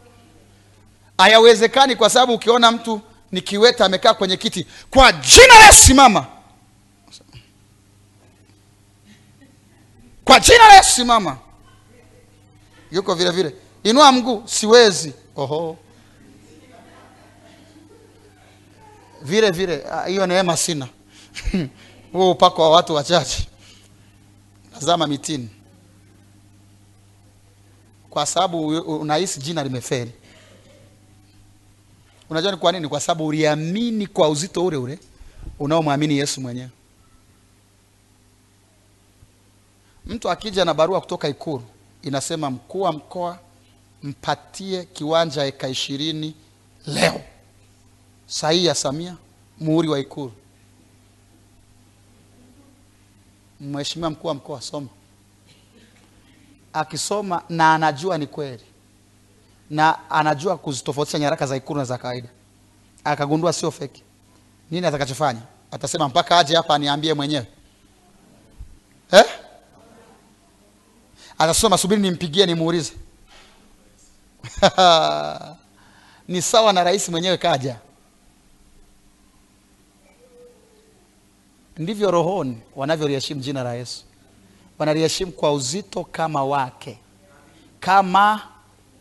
Hayawezekani 1.17 1.95
kwa 1.95 2.09
sababu 2.09 2.33
ukiona 2.33 2.71
mtu 2.71 3.01
ni 3.31 3.41
kiweta 3.41 3.85
amekaa 3.85 4.13
kwenye 4.13 4.37
kiti, 4.37 4.67
kwa 4.89 5.11
jina 5.11 5.59
la 5.65 5.71
simama. 5.71 6.25
Kwa 10.25 10.39
jina 10.39 10.67
la 10.67 10.75
Yesu 10.75 10.91
simama. 10.91 11.37
Yuko 12.91 13.15
vile 13.15 13.31
vile, 13.31 13.55
inua 13.83 14.11
mguu, 14.11 14.43
siwezi. 14.45 15.13
Oho, 15.35 15.77
vile 19.21 19.51
vile 19.51 19.83
hiyo 20.07 20.27
neema 20.27 20.57
sina. 20.57 20.87
Huo 22.13 22.31
upako 22.31 22.61
wa 22.61 22.69
watu 22.69 22.93
wachache, 22.95 23.47
nazama 24.73 25.07
mitini, 25.07 25.49
kwa 28.09 28.25
sababu 28.25 28.67
unahisi 28.99 29.39
jina 29.39 29.63
limefeli. 29.63 30.11
Unajua 32.29 32.51
ni 32.51 32.57
kwa 32.57 32.71
nini? 32.71 32.87
Kwa 32.87 32.99
sababu 32.99 33.27
uliamini 33.27 34.07
kwa 34.07 34.29
uzito 34.29 34.65
ule 34.65 34.77
ule 34.77 34.99
unaomwamini 35.59 36.17
Yesu 36.17 36.41
mwenyewe. 36.41 36.69
Mtu 40.05 40.29
akija 40.29 40.65
na 40.65 40.73
barua 40.73 41.01
kutoka 41.01 41.27
Ikulu 41.27 41.63
inasema 42.01 42.49
mkuu 42.51 42.81
wa 42.81 42.91
mkoa 42.93 43.39
mpatie 44.03 44.85
kiwanja 44.85 45.45
eka 45.45 45.67
ishirini 45.67 46.35
leo, 46.87 47.21
sahihi 48.27 48.65
ya 48.65 48.75
Samia, 48.75 49.15
muhuri 49.59 49.87
wa 49.89 49.99
Ikulu. 49.99 50.31
Mheshimiwa 53.61 54.09
mkuu 54.09 54.27
wa 54.27 54.33
mkoa, 54.33 54.61
soma. 54.61 54.87
Akisoma 56.73 57.43
na 57.49 57.73
anajua 57.73 58.17
ni 58.17 58.27
kweli 58.27 58.63
na 59.69 60.09
anajua 60.09 60.57
kuzitofautisha 60.57 61.19
nyaraka 61.19 61.47
za 61.47 61.55
Ikulu 61.55 61.79
na 61.79 61.85
za 61.85 61.97
kawaida, 61.97 62.29
akagundua 63.03 63.53
sio 63.53 63.71
feki, 63.71 64.03
nini 64.71 64.87
atakachofanya? 64.87 65.41
Atasema 65.71 66.07
mpaka 66.09 66.37
aje 66.37 66.55
hapa 66.55 66.75
aniambie 66.75 67.13
mwenyewe 67.13 67.47
eh? 69.11 69.25
Atasoma, 71.41 71.77
subiri 71.77 72.01
nimpigie 72.01 72.45
nimuulize. 72.45 72.93
Ni 76.27 76.41
sawa 76.41 76.73
na 76.73 76.83
rais 76.83 77.09
mwenyewe 77.09 77.37
kaja. 77.37 77.77
Ndivyo 81.77 82.11
rohoni 82.11 82.57
wanavyoliheshimu 82.75 83.41
jina 83.41 83.63
la 83.63 83.73
Yesu, 83.73 84.03
wanaliheshimu 84.79 85.31
kwa 85.31 85.53
uzito 85.53 86.03
kama 86.03 86.43
wake, 86.43 86.99
kama 87.79 88.31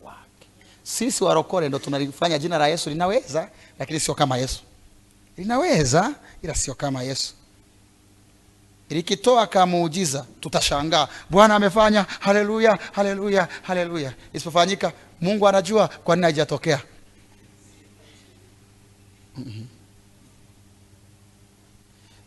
wake. 0.05 0.47
Sisi 0.82 1.24
warokole 1.24 1.68
ndo 1.68 1.78
tunalifanya 1.78 2.38
jina 2.38 2.59
la 2.59 2.68
Yesu 2.68 2.91
linaweza, 2.91 3.51
lakini 3.78 4.01
sio 4.01 4.14
kama 4.14 4.36
Yesu. 4.36 4.61
Linaweza 5.36 6.14
ila 6.43 6.55
sio 6.55 6.74
kama 6.74 7.03
Yesu. 7.03 7.34
Likitoa 8.91 9.47
kama 9.47 9.66
muujiza 9.66 10.26
tutashangaa, 10.41 11.09
Bwana 11.30 11.55
amefanya, 11.55 12.03
haleluya, 12.20 12.78
haleluya, 12.93 13.49
haleluya. 13.62 14.12
Isipofanyika, 14.32 14.93
Mungu 15.20 15.49
anajua 15.49 15.88
kwa 15.88 16.16
nini 16.16 16.24
haijatokea. 16.24 16.82
-hmm. 19.38 19.62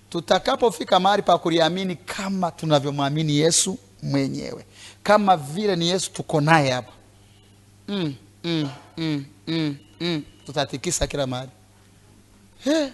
Tutakapofika 0.09 0.99
mahali 0.99 1.21
pa 1.23 1.37
kuliamini 1.37 1.95
kama 1.95 2.51
tunavyomwamini 2.51 3.37
Yesu 3.37 3.77
mwenyewe, 4.03 4.65
kama 5.03 5.37
vile 5.37 5.75
ni 5.75 5.87
Yesu 5.89 6.11
tuko 6.13 6.41
naye 6.41 6.71
hapa, 6.71 6.91
mm, 7.87 8.15
mm, 8.43 8.69
mm, 8.97 9.25
mm, 9.47 9.77
mm. 9.99 10.23
Tutatikisa 10.45 11.07
kila 11.07 11.27
mahali 11.27 11.51
Eh. 12.65 12.91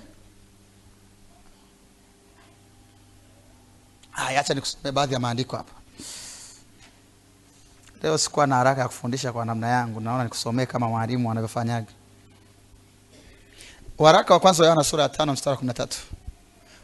Haya, 4.20 4.40
acha 4.40 4.54
nikusomee 4.54 4.92
baadhi 4.92 5.14
ya 5.14 5.20
maandiko 5.20 5.58
hapa. 5.58 5.72
Leo 8.04 8.18
sikuwa 8.18 8.48
na 8.48 8.56
haraka 8.56 8.82
ya 8.82 8.88
kufundisha 8.88 9.32
kwa 9.34 9.46
namna 9.46 9.68
yangu, 9.68 10.00
naona 10.00 10.24
nikusomee 10.24 10.66
kama 10.66 10.88
mwalimu 10.90 11.32
anavyofanyaga. 11.32 11.88
Waraka 13.98 14.34
wa 14.34 14.40
kwanza 14.40 14.64
wa 14.64 14.68
Yohana 14.70 14.84
sura 14.84 15.04
ya 15.04 15.10
tano 15.10 15.34
mstari 15.34 15.52
wa 15.52 15.58
kumi 15.58 15.68
na 15.68 15.74
tatu. 15.74 15.98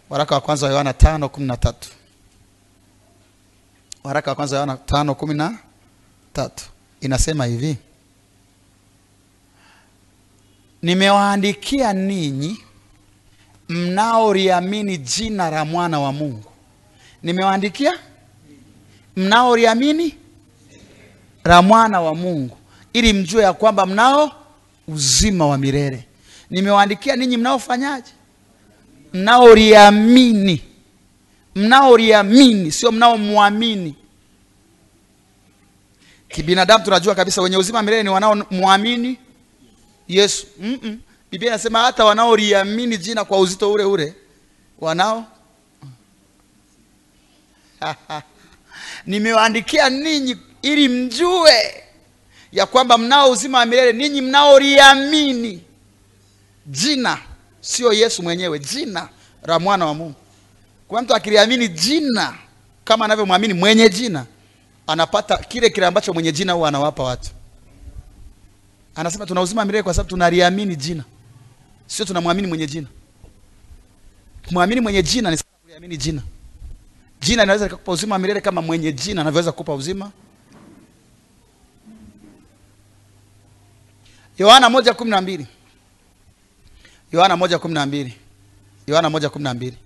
Waraka 0.09 0.35
wa 0.35 0.41
kwanza 0.41 0.65
wa 0.65 0.71
Yohana 0.71 0.93
tano 0.93 1.29
kumi 1.29 1.47
na 1.47 1.57
tatu. 1.57 1.89
Waraka 4.03 4.31
wa 4.31 4.35
kwanza 4.35 4.55
wa 4.55 4.61
Yohana 4.61 4.77
tano 4.85 5.15
kumi 5.15 5.33
na 5.33 5.57
tatu 6.33 6.63
inasema 7.01 7.45
hivi: 7.45 7.77
nimewaandikia 10.81 11.93
ninyi 11.93 12.63
mnaoliamini 13.69 14.97
jina 14.97 15.49
la 15.49 15.65
mwana 15.65 15.99
wa 15.99 16.11
Mungu. 16.11 16.51
Nimewaandikia 17.25 17.93
mnaoliamini 19.15 20.15
la 21.43 21.61
mwana 21.61 22.01
wa 22.01 22.15
Mungu, 22.15 22.57
ili 22.93 23.13
mjue 23.13 23.43
ya 23.43 23.53
kwamba 23.53 23.85
mnao 23.85 24.31
uzima 24.87 25.47
wa 25.47 25.57
milele. 25.57 26.07
Nimewaandikia 26.49 27.15
ninyi 27.15 27.37
mnaofanyaje? 27.37 28.11
Mnaoliamini, 29.13 30.61
mnaoliamini, 31.55 32.71
sio 32.71 32.91
mnaomwamini. 32.91 33.95
Kibinadamu 36.29 36.83
tunajua 36.83 37.15
kabisa 37.15 37.41
wenye 37.41 37.57
uzima 37.57 37.81
milele 37.81 38.03
ni 38.03 38.09
wanaomwamini 38.09 39.17
Yesu. 40.07 40.47
Mm 40.59 40.79
-mm. 40.83 40.97
Biblia 41.31 41.49
inasema 41.51 41.79
hata 41.79 42.05
wanaoliamini 42.05 42.97
jina 42.97 43.25
kwa 43.25 43.39
uzito 43.39 43.71
ule 43.71 43.83
ule 43.83 44.13
wanao 44.79 45.25
nimewaandikia 49.07 49.89
ninyi 49.89 50.37
ili 50.61 50.89
mjue 50.89 51.83
ya 52.51 52.65
kwamba 52.65 52.97
mnao 52.97 53.31
uzima 53.31 53.57
wa 53.57 53.65
milele 53.65 53.93
ninyi 53.93 54.21
mnaoliamini 54.21 55.61
jina, 56.67 57.17
sio 57.61 57.93
Yesu 57.93 58.23
mwenyewe, 58.23 58.59
jina 58.59 59.09
la 59.43 59.59
mwana 59.59 59.85
wa 59.85 59.93
Mungu. 59.93 60.15
Kwa 60.87 61.01
mtu 61.01 61.15
akiliamini 61.15 61.67
jina 61.67 62.33
kama 62.83 63.05
anavyomwamini 63.05 63.53
mwenye 63.53 63.89
jina, 63.89 64.25
anapata 64.87 65.37
kile 65.37 65.69
kile 65.69 65.85
ambacho 65.85 66.13
mwenye 66.13 66.31
jina 66.31 66.53
huwa 66.53 66.67
anawapa 66.67 67.03
watu. 67.03 67.29
Anasema 68.95 69.25
tuna 69.25 69.41
uzima 69.41 69.61
wa 69.61 69.65
milele 69.65 69.83
kwa 69.83 69.93
sababu 69.93 70.09
tunaliamini 70.09 70.75
jina, 70.75 71.03
sio 71.87 72.05
tunamwamini 72.05 72.47
mwenye 72.47 72.67
jina. 72.67 72.87
Kumwamini 74.47 74.81
mwenye 74.81 75.03
jina 75.03 75.31
ni 75.31 75.37
kuliamini 75.61 75.97
jina. 75.97 76.21
Jina 77.21 77.43
linaweza 77.43 77.65
likakupa 77.65 77.91
uzima 77.91 78.15
wa 78.15 78.19
milele 78.19 78.41
kama 78.41 78.61
mwenye 78.61 78.91
jina 78.91 79.21
anavyoweza 79.21 79.51
kukupa 79.51 79.73
uzima. 79.73 80.11
Yohana 84.37 84.69
moja 84.69 84.93
kumi 84.93 85.11
na 85.11 85.21
mbili. 85.21 85.47
Yohana 87.11 87.37
moja 87.37 87.59
kumi 87.59 87.73
na 87.73 87.85
mbili. 87.85 88.13
Yohana 88.87 89.09
moja 89.09 89.29
kumi 89.29 89.43
na 89.43 89.53
mbili. 89.53 89.77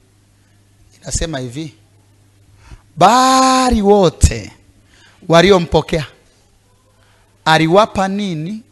Inasema 1.02 1.40
hivi, 1.40 1.74
bali 2.98 3.82
wote 3.82 4.52
waliompokea 5.28 6.06
aliwapa 7.46 8.08
nini? 8.08 8.64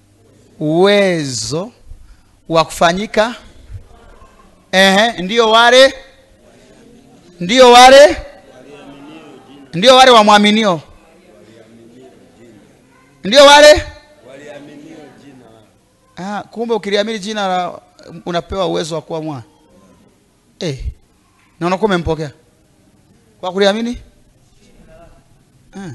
Uwezo 0.59 1.71
wa 2.49 2.65
kufanyika. 2.65 3.35
Ehe, 4.71 5.21
ndio 5.21 5.51
wale? 5.51 5.93
Ndio 7.39 7.71
wale 7.71 8.17
ndio 9.73 9.95
wale 9.95 10.11
wamwaminio, 10.11 10.81
ndio 13.23 13.45
wale 13.45 13.83
ah. 16.17 16.43
Kumbe 16.43 16.73
ukiliamini 16.73 17.19
jina 17.19 17.47
la 17.47 17.81
unapewa 18.25 18.67
uwezo 18.67 18.95
wa 18.95 19.01
kuwa 19.01 19.21
mwana 19.21 19.43
eh, 20.59 20.85
na 21.59 21.67
unakuwa 21.67 21.85
umempokea 21.89 22.31
kwa 23.39 23.51
kuliamini 23.53 23.97
ah. 25.73 25.89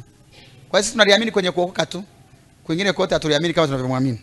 Kwa 0.69 0.79
hiyo 0.79 0.83
sisi 0.83 0.93
tunaliamini 0.93 1.31
kwenye 1.31 1.51
kuokoka 1.51 1.87
tu, 1.87 2.05
kwingine 2.65 2.93
kote 2.93 3.15
hatuliamini 3.15 3.55
kama 3.55 3.67
tunavyomwamini. 3.67 4.21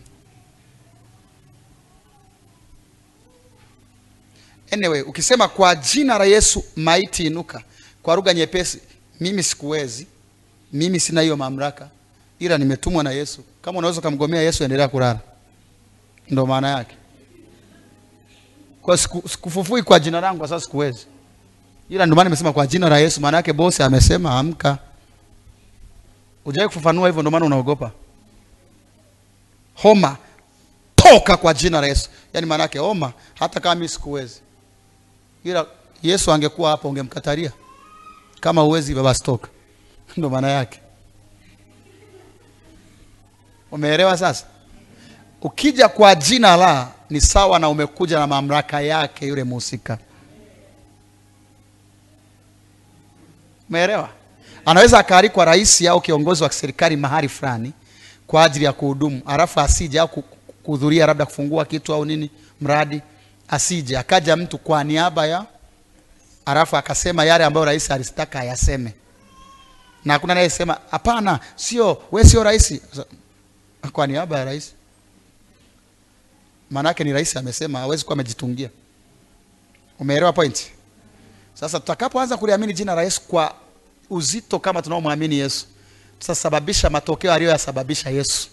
Anyway, 4.72 5.02
ukisema 5.02 5.48
kwa 5.48 5.76
jina 5.76 6.18
la 6.18 6.26
Yesu 6.26 6.64
maiti 6.76 7.26
inuka, 7.26 7.64
kwa 8.04 8.16
lugha 8.16 8.34
nyepesi, 8.34 8.80
mimi 9.20 9.44
sikuwezi, 9.44 10.08
mimi 10.74 11.00
sina 11.00 11.22
hiyo 11.22 11.38
mamlaka, 11.38 11.90
ila 12.40 12.58
nimetumwa 12.58 13.04
na 13.04 13.12
Yesu. 13.12 13.44
Kama 13.62 13.80
unaweza 13.80 14.02
kumgomea 14.02 14.42
Yesu, 14.42 14.64
endelea 14.64 14.88
kulala, 14.88 15.20
ndo 16.30 16.46
maana 16.46 16.70
yake. 16.70 16.96
Kwa 18.82 18.98
siku, 18.98 19.30
sikufufui 19.30 19.84
kwa 19.84 20.00
jina 20.00 20.22
langu, 20.22 20.48
sasa 20.48 20.60
sikuwezi, 20.66 21.06
ila 21.90 22.06
ndio 22.06 22.16
maana 22.16 22.30
nimesema 22.30 22.54
kwa 22.54 22.68
jina 22.68 22.90
la 22.90 22.98
Yesu. 23.00 23.22
Maana 23.22 23.38
yake 23.38 23.54
bosi 23.54 23.84
amesema 23.84 24.40
amka. 24.40 24.78
Ujai 26.46 26.68
kufafanua 26.68 27.08
hivyo, 27.08 27.22
ndio 27.22 27.32
maana 27.32 27.46
unaogopa. 27.46 27.92
Homa 29.76 30.18
toka 30.96 31.38
kwa 31.38 31.54
jina 31.54 31.82
la 31.82 31.88
Yesu, 31.88 32.10
yaani 32.34 32.48
maana 32.48 32.64
yake 32.64 32.80
homa, 32.80 33.14
hata 33.36 33.60
kama 33.60 33.76
mimi 33.76 33.88
sikuwezi 33.90 34.42
ila 35.44 35.66
Yesu 36.04 36.32
angekuwa 36.32 36.72
hapo 36.72 36.90
ungemkatalia. 36.90 37.52
Kama 38.40 38.64
uwezi 38.64 38.96
baba 38.96 39.14
stoka, 39.14 39.48
ndo 40.18 40.30
maana 40.30 40.50
yake. 40.50 40.80
Umeelewa 43.72 44.18
sasa? 44.18 44.46
Ukija 45.42 45.90
kwa 45.90 46.16
jina 46.16 46.56
la 46.58 46.88
ni 47.10 47.22
sawa 47.22 47.60
na 47.60 47.70
umekuja 47.70 48.20
na 48.20 48.28
mamlaka 48.28 48.82
yake 48.82 49.28
yule 49.28 49.44
muhusika. 49.44 49.98
Umeelewa? 53.70 54.10
Anaweza 54.66 55.00
akaalikwa 55.00 55.46
rais 55.46 55.82
au 55.82 56.02
kiongozi 56.02 56.44
wa 56.44 56.52
serikali 56.52 56.96
mahali 56.98 57.30
fulani 57.30 57.74
kwa 58.28 58.44
ajili 58.44 58.66
ya 58.66 58.74
kuhudumu, 58.74 59.22
alafu 59.26 59.60
asije 59.60 60.00
au 60.00 60.08
kuhudhuria 60.64 61.06
labda 61.06 61.26
kufungua 61.26 61.66
kitu 61.66 61.94
au 61.94 62.06
nini 62.06 62.30
mradi 62.62 63.02
asije 63.48 63.98
akaja 63.98 64.36
mtu 64.36 64.58
kwa 64.58 64.84
niaba 64.84 65.26
ya, 65.28 65.46
alafu 66.50 66.78
akasema 66.78 67.26
yale 67.26 67.44
ambayo 67.46 67.66
rais 67.66 67.92
alisitaka 67.92 68.40
ayaseme, 68.40 68.94
na 70.06 70.14
hakuna 70.14 70.34
anayesema 70.34 70.78
hapana, 70.92 71.40
sio 71.56 72.02
we, 72.12 72.24
sio 72.24 72.44
rais, 72.44 72.82
kwa 73.92 74.08
niaba 74.08 74.40
ya 74.40 74.46
rais. 74.46 74.74
Maana 76.70 76.90
yake 76.90 77.04
ni 77.04 77.14
rais 77.14 77.38
amesema, 77.38 77.80
hawezi 77.80 78.04
kuwa 78.06 78.14
amejitungia. 78.14 78.70
Umeelewa 80.00 80.34
point? 80.34 80.72
Sasa 81.54 81.80
tutakapoanza 81.80 82.38
kuliamini 82.38 82.74
jina 82.74 83.02
Yesu 83.02 83.22
kwa 83.22 83.56
uzito 84.10 84.60
kama 84.60 84.82
tunaomwamini 84.82 85.36
Yesu, 85.40 85.66
tutasababisha 86.20 86.90
matokeo 86.90 87.34
aliyoyasababisha 87.34 88.10
Yesu, 88.10 88.50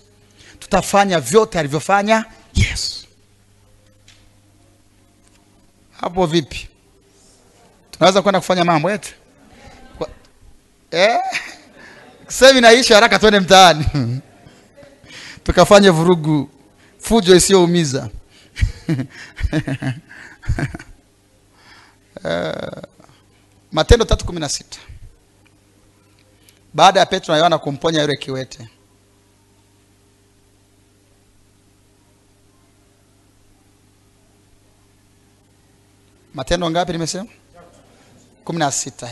tutafanya 0.58 1.20
vyote 1.20 1.58
alivyofanya 1.58 2.24
Yesu. 2.54 3.06
Hapo 6.00 6.26
vipi? 6.26 6.68
Tunaweza 7.98 8.22
kwenda 8.22 8.40
kufanya 8.40 8.64
mambo 8.64 8.90
yetu 8.90 9.14
kwa... 9.98 10.08
eh? 10.90 11.18
Semina 12.28 12.72
iishe 12.72 12.94
haraka, 12.94 13.18
twende 13.18 13.40
mtaani. 13.40 13.86
Tukafanye 15.44 15.90
vurugu, 15.90 16.50
fujo 16.98 17.36
isiyoumiza. 17.36 18.10
Uh, 22.24 22.82
Matendo 23.72 24.04
tatu 24.04 24.24
kumi 24.26 24.40
na 24.40 24.48
sita. 24.48 24.78
Baada 26.74 27.00
ya 27.00 27.06
Petro 27.06 27.32
na 27.34 27.38
Yohana 27.38 27.58
kumponya 27.58 28.02
yule 28.02 28.16
kiwete. 28.16 28.68
Matendo 36.34 36.70
ngapi 36.70 36.92
nimesema? 36.92 37.28
Kumi 38.46 38.58
na 38.58 38.70
sita. 38.72 39.08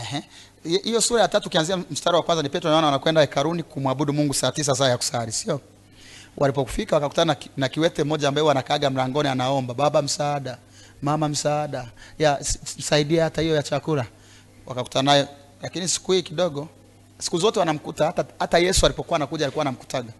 Hiyo 0.83 1.01
sura 1.01 1.21
ya 1.21 1.27
tatu 1.27 1.47
ukianzia 1.47 1.77
mstari 1.77 2.15
wa 2.15 2.23
kwanza 2.23 2.43
ni 2.43 2.49
Petro 2.49 2.69
na 2.69 2.71
Yohana 2.75 2.87
wanakwenda 2.87 3.21
hekaruni 3.21 3.63
kumwabudu 3.63 4.13
Mungu 4.13 4.33
saa 4.33 4.51
tisa, 4.51 4.75
saa 4.75 4.89
ya 4.89 4.97
kusali, 4.97 5.31
sio? 5.31 5.61
Walipofika 6.37 6.95
wakakutana 6.95 7.35
na 7.57 7.69
kiwete 7.69 8.03
mmoja 8.03 8.27
ambaye 8.27 8.47
wanakaaga 8.47 8.89
mlangoni, 8.89 9.29
anaomba 9.29 9.73
baba, 9.73 10.01
msaada, 10.01 10.57
mama, 11.01 11.29
msaada 11.29 11.87
ya 12.19 12.39
msaidia 12.77 13.23
hata 13.23 13.41
hiyo 13.41 13.55
ya 13.55 13.63
chakula. 13.63 14.05
Wakakutana 14.65 15.11
naye, 15.11 15.27
lakini 15.61 15.87
siku 15.87 16.11
hii 16.11 16.21
kidogo, 16.21 16.67
siku 17.19 17.37
zote 17.37 17.59
wanamkuta. 17.59 18.05
Hata, 18.05 18.25
hata 18.39 18.57
Yesu 18.57 18.85
alipokuwa 18.85 19.15
anakuja 19.15 19.45
alikuwa 19.45 19.61
anamkutaga 19.63 20.13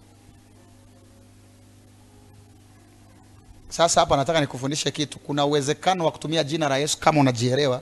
Sasa 3.69 3.99
hapa 3.99 4.17
nataka 4.17 4.41
nikufundishe 4.41 4.91
kitu. 4.91 5.19
Kuna 5.19 5.45
uwezekano 5.45 6.05
wa 6.05 6.11
kutumia 6.11 6.43
jina 6.43 6.69
la 6.69 6.77
Yesu 6.77 6.97
kama 6.99 7.19
unajielewa, 7.21 7.81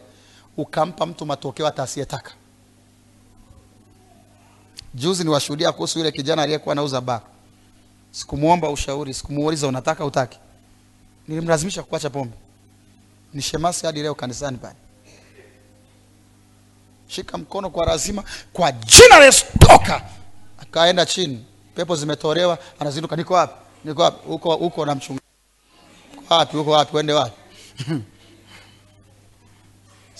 ukampa 0.57 1.05
mtu 1.05 1.25
matokeo 1.25 1.65
hata 1.65 1.83
asiyetaka. 1.83 2.31
Juzi 4.93 5.23
niwashuhudia 5.23 5.71
kuhusu 5.71 5.99
yule 5.99 6.11
kijana 6.11 6.41
aliyekuwa 6.41 6.73
anauza 6.73 7.01
baa. 7.01 7.21
Sikumuomba 8.11 8.69
ushauri, 8.69 9.13
sikumuuliza 9.13 9.67
unataka 9.67 10.05
utaki. 10.05 10.39
Nilimlazimisha 11.27 11.83
kuacha 11.83 12.09
pombe. 12.09 12.37
Ni 13.33 13.41
shemasi 13.41 13.85
hadi 13.85 14.01
leo 14.01 14.15
kanisani 14.15 14.57
pale. 14.57 14.75
Shika 17.07 17.37
mkono 17.37 17.69
kwa 17.69 17.85
lazima, 17.85 18.23
kwa 18.53 18.71
jina 18.71 19.19
la 19.19 19.25
Yesu 19.25 19.45
toka. 19.59 20.01
Akaenda 20.59 21.05
chini, 21.05 21.45
pepo 21.75 21.95
zimetolewa, 21.95 22.57
anazinduka. 22.79 23.15
Niko 23.15 23.33
wapi? 23.33 23.53
Niko 23.85 24.01
wapi? 24.01 24.27
Huko 24.27 24.55
huko 24.55 24.85
na 24.85 24.95
mchungaji. 24.95 25.25
Uko 26.17 26.33
wapi? 26.33 26.57
Uko 26.57 26.71
wapi? 26.71 26.95
Uende 26.95 27.13
wapi? 27.13 27.35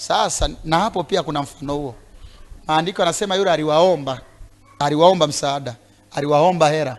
Sasa 0.07 0.49
na 0.63 0.79
hapo 0.79 1.03
pia 1.03 1.23
kuna 1.23 1.41
mfano 1.41 1.75
huo. 1.75 1.95
Maandiko 2.67 3.01
yanasema 3.01 3.35
yule 3.35 3.51
aliwaomba, 3.51 4.21
aliwaomba 4.79 5.27
msaada, 5.27 5.75
aliwaomba 6.11 6.69
hera 6.69 6.97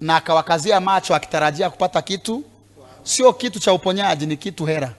na 0.00 0.16
akawakazia 0.16 0.80
macho 0.80 1.14
akitarajia 1.14 1.70
kupata 1.70 2.02
kitu, 2.02 2.44
sio 3.02 3.32
kitu 3.32 3.60
cha 3.60 3.72
uponyaji, 3.72 4.26
ni 4.26 4.36
kitu 4.36 4.64
hera. 4.66 4.94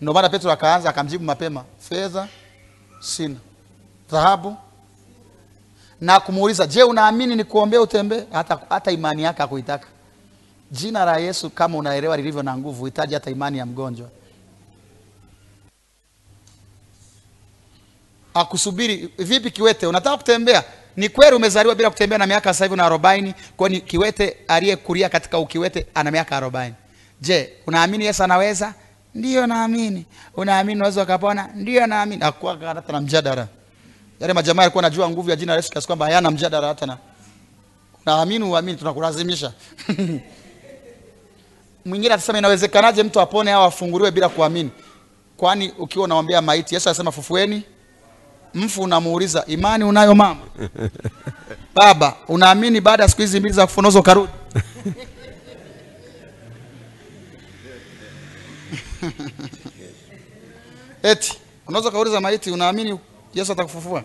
Ndio 0.00 0.12
maana 0.14 0.28
Petro 0.28 0.52
akaanza 0.52 0.90
akamjibu 0.90 1.24
mapema, 1.24 1.64
fedha 1.78 2.28
sina, 3.00 3.36
dhahabu 4.10 4.56
na 6.00 6.20
kumuuliza, 6.20 6.66
je, 6.66 6.82
unaamini 6.82 7.36
nikuombee 7.36 7.78
utembee? 7.78 8.24
Hata, 8.32 8.58
hata 8.68 8.90
imani 8.90 9.22
yake 9.22 9.42
hakuitaka. 9.42 9.86
Jina 10.70 11.04
la 11.04 11.16
Yesu 11.16 11.50
kama 11.50 11.78
unaelewa 11.78 12.16
lilivyo 12.16 12.42
na 12.42 12.56
nguvu, 12.56 12.84
hitaji 12.84 13.14
hata 13.14 13.30
imani 13.30 13.58
ya 13.58 13.66
mgonjwa. 13.66 14.08
Akusubiri 18.34 19.08
vipi? 19.18 19.50
Kiwete, 19.50 19.86
unataka 19.86 20.16
kutembea? 20.16 20.64
Ni 20.96 21.08
kweli 21.08 21.36
umezaliwa 21.36 21.74
bila 21.74 21.90
kutembea 21.90 22.18
na 22.18 22.26
miaka 22.26 22.52
sasa 22.52 22.64
hivi 22.64 22.76
na 22.76 22.84
arobaini, 22.84 23.34
kwani 23.56 23.80
kiwete 23.80 24.36
aliyekulia 24.48 25.08
katika 25.08 25.38
ukiwete 25.38 25.86
ana 25.94 26.10
miaka 26.10 26.36
arobaini. 26.36 26.74
Je, 27.20 27.52
unaamini 27.66 28.04
Yesu 28.04 28.24
anaweza? 28.24 28.74
Ndiyo 29.14 29.46
naamini. 29.46 30.06
Unaamini 30.36 30.76
unaweza 30.76 31.02
ukapona? 31.02 31.48
Ndiyo 31.54 31.86
naamini. 31.86 32.22
Hakuwa 32.22 32.56
hata 32.66 32.92
na 32.92 33.00
mjadala. 33.00 33.48
Yale 34.20 34.32
majamaa 34.32 34.62
yalikuwa 34.62 34.82
najua 34.82 35.10
nguvu 35.10 35.30
ya 35.30 35.36
jina 35.36 35.52
la 35.52 35.56
Yesu 35.56 35.70
kiasi 35.70 35.86
kwamba 35.86 36.06
hayana 36.06 36.30
mjadala 36.30 36.66
hata 36.68 36.86
na 36.86 36.98
unaamini 38.06 38.44
uamini, 38.44 38.78
tunakulazimisha 38.78 39.52
mwingine 41.84 42.14
atasema 42.14 42.38
inawezekanaje 42.38 43.02
mtu 43.02 43.20
apone 43.20 43.52
au 43.52 43.62
afunguliwe 43.64 44.10
bila 44.10 44.28
kuamini? 44.28 44.70
Kwani 45.36 45.72
ukiwa 45.78 46.04
unaombea 46.04 46.42
maiti, 46.42 46.74
Yesu 46.74 46.88
anasema 46.88 47.12
fufueni 47.12 47.62
mfu, 48.54 48.82
unamuuliza 48.82 49.44
imani 49.46 49.84
unayo 49.84 50.14
mama? 50.14 50.40
Baba, 51.74 52.16
unaamini 52.28 52.80
baada 52.80 53.02
ya 53.02 53.08
siku 53.08 53.20
hizi 53.22 53.40
mbili 53.40 53.54
za 53.54 53.66
kufunoza 53.66 53.98
ukarudi? 54.00 54.32
Eti 61.02 61.38
unaweza 61.68 61.90
kauliza 61.90 62.20
maiti, 62.20 62.50
unaamini 62.50 62.98
Yesu 63.34 63.52
atakufufua? 63.52 64.04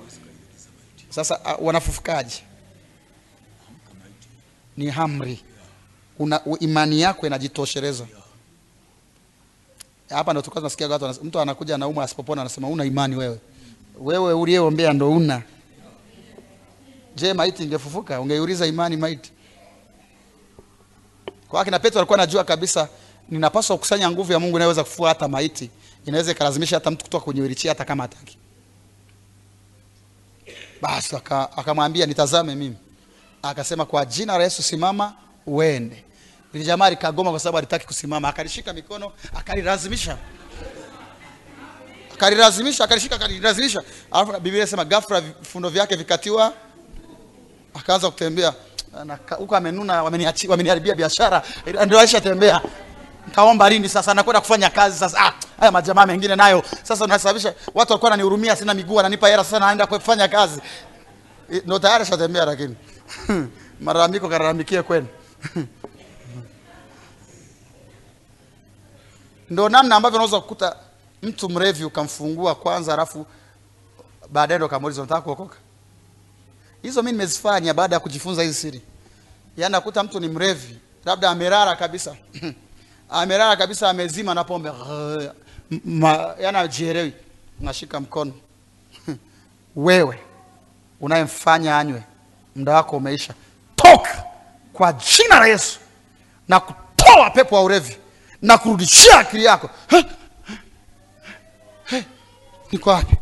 Sasa 1.09 1.39
uh, 1.39 1.67
wanafufukaje? 1.67 2.43
Ni 4.77 4.89
hamri 4.89 5.43
una, 6.19 6.45
u- 6.45 6.57
imani 6.57 7.01
yako 7.01 7.27
inajitosheleza. 7.27 8.05
Hapa 10.09 10.31
ndo 10.33 10.41
tulikuwa 10.41 10.61
tunasikia 10.61 10.87
watu 10.87 11.25
mtu 11.25 11.39
anakuja 11.39 11.75
anaumwa 11.75 12.03
asipopona, 12.03 12.41
anasema 12.41 12.67
una 12.67 12.85
imani 12.85 13.15
wewe, 13.15 13.39
wewe 13.99 14.33
uliyeombea 14.33 14.93
ndo 14.93 15.11
una. 15.11 15.41
Je, 17.15 17.33
maiti 17.33 17.63
ingefufuka? 17.63 18.21
Ungeiuliza 18.21 18.65
imani 18.67 18.97
maiti? 18.97 19.31
Kwa 21.47 21.65
kina 21.65 21.79
Petro 21.79 21.99
alikuwa 21.99 22.19
anajua 22.19 22.43
kabisa, 22.43 22.89
ninapaswa 23.29 23.75
kukusanya 23.75 24.11
nguvu 24.11 24.31
ya 24.33 24.39
Mungu 24.39 24.55
inayoweza 24.57 24.83
kufua 24.83 25.09
hata 25.09 25.27
maiti, 25.27 25.69
inaweza 26.05 26.31
ikalazimisha 26.31 26.75
hata 26.75 26.91
mtu 26.91 27.03
kutoka 27.05 27.23
kwenye 27.25 27.41
wheelchair 27.41 27.69
hata 27.71 27.85
kama 27.85 28.03
hataki. 28.03 28.37
Basi 30.81 31.15
aka- 31.15 31.57
nitazame 32.05 32.55
mimi, 32.55 32.75
akasema 33.41 33.85
kwa 33.85 34.05
jina 34.05 34.37
la 34.37 34.43
Yesu 34.43 34.63
simama 34.63 35.13
uende. 35.45 36.03
Ile 36.53 36.63
jamaa 36.63 36.89
likagoma 36.89 37.29
kwa 37.31 37.39
sababu 37.39 37.57
alitaki 37.57 37.85
kusimama, 37.85 38.27
akalishika 38.29 38.73
mikono 38.73 39.11
akalilazimisha, 39.35 40.17
akalilazimisha, 42.17 42.83
akalishika, 42.83 43.15
akalilazimisha. 43.15 43.83
Alafu 44.11 44.31
Biblia 44.33 44.57
inasema 44.57 44.85
ghafla 44.85 45.21
vifundo 45.21 45.69
vyake 45.69 45.95
vikatiwa, 45.95 46.53
akaanza 47.73 48.09
kutembea 48.11 48.53
huko 49.37 49.55
amenuna, 49.55 50.03
wameniharibia 50.03 50.95
biashara, 50.95 51.41
ndio 51.85 51.99
alishatembea. 51.99 52.61
lini 53.69 53.89
sasa? 53.89 54.13
Nakwenda 54.13 54.41
kufanya 54.41 54.69
kazi 54.69 54.99
sasa. 54.99 55.19
Ah, 55.19 55.33
haya 55.59 55.71
majamaa 55.71 56.05
mengine 56.05 56.35
nayo 56.35 56.63
sasa 56.83 57.05
unasababisha 57.05 57.49
watu 57.73 57.91
walikuwa 57.93 58.11
wananihurumia, 58.11 58.55
sina 58.55 58.73
miguu, 58.73 58.99
ananipa 58.99 59.27
hela, 59.27 59.43
sasa 59.43 59.59
naenda 59.59 59.87
kufanya 59.87 60.27
kazi. 60.27 60.61
Ndio 61.65 61.79
tayari 61.79 62.05
shatembea, 62.05 62.45
lakini 62.45 62.75
malalamiko 63.81 64.29
kalalamikie 64.29 64.81
kwenu. 64.83 65.07
Ndio 69.49 69.69
namna 69.69 69.95
ambavyo 69.95 70.15
unaweza 70.17 70.39
kukuta 70.41 70.75
mtu 71.21 71.49
mrevi 71.49 71.83
ukamfungua 71.83 72.55
kwanza, 72.55 72.93
alafu 72.93 73.25
baadaye 74.29 74.57
ndo 74.57 74.67
kamuuliza 74.67 75.01
unataka 75.01 75.21
kuokoka. 75.21 75.55
Hizo 76.81 77.01
mimi 77.01 77.11
nimezifanya 77.11 77.73
baada 77.73 77.95
ya 77.95 77.99
kujifunza 77.99 78.41
hizi 78.43 78.53
siri. 78.53 78.81
Yaani 79.57 79.71
nakuta 79.71 80.03
mtu 80.03 80.19
ni 80.19 80.27
mrevi, 80.27 80.77
labda 81.05 81.29
amelala 81.29 81.75
kabisa 81.75 82.15
amelala 83.09 83.55
kabisa, 83.55 83.89
amezima 83.89 84.33
na 84.33 84.43
pombe. 84.43 84.71
Yaani 86.43 86.57
ajielewi, 86.57 87.13
nashika 87.59 87.99
mkono. 87.99 88.33
Wewe 89.75 90.19
unayemfanya 91.01 91.77
anywe, 91.77 92.03
muda 92.55 92.73
wako 92.73 92.97
umeisha, 92.97 93.33
toka! 93.75 94.23
Kwa 94.73 94.93
jina 94.93 95.39
la 95.39 95.47
Yesu. 95.47 95.79
Na 96.47 96.59
kutoa 96.59 97.29
pepo 97.29 97.55
wa 97.55 97.63
urevi. 97.63 97.97
Na 98.41 98.57
kurudishia 98.57 99.19
akili 99.19 99.45
yako. 99.45 99.69
Niko 102.71 102.89
wapi? 102.89 103.15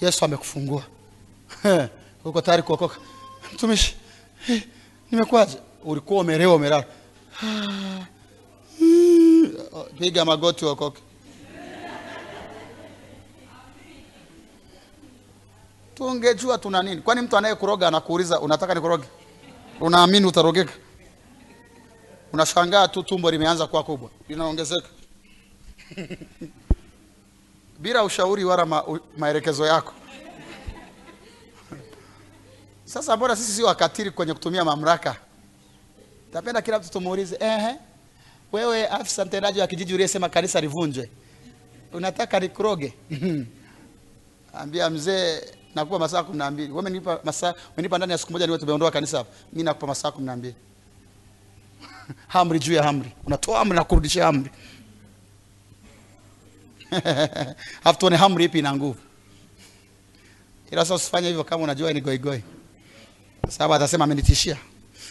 Yesu 0.00 0.24
amekufungua. 0.24 0.82
Uko 2.24 2.40
tayari 2.40 2.62
kuokoka 2.62 2.96
mtumishi? 3.54 3.96
He, 4.46 4.62
nimekuwaje? 5.10 5.58
Ulikuwa 5.84 6.20
umelewa, 6.20 6.54
umelala. 6.54 6.84
Piga 9.98 10.24
magoti 10.24 10.64
uokoke. 10.64 11.02
Tungejua 15.94 16.58
tuna 16.58 16.82
nini? 16.82 17.00
Kwani 17.02 17.20
mtu 17.20 17.36
anayekuroga 17.36 17.88
anakuuliza 17.88 18.40
unataka 18.40 18.74
nikuroge? 18.74 19.04
Unaamini 19.80 20.26
utarogeka? 20.26 20.72
Unashangaa 22.32 22.88
tu 22.88 23.02
tumbo 23.02 23.30
limeanza 23.30 23.66
kuwa 23.66 23.82
kubwa, 23.84 24.10
linaongezeka 24.28 24.88
bila 27.82 28.04
ushauri 28.04 28.44
wala 28.44 28.66
ma, 28.66 28.84
maelekezo 29.18 29.66
yako. 29.66 29.92
Sasa 32.84 33.16
mbona 33.16 33.36
sisi 33.36 33.52
sio 33.52 33.66
wakatili 33.66 34.10
kwenye 34.10 34.32
kutumia 34.34 34.64
mamlaka? 34.64 35.16
Tapenda 36.32 36.62
kila 36.62 36.78
mtu 36.78 36.90
tumuulize, 36.90 37.36
ehe, 37.40 37.74
wewe 38.52 38.88
afisa 38.88 39.24
mtendaji 39.24 39.60
wa 39.60 39.66
kijiji 39.66 39.94
uliyesema 39.94 40.28
kanisa 40.28 40.60
livunjwe, 40.60 41.10
unataka 41.92 42.38
likroge? 42.40 42.94
Ambia 44.54 44.90
mzee, 44.90 45.40
nakupa 45.74 45.98
masaa 45.98 46.22
kumi 46.22 46.38
na 46.38 46.50
mbili. 46.50 46.68
Wewe 46.68 46.80
umenipa 46.80 47.20
masaa, 47.24 47.54
umenipa 47.74 47.96
ndani 47.96 48.12
ya 48.12 48.18
siku 48.18 48.32
moja 48.32 48.46
niwe 48.46 48.58
tumeondoa 48.58 48.90
kanisa 48.90 49.18
hapa. 49.18 49.30
Mimi 49.52 49.64
nakupa 49.64 49.86
masaa 49.86 50.10
kumi 50.10 50.26
na 50.26 50.36
mbili. 50.36 50.54
Amri 52.28 52.58
juu 52.58 52.72
ya 52.72 52.84
amri, 52.84 53.12
unatoa 53.26 53.60
amri 53.60 53.76
na 53.76 53.84
kurudishia 53.84 54.26
amri. 54.26 54.50
Hafu 57.84 57.98
tuone 57.98 58.16
hamri 58.16 58.44
ipi 58.44 58.58
ina 58.58 58.74
nguvu. 58.76 58.98
Ila 60.70 60.82
sasa 60.82 60.94
usifanye 60.94 61.28
hivyo 61.28 61.44
kama 61.44 61.64
unajua 61.64 61.92
ni 61.92 62.00
goigoi, 62.00 62.42
sababu 63.48 63.74
atasema 63.74 64.04
amenitishia 64.04 64.56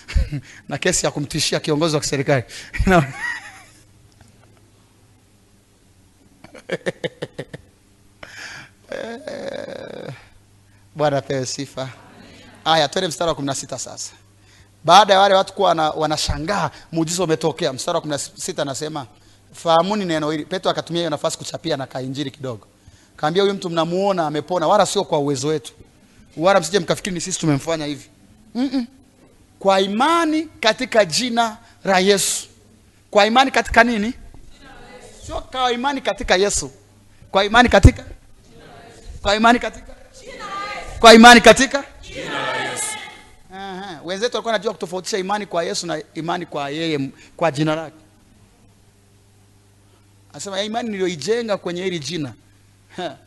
na 0.69 0.77
kesi 0.77 1.05
ya 1.05 1.11
kumtishia 1.11 1.59
kiongozi 1.59 1.95
wa 1.95 2.01
kiserikali 2.01 2.43
Bwana 10.95 11.17
apewe 11.17 11.45
sifa. 11.45 11.89
Aya, 12.65 12.87
twende 12.87 13.07
mstari 13.07 13.29
wa 13.29 13.35
kumi 13.35 13.45
na 13.47 13.55
sita 13.55 13.79
sasa. 13.79 14.11
baada 14.83 15.13
ya 15.13 15.19
wale 15.19 15.35
watu 15.35 15.53
kuwa 15.53 15.73
wanashangaa 15.89 16.71
muujiza 16.91 17.23
umetokea 17.23 17.73
mstari 17.73 17.95
wa 17.95 18.01
kumi 18.01 18.11
na 18.11 18.17
sita 18.17 18.61
anasema 18.61 19.07
fahamuni 19.53 20.05
neno 20.05 20.31
hili. 20.31 20.45
Petro 20.45 20.71
akatumia 20.71 20.99
hiyo 20.99 21.09
nafasi 21.09 21.37
kuchapia 21.37 21.77
na 21.77 21.85
kainjili 21.87 22.31
kidogo. 22.31 22.67
Kaambia 23.15 23.43
huyu 23.43 23.55
mtu 23.55 23.69
mnamuona 23.69 24.27
amepona 24.27 24.67
wala 24.67 24.85
sio 24.85 25.03
kwa 25.03 25.19
uwezo 25.19 25.47
wetu. 25.47 25.73
Wala 26.37 26.59
msije 26.59 26.79
mkafikiri 26.79 27.13
ni 27.13 27.21
sisi 27.21 27.39
tumemfanya 27.39 27.85
hivi. 27.85 28.09
Mm-mm. 28.55 28.87
kwa 29.59 29.81
imani 29.81 30.47
katika 30.59 31.05
jina 31.05 31.57
la 31.83 31.99
yesu. 31.99 32.47
Kwa 33.11 33.25
imani 33.25 33.51
katika 33.51 33.83
nini? 33.83 34.13
Sio 35.25 35.41
kwa 35.41 35.71
imani 35.71 36.01
katika 36.01 36.35
yesu. 36.35 36.71
Kwa 37.31 37.45
imani 37.45 37.69
katika? 37.69 38.03
Kwa 39.21 39.35
imani 39.35 39.59
katika? 39.59 39.93
Kwa 40.99 41.13
imani 41.13 41.41
katika? 41.41 41.83
Wenzetu 44.05 44.35
walikuwa 44.35 44.51
wanajua 44.53 44.73
kutofautisha 44.73 45.17
imani 45.17 45.45
kwa 45.45 45.63
yesu 45.63 45.87
na 45.87 46.01
imani 46.13 46.45
kwa 46.45 46.69
yeye 46.69 47.09
kwa 47.37 47.51
jina 47.51 47.75
lake 47.75 47.95
anasema 50.31 50.57
"Ya 50.57 50.63
imani 50.63 50.89
niliyoijenga 50.89 51.57
kwenye 51.57 51.83
hili 51.83 51.99
jina 51.99 52.33
ha, 52.95 53.17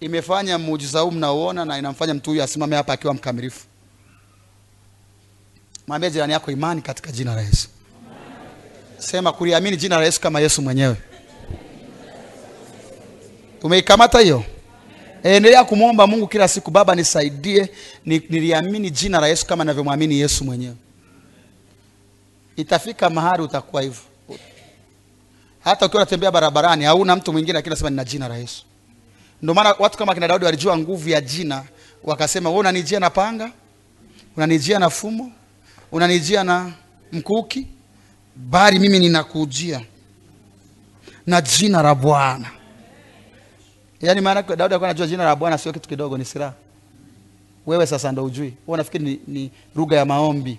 imefanya 0.00 0.58
muujiza 0.58 1.00
huu 1.00 1.10
mnaoona 1.10 1.64
na 1.64 1.78
inamfanya 1.78 2.14
mtu 2.14 2.30
huyu 2.30 2.42
asimame 2.42 2.76
hapa 2.76 2.92
akiwa 2.92 3.14
mkamilifu. 3.14 3.66
Mwambie 5.86 6.10
jirani 6.10 6.32
yako 6.32 6.50
imani 6.50 6.82
katika 6.82 7.12
jina 7.12 7.34
la 7.34 7.40
yesu. 7.42 7.68
Sema 8.98 9.32
kuliamini 9.32 9.76
jina 9.76 9.98
la 9.98 10.04
yesu 10.04 10.20
kama 10.20 10.40
yesu 10.40 10.62
mwenyewe. 10.62 10.96
Umeikamata 13.62 14.20
hiyo? 14.20 14.44
Endelea 15.22 15.64
kumwomba 15.64 16.06
mungu 16.06 16.26
kila 16.28 16.48
siku 16.48 16.70
baba 16.70 16.94
nisaidie 16.94 17.68
ni, 18.06 18.22
niliamini 18.30 18.90
jina 18.90 19.20
la 19.20 19.28
yesu 19.28 19.46
kama 19.46 19.64
ninavyomwamini 19.64 20.20
yesu 20.20 20.44
mwenyewe. 20.44 20.74
Itafika 22.56 23.10
mahali 23.10 23.42
utakuwa 23.42 23.82
hivyo 23.82 24.00
hata 25.64 25.86
ukiwa 25.86 26.02
unatembea 26.02 26.30
barabarani 26.30 26.84
hauna 26.84 27.16
mtu 27.16 27.32
mwingine 27.32 27.52
lakini 27.52 27.70
unasema 27.70 27.90
nina 27.90 28.04
jina 28.04 28.28
la 28.28 28.36
yesu. 28.36 28.64
Ndio 29.42 29.54
maana 29.54 29.74
watu 29.78 29.98
kama 29.98 30.14
kina 30.14 30.28
daudi 30.28 30.44
walijua 30.44 30.78
nguvu 30.78 31.08
ya 31.08 31.20
jina 31.20 31.64
wakasema 32.04 32.48
wewe 32.48 32.60
unanijia 32.60 33.00
na 33.00 33.10
panga 33.10 33.50
unanijia 34.36 34.78
na 34.78 34.90
fumo 34.90 35.32
unanijia 35.92 36.44
na 36.44 36.72
mkuki 37.12 37.66
bali 38.36 38.78
mimi 38.78 38.98
ninakujia 38.98 39.80
na 41.26 41.40
jina 41.40 41.82
la 41.82 41.94
bwana. 41.94 42.50
Yaani 44.00 44.20
maana 44.20 44.42
daudi 44.42 44.62
alikuwa 44.62 44.88
anajua 44.90 45.06
jina 45.06 45.24
la 45.24 45.36
bwana 45.36 45.58
sio 45.58 45.72
kitu 45.72 45.88
kidogo 45.88 46.18
ni 46.18 46.24
silaha. 46.24 46.54
Wewe 47.66 47.86
sasa 47.86 48.12
ndio 48.12 48.24
ujui. 48.24 48.44
Wewe 48.46 48.54
unafikiri 48.66 49.04
ni, 49.04 49.20
ni 49.26 49.50
lugha 49.76 49.96
ya 49.96 50.04
maombi. 50.04 50.58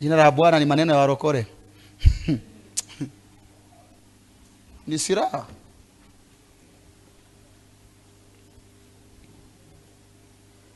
Jina 0.00 0.16
la 0.16 0.30
bwana 0.30 0.58
ni 0.58 0.64
maneno 0.64 0.92
ya 0.92 0.98
warokore 0.98 1.46
ni 4.86 4.98
silaha. 4.98 5.46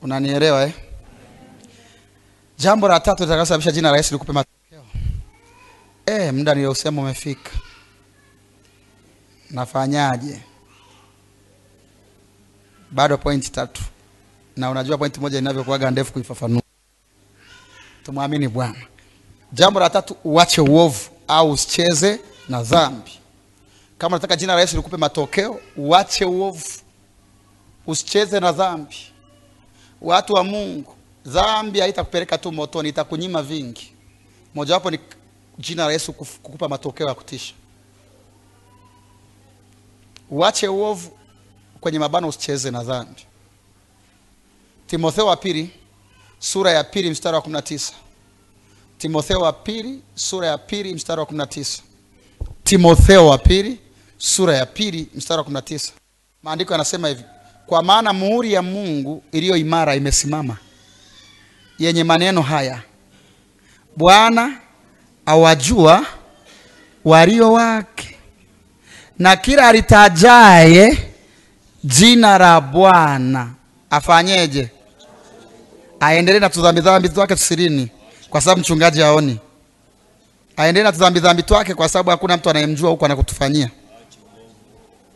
Unanielewa 0.03 0.63
eh? 0.63 0.73
jambo 2.59 2.89
la 2.89 3.01
tatu 3.01 3.23
litakalosababisha 3.23 3.73
jina 3.73 3.91
la 3.91 3.97
yesu 3.97 4.15
likupe 4.15 4.33
matokeo. 4.33 4.85
Eh, 6.07 6.35
muda 6.35 6.55
niliosema 6.55 7.03
umefika. 7.03 7.51
Nafanyaje? 9.51 10.41
Bado 12.91 13.19
pointi 13.19 13.51
tatu. 13.53 13.83
Na 14.57 14.71
unajua 14.71 14.99
pointi 14.99 15.21
moja 15.21 15.39
inavyokuwaga 15.39 15.91
ndefu 15.91 16.13
kuifafanua. 16.13 16.63
Tumwamini 18.03 18.49
bwana. 18.49 18.77
Jambo 19.53 19.81
la 19.81 19.91
tatu 19.91 20.17
uache 20.25 20.61
uovu 20.61 21.11
au 21.29 21.51
usicheze 21.51 22.21
na 22.49 22.63
dhambi 22.63 23.11
kama 23.99 24.16
unataka 24.16 24.36
jina 24.36 24.55
la 24.55 24.61
yesu 24.61 24.76
likupe 24.76 24.97
matokeo 24.97 25.61
uache 25.76 26.24
uovu. 26.24 26.64
Usicheze 27.86 28.40
na 28.40 28.53
dhambi. 28.53 28.97
Watu 30.01 30.32
wa 30.32 30.44
mungu 30.44 30.94
dhambi 31.26 31.80
haitakupeleka 31.80 32.38
tu 32.38 32.53
motoni 32.53 32.88
itakunyima 32.88 33.42
vingi. 33.42 33.92
Mojawapo 34.55 34.90
ni 34.90 34.99
jina 35.59 35.86
la 35.86 35.92
yesu 35.92 36.12
kukupa 36.12 36.68
matokeo 36.68 37.09
ya 37.09 37.14
kutisha. 37.14 37.55
Uache 40.30 40.68
uovu 40.68 41.18
kwenye 41.80 41.99
mabano 41.99 42.28
usicheze 42.28 42.70
na 42.70 42.84
dhambi. 42.84 43.22
Timotheo 44.86 45.26
wa 45.26 45.36
pili 45.36 45.70
sura 46.38 46.70
ya 46.70 46.84
pili 46.84 47.11
mstari 47.11 47.36
wa 47.36 47.42
19 47.42 47.92
timotheo 48.99 49.40
wa 49.40 49.53
pili 49.53 50.03
sura 50.14 50.47
ya 50.47 50.59
pili 50.59 50.94
mstari 50.94 51.20
wa 51.20 51.26
19 51.26 51.80
timotheo 52.64 53.26
wa 53.26 53.38
pili 53.38 53.80
sura 54.19 54.57
ya 54.57 54.67
pili 54.67 55.09
mstari 55.14 55.39
wa 55.43 55.47
19 55.49 55.91
maandiko 56.43 56.73
yanasema 56.73 57.09
hivi 57.09 57.25
kwa 57.67 57.83
maana 57.83 58.12
muhuri 58.12 58.53
ya 58.53 58.62
mungu 58.62 59.23
iliyo 59.33 59.57
imara 59.57 59.95
imesimama. 59.95 60.57
Yenye 61.79 62.05
maneno 62.05 62.43
haya 62.43 62.83
bwana 63.97 64.59
awajua 65.27 66.07
walio 67.05 67.53
wake 67.53 68.17
na 69.19 69.37
kila 69.37 69.69
alitajaye 69.69 70.99
jina 71.85 72.39
la 72.39 72.61
bwana 72.61 73.51
afanyeje? 73.91 74.71
Aendelee 76.01 76.39
na 76.41 76.51
tudhambi 76.51 76.81
dhambi 76.81 77.09
twake 77.09 77.35
tusirini 77.35 77.89
kwa 78.31 78.41
sababu 78.41 78.61
mchungaji 78.61 79.03
aoni 79.03 79.39
aendelee 80.57 80.85
na 80.85 80.93
tudhambi 80.93 81.21
dhambi 81.21 81.43
twake 81.43 81.75
kwa 81.75 81.89
sababu 81.89 82.11
hakuna 82.11 82.37
mtu 82.37 82.51
anayemjua 82.51 82.91
huko 82.91 83.05
anakutufanyia 83.05 83.71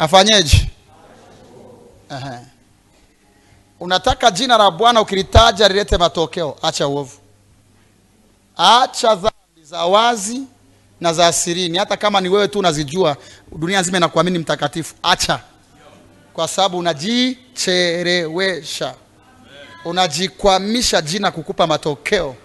afanyeje? 0.00 0.70
Aha. 2.08 2.40
unataka 3.80 4.30
jina 4.30 4.56
la 4.58 4.70
bwana 4.70 5.00
ukilitaja 5.00 5.68
lilete 5.68 5.96
matokeo? 5.96 6.56
Acha 6.62 6.86
uovu. 6.88 7.18
Acha 8.56 9.14
dhambi 9.14 9.62
za 9.64 9.84
wazi 9.84 10.42
na 11.00 11.12
za 11.12 11.26
asirini. 11.26 11.78
hata 11.78 11.96
kama 11.96 12.20
ni 12.20 12.28
wewe 12.28 12.48
tu 12.48 12.58
unazijua 12.58 13.16
dunia 13.56 13.80
nzima 13.80 13.96
inakuamini 13.98 14.38
mtakatifu. 14.38 14.94
Acha. 15.02 15.40
Kwa 16.34 16.48
sababu 16.48 16.78
unajichelewesha. 16.78 18.94
Unajikwamisha 19.84 21.02
jina 21.02 21.30
kukupa 21.30 21.66
matokeo. 21.66 22.36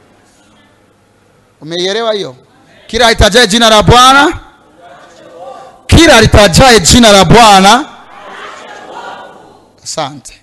Umeielewa 1.62 2.14
hiyo? 2.14 2.36
Kila 2.88 3.08
alitajae 3.08 3.48
jina 3.48 3.70
la 3.70 3.84
bwana 3.84 4.40
kila 5.96 6.18
alitajae 6.18 6.80
jina 6.80 7.12
la 7.12 7.26
bwana. 7.26 7.90
Asante. 9.84 10.42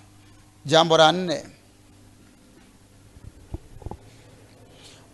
Jambo 0.64 0.96
la 0.96 1.12
nne. 1.12 1.44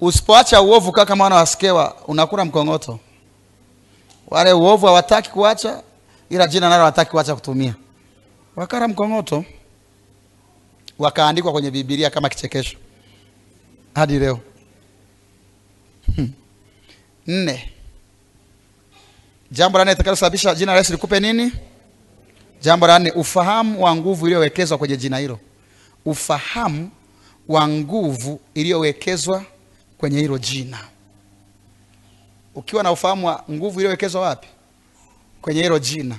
Usipoacha 0.01 0.61
uovu 0.63 0.93
kaka 0.93 1.17
mwana 1.17 1.35
wa 1.35 1.41
wasikewa 1.41 1.97
unakula 2.07 2.45
mkongoto. 2.45 3.01
Wale 4.29 4.53
uovu 4.53 4.87
hawataki 4.87 5.31
kuacha 5.31 5.83
ila 6.31 6.47
jina 6.47 6.69
nalo 6.69 6.79
hawataki 6.81 7.11
kuacha 7.11 7.35
kutumia. 7.35 7.75
Wakara 8.57 8.89
mkongoto. 8.89 9.45
Wakaandikwa 10.99 11.53
kwenye 11.53 11.71
bibilia 11.71 12.11
kama 12.11 12.29
kichekesho. 12.29 12.79
Hadi 13.95 14.19
leo. 14.19 14.41
Hmm. 16.17 16.33
nne 17.27 17.73
jambo 19.51 19.79
la 19.79 19.85
nne 19.85 19.93
litakalosababisha 19.93 20.55
jina 20.55 20.73
la 20.73 20.79
yesu 20.79 20.93
likupe 20.93 21.21
nini? 21.21 21.53
Jambo 22.61 22.87
la 22.87 22.99
nne 22.99 23.11
ufahamu 23.11 23.83
wa 23.85 23.97
nguvu 23.97 24.27
iliyowekezwa 24.27 24.79
kwenye 24.79 24.97
jina 24.97 25.19
hilo. 25.19 25.39
Ufahamu 26.05 26.91
wa 27.49 27.69
nguvu 27.69 28.41
iliyowekezwa 28.55 29.45
kwenye 29.99 30.21
hilo 30.21 30.39
jina. 30.39 30.79
Ukiwa 32.55 32.83
na 32.83 32.93
ufahamu 32.93 33.27
wa 33.27 33.45
nguvu 33.51 33.79
iliyowekezwa 33.81 34.21
wapi? 34.21 34.49
Kwenye 35.43 35.63
hilo 35.63 35.79
jina. 35.79 36.17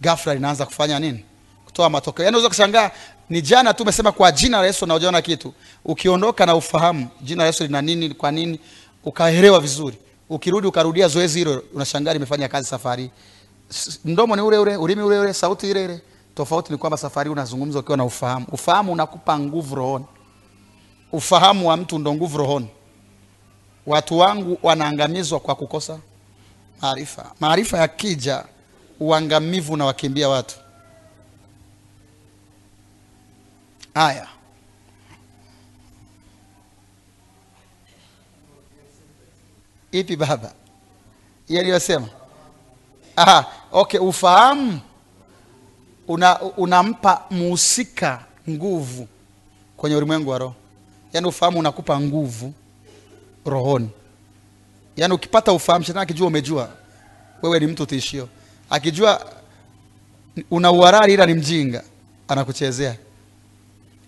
Ghafla 0.00 0.34
linaanza 0.34 0.66
kufanya 0.66 0.98
nini? 0.98 1.24
Kutoa 1.64 1.90
matokeo. 1.90 2.24
Yaani 2.24 2.36
unaweza 2.36 2.48
kushangaa 2.48 2.90
ni 3.30 3.42
jana 3.42 3.74
tu 3.74 3.82
umesema 3.82 4.12
kwa 4.12 4.32
jina 4.32 4.60
la 4.60 4.66
yesu 4.66 4.86
na 4.86 4.94
hujaona 4.94 5.22
kitu. 5.22 5.54
Ukiondoka 5.84 6.46
na 6.46 6.54
ufahamu 6.56 7.08
jina 7.20 7.42
la 7.42 7.46
yesu 7.46 7.62
lina 7.64 7.82
nini 7.82 8.08
kwa 8.14 8.30
nini 8.30 8.60
ukaelewa 9.04 9.60
vizuri 9.60 9.96
ukirudi 10.30 10.66
ukarudia 10.66 11.08
zoezi 11.08 11.38
hilo 11.38 11.62
unashangaa 11.74 12.12
limefanya 12.12 12.48
kazi 12.48 12.68
safari. 12.68 13.10
Mdomo 14.04 14.36
ni 14.36 14.42
ule 14.42 14.58
ule 14.58 14.76
ulimi 14.76 15.02
ule 15.02 15.18
ule 15.20 15.32
sauti 15.34 15.70
ile 15.70 15.84
ile. 15.84 16.00
Tofauti 16.34 16.72
ni 16.72 16.78
kwamba 16.78 16.96
safari 16.96 17.30
unazungumza 17.30 17.78
ukiwa 17.78 17.96
na 17.96 18.04
ufahamu. 18.04 18.46
Ufahamu 18.52 18.92
unakupa 18.92 19.38
nguvu 19.38 19.74
rohoni. 19.74 20.04
Ufahamu 21.12 21.68
wa 21.68 21.76
mtu 21.76 21.98
ndo 21.98 22.14
nguvu 22.14 22.38
rohoni. 22.38 22.68
Watu 23.86 24.18
wangu 24.18 24.58
wanaangamizwa 24.62 25.40
kwa 25.40 25.54
kukosa 25.54 25.98
maarifa. 26.82 27.32
Maarifa 27.40 27.78
yakija 27.78 28.44
uangamivu 29.00 29.72
unawakimbia 29.72 30.28
watu. 30.28 30.56
Haya 33.94 34.26
ipi 39.92 40.16
baba? 40.16 40.52
Yaliyosema. 41.48 42.08
Okay 43.72 44.00
ufahamu. 44.00 44.80
Una, 46.08 46.40
unampa 46.42 47.24
muhusika 47.30 48.24
nguvu 48.50 49.08
kwenye 49.76 49.96
ulimwengu 49.96 50.30
wa 50.30 50.38
roho. 50.38 50.54
Yaani 51.12 51.26
ufahamu 51.26 51.58
unakupa 51.58 52.00
nguvu 52.00 52.52
rohoni. 53.46 53.90
Yaani 54.96 55.14
ukipata 55.14 55.52
ufahamu 55.52 55.84
shetani 55.84 56.02
akijua 56.02 56.26
umejua 56.26 56.68
wewe 57.42 57.60
ni 57.60 57.66
mtu 57.66 57.86
tishio 57.86 58.28
akijua 58.70 59.26
una 60.50 60.70
uharari 60.72 61.14
ila 61.14 61.26
ni 61.26 61.34
mjinga 61.34 61.84
anakuchezea. 62.28 62.96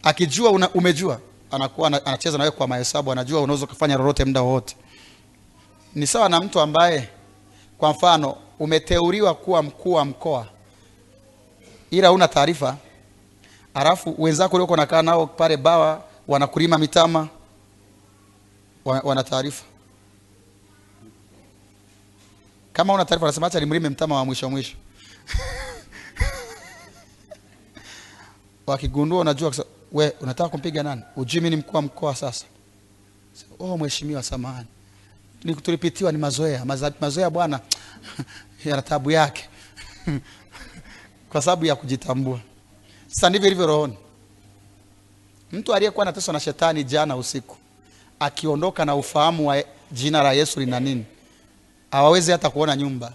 Akijua 0.02 0.50
una, 0.50 0.70
umejua 0.70 1.20
anakuwa 1.50 1.86
ana- 1.86 2.06
anacheza 2.06 2.38
na 2.38 2.44
wewe 2.44 2.56
kwa 2.56 2.68
mahesabu 2.68 3.12
anajua 3.12 3.40
unaweza 3.40 3.64
ukafanya 3.64 3.96
lolote 3.96 4.24
muda 4.24 4.42
wowote 4.42 4.76
ni 5.94 6.06
sawa 6.06 6.28
na 6.28 6.40
mtu 6.40 6.60
ambaye 6.60 7.08
kwa 7.78 7.90
mfano 7.90 8.36
umeteuliwa 8.58 9.34
kuwa 9.34 9.62
mkuu 9.62 9.92
wa 9.92 10.04
mkoa 10.04 10.46
ila 11.90 12.12
una 12.12 12.28
taarifa 12.28 12.76
alafu 13.74 14.14
wenzako 14.18 14.56
ulioko 14.56 14.76
nakaa 14.76 15.02
nao 15.02 15.26
pale 15.26 15.56
bawa 15.56 16.02
wanakulima 16.28 16.78
mitama 16.78 17.28
wana 18.84 19.24
taarifa. 19.24 19.64
Kama 22.72 22.94
una 22.94 23.04
taarifa 23.04 23.26
nasema 23.26 23.46
acha 23.46 23.60
nimlime 23.60 23.88
mtama 23.88 24.16
wa 24.16 24.24
mwisho 24.24 24.50
mwisho. 24.50 24.76
Wakigundua 28.66 29.20
unajua 29.20 29.52
we 29.92 30.12
unataka 30.20 30.48
kumpiga 30.48 30.82
nani? 30.82 31.02
Ujui 31.16 31.40
mimi 31.40 31.56
ni 31.56 31.62
mkuu 31.62 31.76
wa 31.76 31.82
mkoa 31.82 32.14
sasa. 32.14 32.44
Oh 33.58 33.78
mheshimiwa 33.78 34.22
samahani. 34.22 34.66
ni 34.66 34.81
tulipitiwa 35.62 36.12
ni 36.12 36.18
mazoea. 36.18 36.64
Mazoea 37.00 37.30
bwana 37.30 37.60
yana 38.64 38.82
tabu 38.82 39.10
yake. 39.10 39.48
Kwa 41.32 41.42
sababu 41.42 41.64
ya 41.64 41.76
kujitambua. 41.76 42.40
Sasa 43.08 43.30
ndivyo 43.30 43.46
ilivyo 43.46 43.66
rohoni. 43.66 43.96
Mtu 45.52 45.74
aliyekuwa 45.74 46.02
anateswa 46.06 46.32
na 46.34 46.40
shetani 46.40 46.84
jana 46.84 47.16
usiku 47.16 47.56
akiondoka 48.20 48.84
na 48.84 48.94
ufahamu 48.94 49.48
wa 49.48 49.64
jina 49.92 50.22
la 50.22 50.32
yesu 50.32 50.60
lina 50.60 50.80
nini 50.80 51.04
hawawezi 51.90 52.32
hata 52.32 52.50
kuona 52.50 52.76
nyumba. 52.76 53.12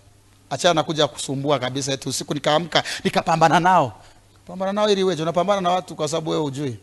Achana 0.49 0.73
na 0.73 0.83
kuja 0.83 1.07
kusumbua 1.07 1.59
kabisa 1.59 1.91
eti 1.91 2.09
usiku 2.09 2.33
nikaamka 2.33 2.83
nikapambana 3.03 3.59
nao. 3.59 4.01
Pambana 4.47 4.73
nao 4.73 4.89
ili 4.89 5.03
weje 5.03 5.21
unapambana 5.23 5.61
na 5.61 5.69
watu 5.69 5.95
kwa 5.95 6.07
sababu 6.07 6.29
wewe 6.29 6.41
hujui. 6.41 6.77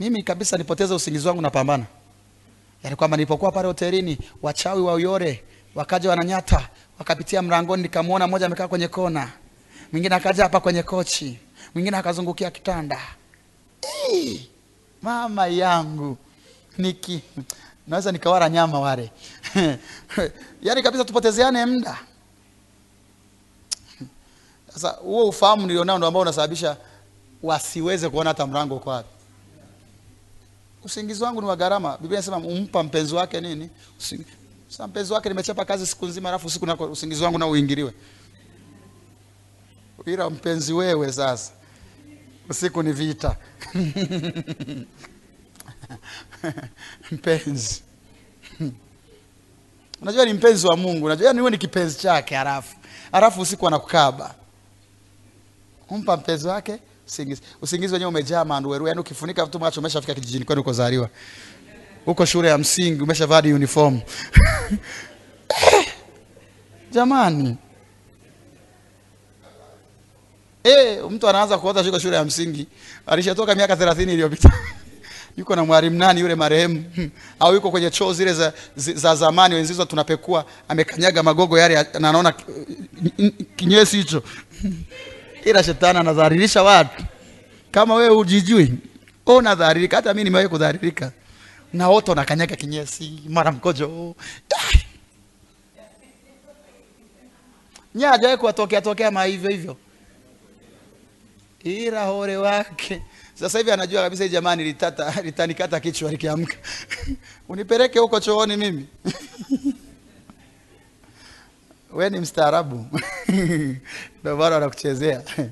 Mimi 0.00 0.22
kabisa 0.22 0.56
nipoteze 0.56 0.94
usingizi 0.94 1.28
wangu 1.28 1.42
napambana 1.42 1.84
yaani 2.84 2.96
kwamba 2.96 3.16
nilipokuwa 3.16 3.52
pale 3.52 3.68
hotelini 3.68 4.18
wachawi 4.42 4.82
wa 4.82 4.94
Uyole 4.94 5.44
wakaja 5.74 6.10
wananyata 6.10 6.68
wakapitia 6.98 7.42
mlangoni 7.42 7.82
nikamwona 7.82 8.26
mmoja 8.26 8.46
amekaa 8.46 8.68
kwenye 8.68 8.88
kona 8.88 9.32
mwingine 9.92 10.14
akaja 10.14 10.42
hapa 10.42 10.60
kwenye 10.60 10.82
kochi 10.82 11.38
mwingine 11.74 11.96
akazungukia 11.96 12.50
kitanda. 12.50 13.00
Eee, 13.82 14.40
mama 15.02 15.46
yangu 15.46 16.16
niki 16.78 17.22
naweza 17.88 18.12
nikawara 18.12 18.48
nyama 18.48 18.80
wale. 18.80 19.10
Yaani 20.62 20.82
kabisa 20.82 21.04
tupotezeane 21.04 21.66
muda. 21.66 21.98
Sasa 24.74 24.88
huo 24.90 25.28
ufahamu 25.28 25.66
nilionao 25.66 25.96
ndio 25.96 26.08
ambao 26.08 26.22
unasababisha 26.22 26.76
wasiweze 27.42 28.08
kuona 28.08 28.30
hata 28.30 28.46
mlango 28.46 28.76
uko 28.76 28.90
wapi 28.90 29.13
usingizi 30.84 31.22
wangu 31.22 31.40
ni 31.40 31.46
wa 31.46 31.56
gharama. 31.56 31.98
Biblia 32.00 32.18
inasema 32.18 32.36
umpa 32.36 32.82
mpenzi 32.82 33.14
wake 33.14 33.40
nini? 33.40 33.70
Sasa 34.68 34.86
mpenzi 34.86 35.12
wake 35.12 35.28
nimechapa 35.28 35.64
kazi 35.64 35.86
siku 35.86 36.06
nzima 36.06 36.28
alafu 36.28 36.46
usiku 36.46 36.66
nako 36.66 36.84
usingizi 36.84 37.24
wangu 37.24 37.38
nao 37.38 37.50
uingiliwe. 37.50 37.92
Ila 40.06 40.30
mpenzi 40.30 40.72
wewe 40.72 41.12
sasa 41.12 41.52
usiku 42.48 42.82
ni 42.82 42.92
vita. 42.92 43.36
Mpenzi. 47.10 47.82
Unajua 50.02 50.24
ni 50.24 50.32
mpenzi 50.32 50.66
wa 50.66 50.76
mungu. 50.76 51.06
Unajua 51.06 51.26
yani 51.26 51.38
wewe 51.40 51.50
ni 51.50 51.58
kipenzi 51.58 51.98
chake 51.98 52.34
halafu 52.34 52.76
halafu 53.12 53.40
usiku 53.40 53.66
anakukaba. 53.66 54.34
Umpa 55.90 56.16
mpenzi 56.16 56.48
wake 56.48 56.78
usingizi 57.06 57.42
usingizi 57.62 57.92
wenyewe 57.92 58.08
umejaa 58.08 58.44
manduweru, 58.44 58.88
yaani 58.88 59.00
ukifunika 59.00 59.46
tu 59.46 59.58
macho 59.58 59.80
umeshafika 59.80 60.14
kijijini 60.14 60.44
kwenu 60.44 60.60
ukozaliwa 60.60 61.08
uko 62.06 62.24
shule 62.26 62.48
ya 62.48 62.58
msingi 62.58 63.02
umeshavaa 63.02 63.38
uniform. 63.42 64.00
Jamani. 66.92 67.56
Eh, 70.64 70.98
mtu 71.10 71.28
anaanza 71.28 71.58
kuota 71.58 71.84
shuka 71.84 72.00
shule 72.00 72.16
ya 72.16 72.24
msingi. 72.24 72.66
Alishatoka 73.06 73.54
miaka 73.54 73.74
30 73.74 74.02
iliyopita. 74.02 74.52
Yuko 75.38 75.56
na 75.56 75.64
mwalimu 75.64 75.98
nani 75.98 76.20
yule 76.20 76.34
marehemu? 76.34 76.84
Au 77.40 77.54
yuko 77.54 77.70
kwenye 77.70 77.90
choo 77.90 78.12
zile 78.12 78.32
za, 78.34 78.52
za 78.76 79.16
zamani 79.16 79.54
wenzizo 79.54 79.84
tunapekua. 79.84 80.44
Amekanyaga 80.68 81.22
magogo 81.22 81.58
yale 81.58 81.74
na 81.74 82.08
anaona 82.08 82.34
kinyesi 83.56 83.96
hicho 83.96 84.22
ila 85.44 85.62
shetani 85.62 85.98
anadhalilisha 85.98 86.62
watu. 86.62 87.04
Kama 87.70 87.94
wewe 87.94 88.16
ujijui 88.16 88.72
wewe 89.26 89.38
unadhalilika. 89.38 89.96
Hata 89.96 90.14
mimi 90.14 90.24
nimewahi 90.24 90.48
kudhalilika. 90.48 91.12
Na 91.72 91.88
wote 91.88 92.10
wanakanyaga 92.10 92.56
kinyesi 92.56 93.20
mara 93.28 93.52
mkojo. 93.52 94.14
Nya 97.94 98.08
hajawahi 98.08 98.38
kuwatokea 98.38 98.80
tokea 98.80 99.10
ma 99.10 99.24
hivyo 99.24 99.50
hivyo? 99.50 99.76
Ila 101.64 102.04
hore 102.04 102.36
wake. 102.36 103.02
Sasa 103.34 103.58
hivi 103.58 103.70
anajua 103.70 104.02
kabisa 104.02 104.28
jamani 104.28 104.64
litata 104.64 105.22
litanikata 105.22 105.80
kichwa 105.80 106.10
likiamka. 106.10 106.56
Unipeleke 107.48 107.98
huko 107.98 108.20
chooni 108.20 108.56
mimi 108.56 108.86
we 111.94 112.10
ni 112.10 112.20
mstaarabu. 112.20 112.86
Ndio 114.20 114.36
bado 114.36 114.54
wanakuchezea. 114.54 115.20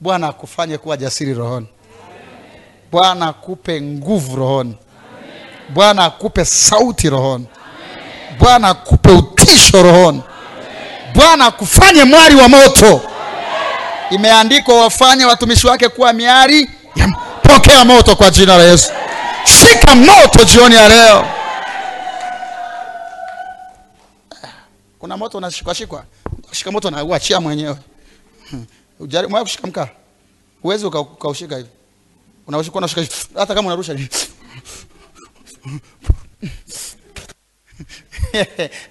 Bwana 0.00 0.28
akufanye 0.28 0.78
kuwa 0.78 0.96
jasiri 0.96 1.34
rohoni. 1.34 1.66
Bwana 2.92 3.28
akupe 3.28 3.80
nguvu 3.80 4.36
rohoni. 4.36 4.76
Bwana 5.68 6.04
akupe 6.04 6.44
sauti 6.44 7.10
rohoni. 7.10 7.46
Bwana 8.38 8.68
akupe 8.68 9.10
utisho 9.10 9.82
rohoni. 9.82 10.22
Bwana 11.14 11.46
akufanye 11.46 12.04
mwari 12.04 12.34
wa 12.34 12.48
moto. 12.48 13.00
Imeandikwa 14.10 14.80
wafanye 14.82 15.24
watumishi 15.24 15.66
wake 15.66 15.88
kuwa 15.88 16.12
miari 16.12 16.70
pokea 17.42 17.84
moto 17.84 18.16
kwa 18.16 18.30
jina 18.30 18.56
la 18.56 18.64
yesu. 18.64 18.90
Shika 19.44 19.94
moto 19.94 20.44
jioni 20.44 20.74
ya 20.74 20.88
leo 20.88 21.33
kuna 25.04 25.16
moto 25.16 25.38
unashikwashikwa. 25.38 26.04
Shika 26.52 26.72
moto 26.72 26.90
na 26.90 27.04
uachia 27.04 27.40
mwenyewe. 27.40 27.76
Ujaribu 29.00 29.30
mwa 29.30 29.42
kushika 29.42 29.66
mkaa? 29.66 29.88
Uwezi 30.62 30.86
ukaushika 30.86 31.56
hivi. 31.56 31.68
Unaushika 32.46 32.78
unashika 32.78 33.02
hata 33.40 33.54
kama 33.54 33.66
unarusha 33.68 33.98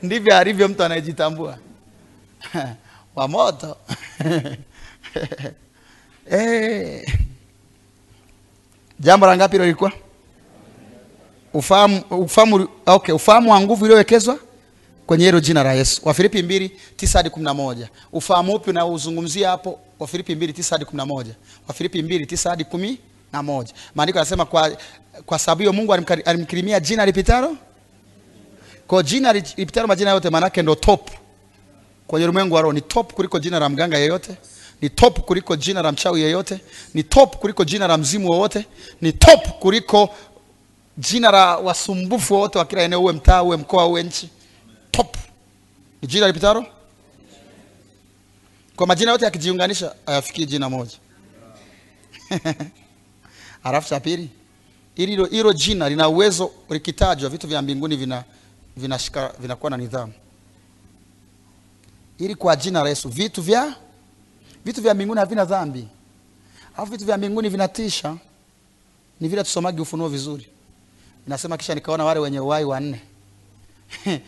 ndivyo 0.03 0.37
alivyo 0.37 0.67
mtu 0.67 0.83
anayejitambua. 0.83 1.57
Wa 3.15 3.27
moto. 3.27 3.77
Eh. 6.31 7.13
jambo 8.99 9.25
la 9.25 9.37
ngapi 9.37 9.57
lilikuwa? 9.57 9.91
Ufahamu 11.53 12.01
ufahamu 12.09 12.67
okay 12.85 13.15
ufahamu 13.15 13.51
wa 13.51 13.61
nguvu 13.61 13.85
iliyowekezwa 13.85 14.39
kwenye 15.07 15.25
hilo 15.25 15.39
jina 15.39 15.63
la 15.63 15.73
Yesu. 15.73 16.01
Wafilipi 16.05 16.43
mbili 16.43 16.69
tisa 16.95 17.19
hadi 17.19 17.29
kumi 17.29 17.45
na 17.45 17.53
moja. 17.53 17.89
Ufahamu 18.11 18.53
upi 18.55 18.69
unaozungumzia 18.69 19.49
hapo? 19.49 19.79
Wafilipi 19.99 20.35
mbili 20.35 20.53
tisa 20.53 20.75
hadi 20.75 20.85
kumi 20.85 20.97
na 20.97 21.05
moja. 21.05 21.35
Wafilipi 21.67 22.03
mbili 22.03 22.25
tisa 22.25 22.49
hadi 22.49 22.63
kumi 22.63 22.97
na 23.33 23.43
moja. 23.43 23.73
Maandiko 23.95 24.19
yanasema 24.19 24.45
kwa, 24.45 24.77
kwa 25.25 25.39
sababu 25.39 25.59
hiyo 25.59 25.73
Mungu 25.73 25.93
alimkirimia 26.25 26.79
jina 26.79 27.05
lipitalo? 27.05 27.57
Kwa 28.87 29.03
jina 29.03 29.33
lipitalo 29.33 29.87
majina 29.87 30.11
yote 30.11 30.29
manake 30.29 30.61
ndo 30.61 30.75
top 30.75 31.09
kwenye 32.07 32.25
ulimwengu 32.25 32.55
wa 32.55 32.61
roho. 32.61 32.73
Ni 32.73 32.81
top 32.81 33.13
kuliko 33.13 33.39
jina 33.39 33.59
la 33.59 33.69
mganga 33.69 33.97
yeyote 33.97 34.35
ni 34.81 34.89
top 34.89 35.19
kuliko 35.19 35.55
jina 35.55 35.81
la 35.81 35.91
mchawi 35.91 36.21
yeyote 36.21 36.59
ni 36.93 37.03
top 37.03 37.35
kuliko 37.37 37.63
jina 37.63 37.87
la 37.87 37.97
mzimu 37.97 38.29
wowote 38.29 38.65
ni 39.01 39.13
top 39.13 39.47
kuliko 39.59 40.09
jina 40.97 41.31
la 41.31 41.57
wasumbufu 41.57 42.33
wote 42.33 42.57
wa 42.59 42.65
kila 42.65 42.81
eneo 42.81 43.01
uwe 43.01 43.13
mtaa 43.13 43.43
uwe 43.43 43.57
mkoa 43.57 43.85
uwe 43.87 44.03
nchi 44.03 44.29
top. 44.93 45.17
Ni 46.01 46.07
jina 46.07 46.27
lipitalo? 46.27 46.65
Kwa 48.75 48.87
majina 48.87 49.11
yote 49.11 49.25
yakijiunganisha 49.25 49.95
hayafikii 50.05 50.45
jina 50.45 50.69
moja. 50.69 50.97
Halafu 53.63 53.89
cha 53.89 53.99
pili 53.99 54.29
hilo- 54.95 55.53
jina 55.53 55.89
lina 55.89 56.09
uwezo 56.09 56.51
likitajwa 56.69 57.29
vitu 57.29 57.47
vya 57.47 57.61
mbinguni 57.61 57.95
vina 57.95 58.23
vinashika 58.77 59.33
vinakuwa 59.39 59.69
na 59.69 59.77
nidhamu. 59.77 60.13
Ili 62.17 62.35
kwa 62.35 62.55
jina 62.55 62.83
la 62.83 62.89
Yesu 62.89 63.09
vitu 63.09 63.41
vya 63.41 63.75
vitu 64.65 64.81
vya 64.81 64.93
mbinguni 64.93 65.19
havina 65.19 65.45
dhambi. 65.45 65.87
Alafu 66.77 66.91
vitu 66.91 67.05
vya 67.05 67.17
mbinguni 67.17 67.49
vinatisha. 67.49 68.17
Ni 69.19 69.27
vile 69.27 69.43
tusomagi 69.43 69.81
ufunuo 69.81 70.09
vizuri. 70.09 70.47
Inasema 71.27 71.57
kisha 71.57 71.75
nikaona 71.75 72.05
wale 72.05 72.19
wenye 72.19 72.39
uhai 72.39 72.63
wanne 72.65 73.01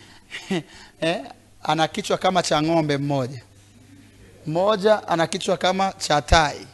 eh, 1.02 1.22
ana 1.64 1.88
kichwa 1.88 2.18
kama 2.18 2.44
cha 2.44 2.62
ng'ombe 2.62 2.98
mmoja. 2.98 3.42
Mmoja 4.48 5.08
ana 5.08 5.28
kichwa 5.28 5.58
kama 5.58 5.94
cha 5.98 6.22
tai. 6.22 6.68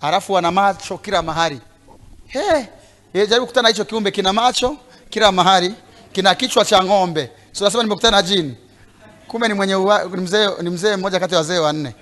Alafu 0.00 0.38
ana 0.38 0.50
macho 0.50 0.98
kila 0.98 1.22
mahali. 1.22 1.60
Hey, 2.26 2.64
jaribu 3.14 3.40
kukutana 3.40 3.68
hicho 3.68 3.84
kiumbe 3.84 4.10
kina 4.10 4.32
macho 4.32 4.76
kila 5.10 5.32
mahali 5.32 5.74
kina 6.12 6.34
kichwa 6.34 6.64
cha 6.64 6.84
ng'ombe. 6.84 7.30
So 7.52 7.64
nasema 7.64 7.82
nimekutana 7.82 8.16
na 8.16 8.22
jini? 8.22 8.56
Kumbe 9.28 9.48
ni 9.48 9.54
mwenye 9.54 9.76
mzee 10.16 10.48
ni 10.62 10.70
mzee 10.70 10.96
mmoja 10.96 11.20
kati 11.20 11.34
ya 11.34 11.38
wazee 11.38 11.58
wanne. 11.58 11.94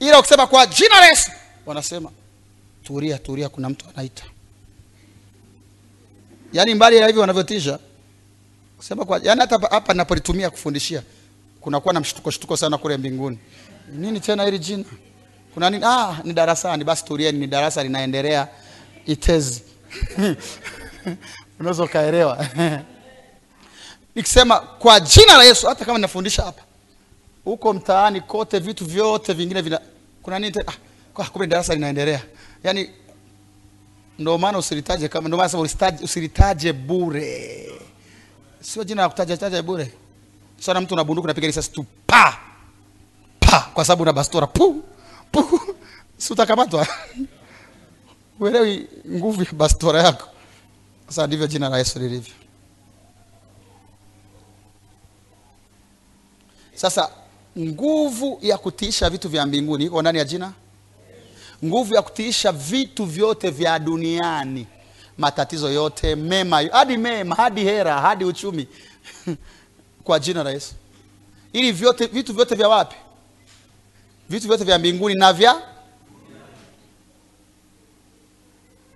Ila 0.00 0.18
ukisema 0.18 0.46
kwa 0.46 0.66
jina 0.66 1.00
la 1.00 1.06
Yesu 1.06 1.30
wanasema 1.66 2.10
tulia 2.84 3.18
tulia 3.18 3.48
kuna 3.48 3.68
mtu 3.68 3.86
anaita. 3.94 4.24
Yaani 6.52 6.74
mbali 6.74 7.00
na 7.00 7.06
hivyo 7.06 7.20
wanavyotisha 7.20 7.78
sema 8.80 9.04
kwa 9.04 9.20
yani 9.22 9.40
hata 9.40 9.58
hapa- 9.70 9.94
napolitumia 9.94 10.50
kufundishia 10.50 11.02
kunakuwa 11.60 11.94
na 11.94 12.00
mshtuko 12.00 12.30
shtuko 12.30 12.56
sana 12.56 12.78
kule 12.78 12.96
mbinguni. 12.96 13.38
Nini 13.92 14.20
tena 14.20 14.44
hili 14.44 14.58
jina? 14.58 14.84
Kuna 15.54 15.70
nini? 15.70 15.84
Ah 15.86 16.16
ni 16.24 16.32
darasani. 16.32 16.84
Basi 16.84 17.04
tulieni 17.04 17.38
ni 17.38 17.46
darasa 17.46 17.82
linaendelea. 17.82 18.48
Itezi 19.06 19.62
unaweza 21.60 21.86
kaelewa. 21.86 22.46
nikisema 24.14 24.60
kwa 24.60 25.00
jina 25.00 25.36
la 25.36 25.44
Yesu 25.44 25.66
hata 25.66 25.84
kama 25.84 25.98
ninafundisha 25.98 26.42
hapa 26.42 26.62
huko 27.44 27.72
mtaani 27.72 28.20
kote 28.20 28.58
vitu 28.58 28.84
vyote 28.84 29.32
vingine 29.32 29.60
vina 29.62 29.80
kuna 30.22 30.38
nini 30.38 30.52
tena? 30.52 30.64
Ah, 30.68 30.72
kwa 31.14 31.24
kumbe 31.24 31.46
darasa 31.46 31.74
linaendelea. 31.74 32.22
Yaani 32.64 32.90
ndio 34.18 34.38
maana 34.38 34.58
usilitaje 34.58 35.08
kama 35.08 35.28
ndio 35.28 35.38
maana 35.38 35.58
usilitaje, 35.58 36.04
usilitaje 36.04 36.72
bure 36.72 37.68
sio 38.60 38.84
jina 38.84 39.02
la 39.02 39.08
kutaja 39.08 39.36
taja 39.36 39.62
bure. 39.62 39.92
Sana 40.60 40.80
mtu 40.80 40.94
una 40.94 41.04
bunduki 41.04 41.24
unapiga 41.24 41.46
risasi 41.46 41.70
tu. 41.72 41.84
Pa! 42.06 42.38
Pa! 43.40 43.70
Kwa 43.74 43.84
sababu 43.84 44.02
una 44.02 44.12
bastora 44.12 44.46
pu! 44.46 44.82
Pu! 45.32 45.60
Si 46.18 46.32
utakamatwa? 46.32 46.86
Uelewi 48.40 48.88
nguvu 49.10 49.42
ya 49.42 49.52
bastora 49.52 50.02
yako. 50.02 50.28
Sasa 51.08 51.26
ndivyo 51.26 51.46
jina 51.46 51.68
la 51.68 51.78
Yesu 51.78 51.98
lilivyo. 51.98 52.34
Sasa 56.74 57.10
nguvu 57.58 58.38
ya 58.42 58.58
kutiisha 58.58 59.10
vitu 59.10 59.28
vya 59.28 59.46
mbinguni 59.46 59.84
iko 59.84 60.02
ndani 60.02 60.18
ya 60.18 60.24
jina. 60.24 60.52
Nguvu 61.64 61.94
ya 61.94 62.02
kutiisha 62.02 62.52
vitu 62.52 63.04
vyote 63.04 63.50
vya 63.50 63.78
duniani 63.78 64.66
matatizo 65.18 65.70
yote 65.70 66.16
mema 66.16 66.62
hadi 66.62 66.96
mema 66.96 67.34
hadi 67.34 67.64
hera 67.64 68.00
hadi 68.00 68.24
uchumi. 68.24 68.68
Kwa 70.04 70.18
jina 70.18 70.42
la 70.42 70.50
Yesu. 70.50 70.74
Ili 71.52 71.72
vyote 71.72 72.06
vitu 72.06 72.32
vyote 72.34 72.54
vya 72.54 72.68
wapi? 72.68 72.96
Vitu 74.28 74.46
vyote 74.46 74.64
vya 74.64 74.78
mbinguni 74.78 75.14
na 75.14 75.32
vya? 75.32 75.62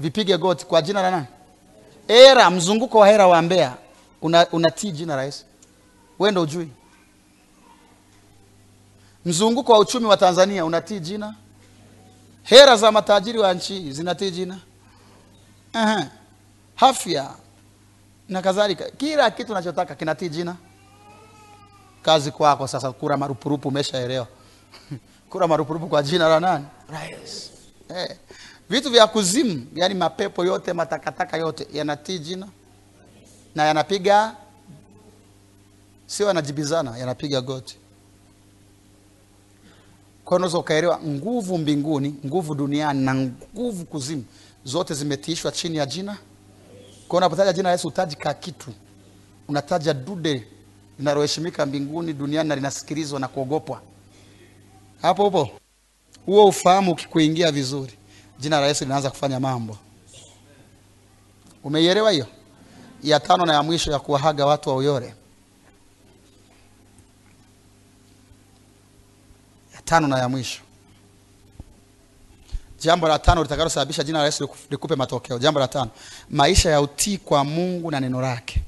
Vipige 0.01 0.39
goti. 0.39 0.67
Kwa 0.67 0.83
jina 0.83 1.03
la 1.03 1.11
nani? 1.11 1.27
Hera 2.09 2.51
mzunguko 2.51 2.99
wa 2.99 3.09
hera 3.09 3.27
wa 3.27 3.43
Mbeya. 3.43 3.77
Una, 4.23 4.47
unatii 4.53 4.91
jina 4.91 5.17
la 5.17 5.25
Yesu. 5.25 5.45
Wewe 6.19 6.31
ndio 6.31 6.43
ujui. 6.43 6.69
Mzunguko 9.25 9.73
wa 9.73 9.79
uchumi 9.79 10.07
wa 10.07 10.17
Tanzania 10.17 10.65
unatii 10.65 11.01
jina? 11.01 11.35
Hera 12.43 12.77
za 12.77 12.93
matajiri 12.93 13.39
wa 13.39 13.55
nchi 13.55 13.93
zinatii 13.93 14.31
jina 14.31 14.59
Aha. 15.73 16.11
afya 16.77 17.35
na 18.29 18.43
kadhalika. 18.43 18.91
Kila 18.91 19.31
kitu 19.31 19.53
unachotaka 19.53 19.95
kinatii 19.95 20.29
jina. 20.29 20.57
Kazi 22.03 22.31
kwako 22.31 22.67
sasa 22.67 22.93
kura 22.93 23.17
marupurupu 23.17 23.69
umeshaelewa. 23.69 24.27
Kura 25.31 25.47
marupurupu 25.49 25.87
kwa 25.89 26.03
jina 26.03 26.29
la 26.29 26.41
nani? 26.41 26.65
Rais. 26.89 27.51
Eh. 27.89 28.17
vitu 28.71 28.91
vya 28.91 29.07
kuzimu 29.07 29.67
yani 29.75 29.95
mapepo 29.95 30.45
yote 30.45 30.73
matakataka 30.73 31.37
yote 31.37 31.67
yanatii 31.73 32.19
jina. 32.19 32.49
Na 33.55 33.65
yanapiga 33.65 34.37
sio 36.07 36.27
yanajibizana 36.27 36.99
yanapiga 36.99 37.41
goti. 37.41 37.79
Kwa 40.25 40.31
hiyo 40.31 40.37
unaweza 40.37 40.59
ukaelewa 40.59 41.01
nguvu 41.07 41.59
mbinguni 41.59 42.15
nguvu 42.27 42.55
duniani 42.55 43.05
na 43.05 43.15
nguvu 43.15 43.85
kuzimu 43.85 44.25
zote 44.65 44.95
zimetiishwa 44.95 45.53
chini 45.53 45.77
ya 45.77 45.87
jina. 45.87 46.19
Kwa 47.09 47.17
unapotaja 47.19 47.53
jina 47.53 47.71
Yesu 47.71 47.89
utaji 47.89 48.17
ka 48.17 48.35
kitu. 48.35 48.71
Unataja 49.49 49.95
dude 49.95 50.47
linaloheshimika 50.99 51.67
mbinguni 51.67 52.13
duniani 52.13 52.49
na 52.49 52.55
linasikilizwa 52.55 53.21
na 53.21 53.29
kuogopwa. 53.29 53.83
Hapo 55.03 55.27
upo 55.27 55.49
huo 56.27 56.47
ufahamu 56.47 56.93
ukikuingia 56.93 57.53
vizuri 57.53 57.93
jina 58.39 58.61
la 58.61 58.67
Yesu 58.67 58.85
linaanza 58.85 59.11
kufanya 59.11 59.41
mambo. 59.41 59.79
Umeielewa 61.65 62.11
hiyo? 62.11 62.27
Ya 63.03 63.21
tano 63.21 63.47
na 63.47 63.53
ya 63.55 63.63
mwisho 63.63 63.93
ya 63.93 63.99
kuwahaga 63.99 64.47
watu 64.47 64.69
wa 64.69 64.77
Uyole. 64.77 65.15
Ya 69.75 69.83
tano 69.85 70.09
na 70.09 70.19
ya 70.19 70.29
mwisho 70.29 70.61
jambo 72.83 73.09
la 73.09 73.19
tano 73.19 73.43
litakalosababisha 73.43 74.05
jina 74.05 74.19
la 74.19 74.25
Yesu 74.25 74.49
likupe 74.71 74.97
matokeo. 74.97 75.39
Jambo 75.39 75.61
la 75.61 75.69
tano 75.69 75.91
maisha 76.31 76.71
ya 76.71 76.81
utii 76.81 77.19
kwa 77.19 77.45
Mungu 77.45 77.91
na 77.91 78.01
neno 78.01 78.21
lake. 78.23 78.63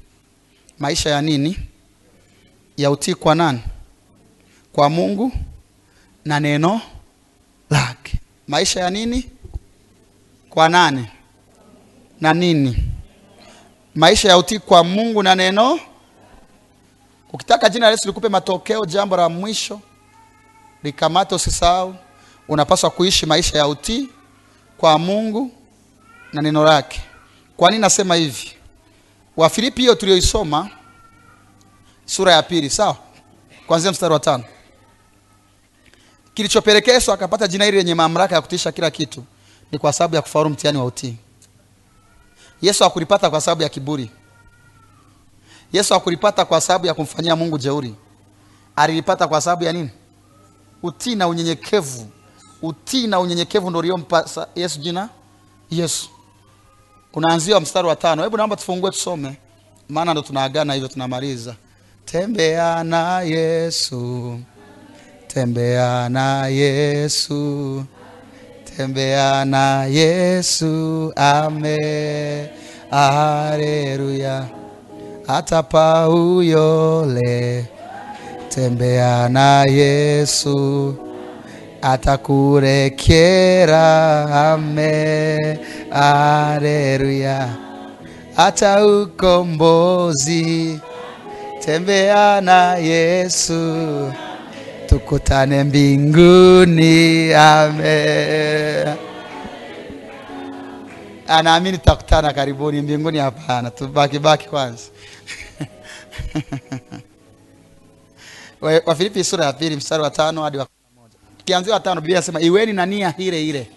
Maisha 0.79 1.09
ya 1.09 1.21
nini? 1.21 1.57
Ya 2.77 2.91
utii 2.91 3.13
kwa 3.13 3.35
nani? 3.35 3.61
Kwa 4.73 4.89
Mungu 4.89 5.31
na 6.25 6.39
neno 6.39 6.81
lake. 7.69 8.19
Maisha 8.47 8.79
ya 8.79 8.89
nini? 8.89 9.29
Kwa 10.49 10.69
nani? 10.69 11.07
Na 12.21 12.33
nini? 12.33 12.83
Maisha 13.95 14.29
ya 14.29 14.37
utii 14.37 14.59
kwa 14.59 14.83
Mungu 14.83 15.23
na 15.23 15.35
neno. 15.35 15.79
Ukitaka 17.33 17.69
jina 17.69 17.85
la 17.85 17.91
Yesu 17.91 18.07
likupe 18.07 18.29
matokeo 18.29 18.85
jambo 18.85 19.17
la 19.17 19.29
mwisho 19.29 19.81
likamate 20.83 21.35
usisahau 21.35 21.95
unapaswa 22.47 22.89
kuishi 22.89 23.25
maisha 23.25 23.57
ya 23.57 23.67
utii 23.67 24.09
kwa 24.77 24.99
Mungu 24.99 25.51
na 26.33 26.41
neno 26.41 26.63
lake. 26.63 27.01
Kwa 27.57 27.69
nini 27.69 27.81
nasema 27.81 28.15
hivi? 28.15 28.51
Wafilipi 29.37 29.81
hiyo 29.81 29.95
tulioisoma 29.95 30.69
sura 32.05 32.33
ya 32.33 32.43
pili 32.43 32.69
sawa? 32.69 32.97
Kuanzia 33.67 33.91
mstari 33.91 34.13
wa 34.13 34.19
tano. 34.19 34.43
Kilichopelekea 36.33 36.93
Yesu 36.93 37.11
akapata 37.11 37.47
jina 37.47 37.65
hili 37.65 37.77
lenye 37.77 37.95
mamlaka 37.95 38.35
ya 38.35 38.41
kutisha 38.41 38.71
kila 38.71 38.91
kitu 38.91 39.23
ni 39.71 39.77
kwa 39.79 39.93
sababu 39.93 40.15
ya 40.15 40.21
kufaulu 40.21 40.49
mtihani 40.49 40.77
wa 40.77 40.85
utii. 40.85 41.15
Yesu 42.61 42.83
hakulipata 42.83 43.29
kwa 43.29 43.41
sababu 43.41 43.61
ya 43.63 43.69
kiburi. 43.69 44.11
Yesu 45.73 45.93
hakulipata 45.93 46.45
kwa 46.45 46.61
sababu 46.61 46.85
ya 46.85 46.93
kumfanyia 46.93 47.35
Mungu 47.35 47.57
jeuri. 47.57 47.95
Alilipata 48.75 49.27
kwa 49.27 49.41
sababu 49.41 49.63
ya 49.63 49.73
nini? 49.73 49.89
Utii 50.83 51.15
na 51.15 51.27
unyenyekevu 51.27 52.07
utii 52.67 53.07
na 53.07 53.19
unyenyekevu 53.19 53.69
ndio 53.69 53.79
uliompa 53.79 54.47
Yesu 54.55 54.79
jina? 54.79 55.09
Yesu. 55.71 56.09
Unaanzia 57.13 57.59
mstari 57.59 57.87
wa 57.87 57.95
tano. 57.95 58.23
Hebu 58.23 58.37
naomba 58.37 58.55
tufungue 58.55 58.91
tusome. 58.91 59.37
Maana 59.89 60.11
ndo 60.11 60.21
tunaagana 60.21 60.73
hivyo 60.73 60.87
tunamaliza. 60.89 61.55
Tembea 62.05 62.83
na 62.83 63.21
Yesu. 63.21 64.39
Tembea 65.27 66.09
na 66.09 66.47
Yesu. 66.47 67.83
Tembea 68.77 69.45
na 69.45 69.85
Yesu. 69.85 71.13
Ame 71.15 72.49
haleluya. 72.89 74.45
Hata 75.27 75.63
pauyole 75.63 77.65
tembea 78.49 79.29
na 79.29 79.63
Yesu 79.63 80.95
atakurekera 81.91 83.85
ame 84.51 85.59
haleluya 85.89 87.49
hata 88.35 88.85
ukombozi 88.87 90.79
tembea 91.65 92.41
na 92.41 92.75
Yesu 92.75 94.11
tukutane 94.87 95.63
mbinguni 95.63 97.33
ame 97.33 98.85
anaamini 101.27 101.77
tutakutana 101.77 102.33
karibuni 102.33 102.81
mbinguni. 102.81 103.17
Hapana, 103.17 103.71
tubaki 103.71 104.19
baki 104.19 104.49
kwanza. 104.49 104.83
Wafilipi 108.85 109.23
sura 109.23 109.45
ya 109.45 109.53
pili 109.53 109.75
mstari 109.75 110.03
wa 110.03 110.09
tano 110.09 110.43
hadi 110.43 110.57
wa 110.57 110.65
kumi 111.45 111.53
na 111.53 111.59
moja. 111.59 111.65
Tukianzia 111.65 111.73
wa 111.73 111.79
tano, 111.79 112.01
Biblia 112.01 112.17
inasema 112.17 112.41
iweni 112.41 112.73
na 112.73 112.85
nia 112.85 113.13
ile 113.17 113.45
ile. 113.47 113.67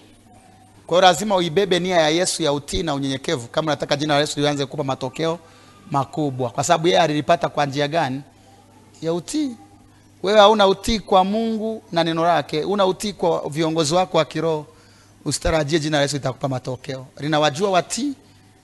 Kwa 0.87 0.99
hiyo 0.99 1.09
lazima 1.09 1.37
uibebe 1.37 1.79
nia 1.81 1.97
ya 1.97 2.09
Yesu 2.09 2.43
ya 2.43 2.53
utii 2.53 2.83
na 2.83 2.95
unyenyekevu, 2.95 3.49
kama 3.49 3.67
unataka 3.67 3.97
jina 3.97 4.15
la 4.15 4.21
Yesu 4.21 4.41
lianze 4.41 4.65
kukupa 4.65 4.85
matokeo 4.85 5.39
makubwa, 5.91 6.51
kwa 6.51 6.65
sababu 6.65 6.89
yeye 6.89 7.01
alilipata 7.01 7.49
kwa 7.49 7.67
njia 7.67 7.89
gani? 7.89 8.23
Ya 9.03 9.13
utii. 9.13 9.51
Wewe 10.23 10.39
hauna 10.41 10.67
utii 10.67 10.99
kwa 11.01 11.25
Mungu 11.25 11.83
na 11.93 12.05
neno 12.05 12.25
lake, 12.25 12.65
una 12.65 12.87
utii 12.87 13.13
kwa 13.13 13.49
viongozi 13.51 13.95
wako 13.95 14.19
wa 14.19 14.25
kiroho, 14.25 14.67
usitarajie 15.25 15.79
jina 15.79 15.97
la 15.97 16.03
Yesu 16.03 16.17
litakupa 16.17 16.49
matokeo. 16.49 17.07
Linawajua 17.21 17.71
watii 17.71 18.13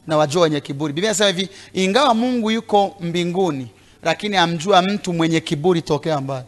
na 0.07 0.17
wajua 0.17 0.43
wenye 0.43 0.61
kiburi. 0.61 0.93
Biblia 0.93 1.11
inasema 1.11 1.29
hivi, 1.31 1.49
ingawa 1.73 2.15
Mungu 2.15 2.51
yuko 2.51 2.95
mbinguni, 3.01 3.69
lakini 4.03 4.37
amjua 4.37 4.83
mtu 4.83 5.13
mwenye 5.13 5.41
kiburi 5.41 5.83
tokea 5.83 6.21
mbali. 6.21 6.47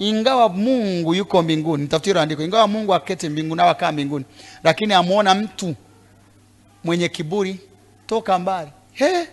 Ingawa 0.00 0.48
Mungu 0.48 1.14
yuko 1.14 1.42
mbinguni, 1.42 1.82
nitafutie 1.82 2.20
andiko. 2.20 2.42
Ingawa 2.42 2.66
Mungu 2.68 2.94
aketi 2.94 3.28
mbinguni 3.28 3.62
au 3.62 3.68
akaa 3.68 3.92
mbinguni, 3.92 4.24
lakini 4.64 4.94
amuona 4.94 5.34
mtu 5.34 5.74
mwenye 6.84 7.08
kiburi 7.08 7.60
toka 8.06 8.38
mbali. 8.38 8.70
He, 8.92 9.28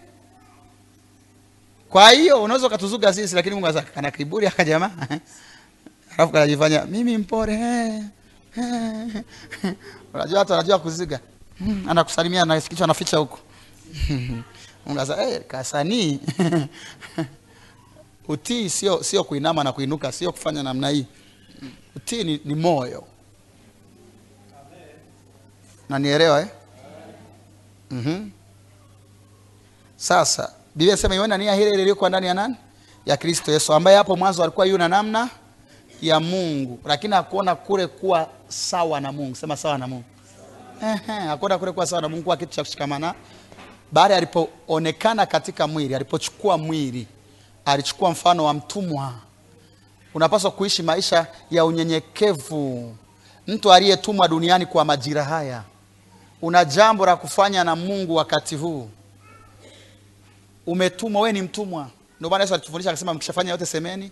kwa 1.89 2.09
hiyo 2.11 2.43
unaweza 2.43 2.67
ukatuzuga 2.67 3.13
sisi, 3.13 3.35
lakini 3.35 3.55
Mungu 3.55 3.67
asa 3.67 3.81
kana 3.81 4.11
kiburi 4.11 4.47
aka 4.47 4.63
jamaa 4.63 4.91
alafu 6.17 6.33
kanajifanya 6.33 6.85
mimi 6.85 7.17
mpore. 7.17 7.57
Unajua 10.13 10.39
watu 10.39 10.51
wanajua 10.51 10.79
kuziga, 10.79 11.19
Hmm, 11.59 11.89
anakusalimia 11.89 12.45
na 12.45 12.61
kichwa 12.61 12.83
anaficha 12.83 13.17
huko 13.17 13.39
Mungu 14.85 14.99
asa 15.01 15.23
eh, 15.29 15.41
kasanii 15.47 16.19
utii 18.27 18.69
sio 18.69 19.03
sio 19.03 19.23
kuinama 19.23 19.63
na 19.63 19.71
kuinuka, 19.71 20.11
sio 20.11 20.31
kufanya 20.31 20.63
namna 20.63 20.89
hii. 20.89 21.05
Utii 21.95 22.23
ni, 22.23 22.41
ni 22.45 22.55
moyo 22.55 23.03
na 25.89 25.99
nielewa 25.99 26.41
eh? 26.41 26.47
mm 27.91 28.31
Sasa 29.95 30.53
Biblia 30.75 30.97
sema 30.97 31.15
iona 31.15 31.37
nia 31.37 31.55
ile 31.55 31.69
ile 31.69 31.79
iliyokuwa 31.81 32.09
ndani 32.09 32.27
ya 32.27 32.33
nani? 32.33 32.55
Ya 33.05 33.17
Kristo 33.17 33.51
Yesu, 33.51 33.73
ambaye 33.73 33.97
hapo 33.97 34.15
mwanzo 34.15 34.43
alikuwa 34.43 34.65
yuna 34.65 34.87
namna 34.87 35.29
ya 36.01 36.19
Mungu, 36.19 36.79
lakini 36.85 37.13
hakuona 37.13 37.55
kule 37.55 37.87
kuwa 37.87 38.29
sawa 38.47 38.99
na 39.01 39.11
Mungu. 39.11 39.35
Sema 39.35 39.57
sawa 39.57 39.77
na 39.77 39.87
Mungu. 39.87 40.03
Ehe, 40.83 41.37
kule 41.37 41.57
kuwa 41.71 41.85
sawa 41.87 42.01
na 42.01 42.09
Mungu 42.09 42.23
kuwa 42.23 42.37
kitu 42.37 42.51
cha 42.55 42.63
kushikamana. 42.63 43.13
Baada 43.91 44.17
alipoonekana 44.17 45.25
katika 45.25 45.67
mwili, 45.67 45.95
alipochukua 45.95 46.57
mwili, 46.57 47.07
alichukua 47.67 48.11
mfano 48.11 48.43
wa 48.45 48.53
mtumwa. 48.53 49.13
Unapaswa 50.13 50.51
kuishi 50.51 50.83
maisha 50.83 51.27
ya 51.51 51.65
unyenyekevu. 51.65 52.95
Mtu 53.47 53.73
aliyetumwa 53.73 54.27
duniani 54.27 54.65
kwa 54.65 54.85
majira 54.85 55.23
haya, 55.23 55.63
una 56.41 56.65
jambo 56.65 57.05
la 57.05 57.15
kufanya 57.15 57.63
na 57.63 57.75
Mungu 57.75 58.15
wakati 58.15 58.55
huu 58.55 58.89
umetumwa, 60.65 61.21
wewe 61.21 61.33
ni 61.33 61.41
mtumwa. 61.41 61.89
Ndio 62.19 62.29
maana 62.29 62.43
Yesu 62.43 62.53
alitufundisha 62.53 62.89
akasema, 62.89 63.13
mkishafanya 63.13 63.51
yote 63.51 63.65
semeni, 63.65 64.11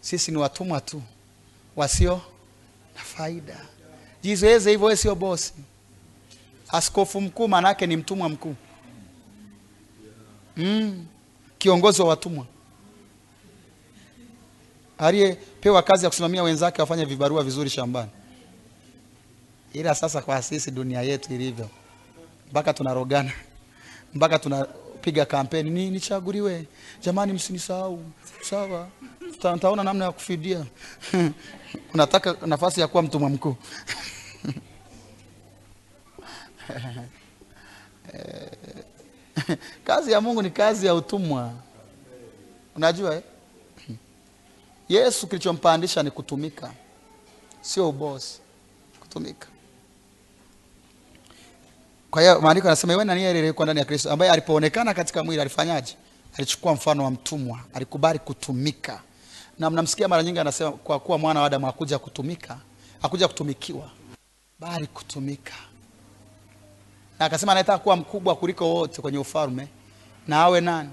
sisi 0.00 0.30
ni 0.30 0.36
watumwa 0.36 0.80
tu 0.80 1.02
wasio 1.76 2.20
na 2.96 3.00
faida. 3.02 3.60
Jizoeze 4.22 4.70
hivyo, 4.70 4.86
wewe 4.86 4.96
sio 4.96 5.14
bosi. 5.14 5.52
Askofu 6.68 7.20
mkuu 7.20 7.48
maana 7.48 7.72
ni 7.86 7.96
mtumwa 7.96 8.28
mkuu, 8.28 8.54
mm. 10.56 11.06
Kiongozi 11.58 12.02
wa 12.02 12.08
watumwa 12.08 12.46
aliyepewa 14.98 15.82
kazi 15.82 16.04
ya 16.04 16.10
kusimamia 16.10 16.42
wenzake 16.42 16.80
wafanye 16.80 17.04
vibarua 17.04 17.42
vizuri 17.42 17.70
shambani. 17.70 18.10
Ila 19.72 19.94
sasa 19.94 20.22
kwa 20.22 20.42
sisi 20.42 20.70
dunia 20.70 21.02
yetu 21.02 21.34
ilivyo, 21.34 21.68
mpaka 22.50 22.72
tunarogana, 22.74 23.32
mpaka 24.14 24.38
tunapiga 24.38 25.24
kampeni, 25.24 25.70
ni 25.70 25.90
nichaguliwe, 25.90 26.66
jamani, 27.02 27.32
msinisahau. 27.32 28.02
Sawa, 28.42 28.88
Tuta- 29.32 29.54
nitaona 29.54 29.84
namna 29.84 30.04
ya 30.04 30.12
kufidia. 30.12 30.64
Unataka 31.94 32.36
nafasi 32.46 32.80
ya 32.80 32.88
kuwa 32.88 33.02
mtumwa 33.02 33.30
mkuu 33.30 33.56
kazi 39.84 40.12
ya 40.12 40.20
Mungu 40.20 40.42
ni 40.42 40.50
kazi 40.50 40.86
ya 40.86 40.94
utumwa, 40.94 41.52
unajua 42.76 43.14
eh? 43.14 43.22
Yesu 44.88 45.26
kilichompandisha 45.26 46.02
ni 46.02 46.10
kutumika, 46.10 46.72
sio 47.60 47.88
ubosi, 47.88 48.40
kutumika. 49.00 49.48
Kwa 52.10 52.22
hiyo 52.22 52.40
maandiko 52.40 52.66
yanasema 52.66 52.92
iwe 52.92 53.04
na 53.04 53.14
nia 53.14 53.52
ndani 53.52 53.78
ya 53.78 53.84
Kristo, 53.84 54.10
ambaye 54.12 54.30
alipoonekana 54.32 54.94
katika 54.94 55.24
mwili 55.24 55.40
alifanyaje? 55.40 55.96
Alichukua 56.38 56.72
mfano 56.74 57.04
wa 57.04 57.10
mtumwa, 57.10 57.58
alikubali 57.74 58.18
kutumika. 58.18 59.00
Na 59.58 59.70
mnamsikia 59.70 60.08
mara 60.08 60.22
nyingi 60.22 60.38
anasema, 60.38 60.72
kwa 60.72 61.00
kuwa 61.00 61.18
mwana 61.18 61.40
wa 61.40 61.46
Adamu 61.46 61.66
hakuja 61.66 61.98
kutumika, 61.98 62.58
hakuja 63.02 63.28
kutumikiwa, 63.28 63.90
bali 64.58 64.86
kutumika. 64.86 65.54
Na 67.18 67.26
akasema 67.26 67.52
anataka 67.52 67.78
kuwa 67.78 67.96
mkubwa 67.96 68.36
kuliko 68.36 68.74
wote 68.74 69.02
kwenye 69.02 69.18
ufalme, 69.18 69.68
na 70.28 70.36
awe 70.42 70.60
nani? 70.60 70.90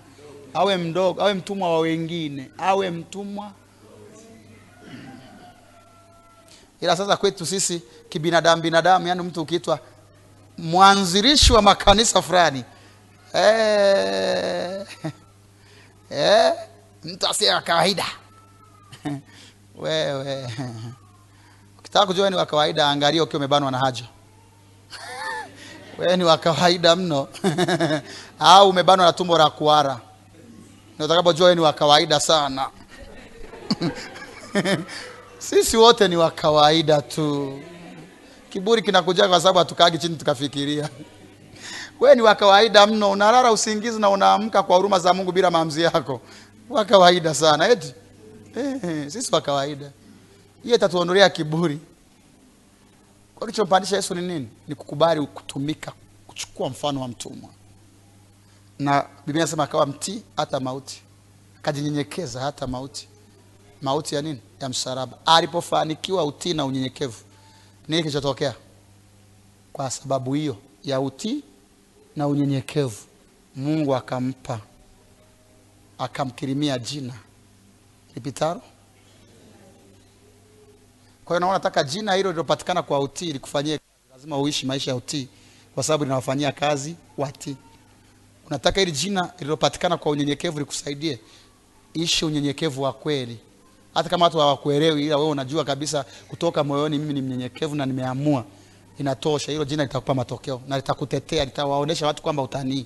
Awe 0.54 0.78
mdogo, 0.78 1.22
awe 1.22 1.34
mtumwa 1.34 1.70
wa 1.74 1.80
wengine, 1.80 2.52
awe 2.58 2.90
mtumwa 2.90 3.52
ila 6.84 6.98
sasa 6.98 7.18
kwetu 7.18 7.46
sisi 7.46 7.82
kibinadamu 8.10 8.62
binadamu, 8.62 9.08
yani 9.08 9.22
mtu 9.22 9.42
ukiitwa 9.42 9.80
mwanzilishi 10.58 11.54
wa 11.54 11.62
makanisa 11.62 12.22
fulani. 12.22 12.64
Eh, 13.34 14.86
eh, 16.10 16.54
mtu 17.04 17.28
asiye 17.28 17.54
wa 17.54 17.62
kawaida. 17.62 18.06
Wewe. 19.76 20.48
Ukitaka 21.80 22.06
kujua 22.06 22.30
ni 22.30 22.36
wa 22.36 22.46
kawaida, 22.46 22.90
angalia 22.90 23.24
ukiwa 23.24 23.38
umebanwa 23.40 23.72
na 23.72 23.78
haja. 23.78 24.06
Wewe 25.98 26.18
ni 26.18 26.24
wa 26.24 26.38
kawaida 26.38 26.96
mno. 26.96 27.28
Au 28.40 28.70
umebanwa 28.70 29.06
na 29.06 29.14
tumbo 29.14 29.38
la 29.38 29.50
kuara, 29.50 30.00
ndio 30.96 31.06
utakapojua 31.06 31.46
wewe 31.46 31.56
ni 31.56 31.62
wa 31.62 31.74
kawaida 31.74 32.20
sana 32.20 32.70
sisi 35.50 35.78
wote 35.78 36.08
ni 36.08 36.16
wa 36.18 36.32
kawaida 36.32 37.02
tu. 37.02 37.60
Kiburi 38.50 38.82
kinakuja 38.82 39.28
kwa 39.28 39.40
sababu 39.40 39.60
hatukaagi 39.60 39.98
chini 39.98 40.16
tukafikiria. 40.16 40.90
We 42.00 42.16
ni 42.16 42.22
wa 42.22 42.36
kawaida 42.36 42.88
mno, 42.88 43.12
unalala 43.12 43.52
usingizi 43.52 44.00
na 44.00 44.10
unaamka 44.10 44.64
kwa 44.64 44.76
huruma 44.78 45.00
za 45.00 45.14
Mungu 45.14 45.32
bila 45.32 45.52
maamuzi 45.52 45.82
yako. 45.82 46.22
Wa 46.70 46.86
kawaida 46.86 47.34
sana 47.34 47.68
eti. 47.70 47.94
Eh, 48.56 49.12
sisi 49.12 49.36
wa 49.36 49.42
kawaida. 49.42 49.92
Hiyo 50.64 50.76
itatuondolea 50.76 51.30
kiburi. 51.30 51.80
Kwa 53.36 53.48
kilichompandisha 53.48 53.96
Yesu 53.96 54.16
ni 54.16 54.22
nini? 54.22 54.48
Ni 54.68 54.76
kukubali 54.76 55.28
kutumika, 55.28 55.92
kuchukua 56.28 56.70
mfano 56.70 57.02
wa 57.02 57.08
mtumwa. 57.08 57.50
Na 58.80 59.06
Biblia 59.26 59.42
inasema 59.44 59.64
akawa 59.64 59.86
mtii 59.86 60.22
hata 60.38 60.60
mauti, 60.60 61.02
akajinyenyekeza 61.60 62.40
hata 62.42 62.68
mauti 62.68 63.08
mauti 63.82 64.16
ya 64.16 64.22
nini? 64.22 64.40
Ya 64.64 64.70
msalaba. 64.70 65.18
Alipofanikiwa 65.26 66.26
utii 66.26 66.54
na 66.54 66.66
unyenyekevu, 66.66 67.24
nini 67.88 68.02
kilichotokea? 68.02 68.56
Kwa 69.74 69.92
sababu 69.92 70.34
hiyo 70.34 70.58
ya 70.84 71.00
utii 71.02 71.44
na 72.16 72.28
unyenyekevu, 72.28 72.98
Mungu 73.56 73.96
akampa 73.96 74.60
akamkirimia 75.98 76.80
jina 76.80 77.14
lipitalo. 78.16 78.62
Kwa 81.26 81.36
hiyo 81.36 81.40
naona 81.40 81.54
nataka 81.54 81.84
jina 81.84 82.14
hilo 82.14 82.32
lilopatikana 82.32 82.84
kwa 82.84 83.00
utii 83.00 83.34
likufanyie 83.34 83.80
lazima 84.12 84.38
uishi 84.40 84.66
maisha 84.66 84.92
ya 84.92 84.98
utii, 84.98 85.28
kwa 85.76 85.84
sababu 85.84 86.04
linawafanyia 86.04 86.52
kazi 86.52 86.96
watii. 87.18 87.56
Unataka 88.48 88.80
hili 88.80 88.92
jina 88.92 89.34
lililopatikana 89.40 89.98
kwa 89.98 90.12
unyenyekevu 90.12 90.60
likusaidie, 90.60 91.20
ishi 91.94 92.26
unyenyekevu 92.26 92.82
wa 92.82 92.94
kweli 92.94 93.40
hata 93.94 94.10
kama 94.10 94.26
watu 94.26 94.38
hawakuelewi, 94.38 95.06
ila 95.06 95.18
wewe 95.18 95.30
unajua 95.30 95.64
kabisa 95.66 96.06
kutoka 96.28 96.64
moyoni, 96.64 96.98
mimi 97.00 97.14
ni 97.14 97.22
mnyenyekevu 97.22 97.76
na 97.76 97.86
nimeamua, 97.86 98.46
inatosha. 99.00 99.52
Hilo 99.52 99.66
jina 99.66 99.84
litakupa 99.84 100.14
matokeo 100.14 100.62
na 100.68 100.76
litakutetea, 100.78 101.46
litawaonesha 101.46 102.08
watu 102.08 102.22
kwamba 102.24 102.44
utanii. 102.44 102.86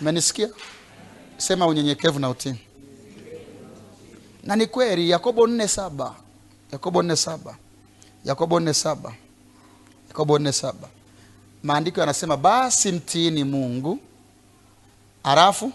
Umenisikia? 0.00 0.48
Sema 1.36 1.66
unyenyekevu 1.66 2.18
na 2.18 2.30
utii. 2.30 2.54
Na 4.42 4.56
ni 4.56 4.66
kweli, 4.66 5.10
Yakobo 5.10 5.46
nne 5.46 5.68
saba 5.68 6.14
Yakobo 6.72 7.02
nne 7.02 7.16
saba 7.16 7.56
Yakobo 8.24 8.60
nne 8.60 8.74
saba 8.74 9.14
Yakobo 10.08 10.38
nne 10.38 10.52
saba 10.52 10.88
maandiko 11.62 12.00
yanasema 12.00 12.36
basi 12.36 12.92
mtiini 12.92 13.44
mungu 13.44 13.98
halafu 15.22 15.72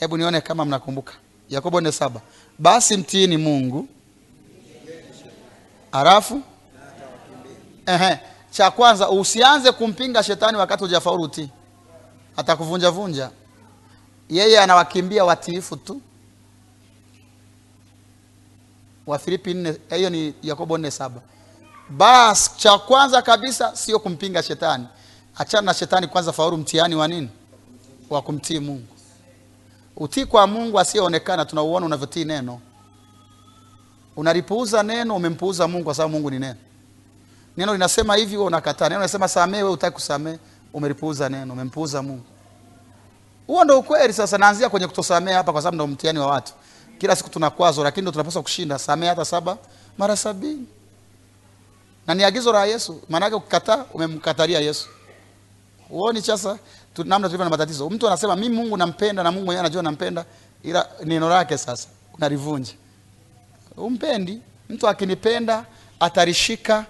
hebu 0.00 0.16
nione 0.16 0.40
kama 0.40 0.64
mnakumbuka 0.64 1.12
yakobo 1.52 1.80
nne 1.80 1.92
saba. 1.92 2.20
Basi 2.58 2.96
mtiini 2.96 3.36
mungu. 3.36 3.88
Halafu 5.92 6.42
Ehe. 7.86 8.18
cha 8.50 8.70
kwanza 8.70 9.10
usianze 9.10 9.72
kumpinga 9.72 10.22
shetani 10.22 10.56
wakati 10.58 10.84
hujafaulu 10.84 11.22
utii. 11.22 11.48
Atakuvunja 12.36 12.90
vunja 12.90 13.30
yeye 14.28 14.60
anawakimbia 14.60 15.24
watiifu 15.24 15.76
tu. 15.76 16.00
Wafilipi 19.06 19.54
nne 19.54 19.76
hiyo 19.96 20.10
ni 20.10 20.34
yakobo 20.42 20.78
nne 20.78 20.90
saba. 20.90 21.20
Basi 21.90 22.50
cha 22.56 22.78
kwanza 22.78 23.22
kabisa 23.22 23.76
sio 23.76 23.98
kumpinga 23.98 24.42
shetani. 24.42 24.86
Achana 25.36 25.62
na 25.62 25.74
shetani 25.74 26.06
kwanza 26.06 26.32
faulu 26.32 26.56
mtihani 26.56 26.94
wa 26.94 27.08
nini? 27.08 27.28
Wa 28.10 28.22
kumtii 28.22 28.58
mungu 28.58 28.86
utii 29.96 30.24
kwa 30.26 30.46
mungu 30.46 30.78
asiyeonekana 30.80 31.44
tunauona 31.44 31.86
unavyotii 31.86 32.24
neno. 32.24 32.60
Unalipuuza 34.16 34.82
neno 34.82 35.16
umempuuza 35.16 35.68
mungu 35.68 35.84
kwa 35.84 35.94
sababu 35.94 36.14
mungu 36.14 36.30
ni 36.30 36.38
neno. 36.38 36.56
Neno 37.56 37.72
linasema 37.72 38.16
hivi 38.16 38.36
wewe 38.36 38.46
unakataa. 38.46 38.88
Neno 38.88 39.00
linasema 39.00 39.28
samee 39.28 39.56
wewe 39.56 39.70
hutaki 39.70 39.94
kusamee 39.94 40.36
umelipuuza 40.74 41.28
neno 41.28 41.52
umempuuza 41.52 42.02
mungu. 42.02 42.24
Huo 43.46 43.64
ndo 43.64 43.78
ukweli 43.78 44.12
sasa. 44.12 44.38
Naanzia 44.38 44.68
kwenye 44.68 44.86
kutosamea 44.86 45.36
hapa 45.36 45.52
kwa 45.52 45.62
sababu 45.62 45.74
ndo 45.74 45.86
mtihani 45.86 46.18
wa 46.18 46.26
watu. 46.26 46.52
Kila 46.98 47.16
siku 47.16 47.30
tunakwazo 47.30 47.84
lakini 47.84 48.02
ndo 48.02 48.10
tunapaswa 48.12 48.42
kushinda. 48.42 48.78
Samee 48.78 49.06
hata 49.08 49.24
saba 49.24 49.56
mara 49.98 50.16
sabini. 50.16 50.66
Na 52.06 52.14
ni 52.14 52.24
agizo 52.24 52.52
la 52.52 52.64
yesu. 52.64 53.00
Maanake 53.08 53.34
ukikataa 53.34 53.84
umemkatalia 53.94 54.60
yesu. 54.60 54.88
Huoni 55.88 56.22
sasa 56.22 56.58
namna 56.98 57.28
tulivyo 57.28 57.44
na 57.44 57.50
matatizo. 57.50 57.90
Mtu 57.90 58.06
anasema 58.06 58.36
mimi 58.36 58.56
mungu 58.56 58.76
nampenda 58.76 59.22
na 59.22 59.30
mungu 59.32 59.44
mwenyewe 59.44 59.60
anajua 59.60 59.82
nampenda 59.82 60.24
ila 60.62 60.88
neno 61.04 61.28
lake 61.28 61.58
sasa 61.58 61.88
unalivunja 62.14 62.72
umpendi 63.76 64.40
mtu 64.68 64.88
akinipenda 64.88 65.64
atalishika 66.00 66.86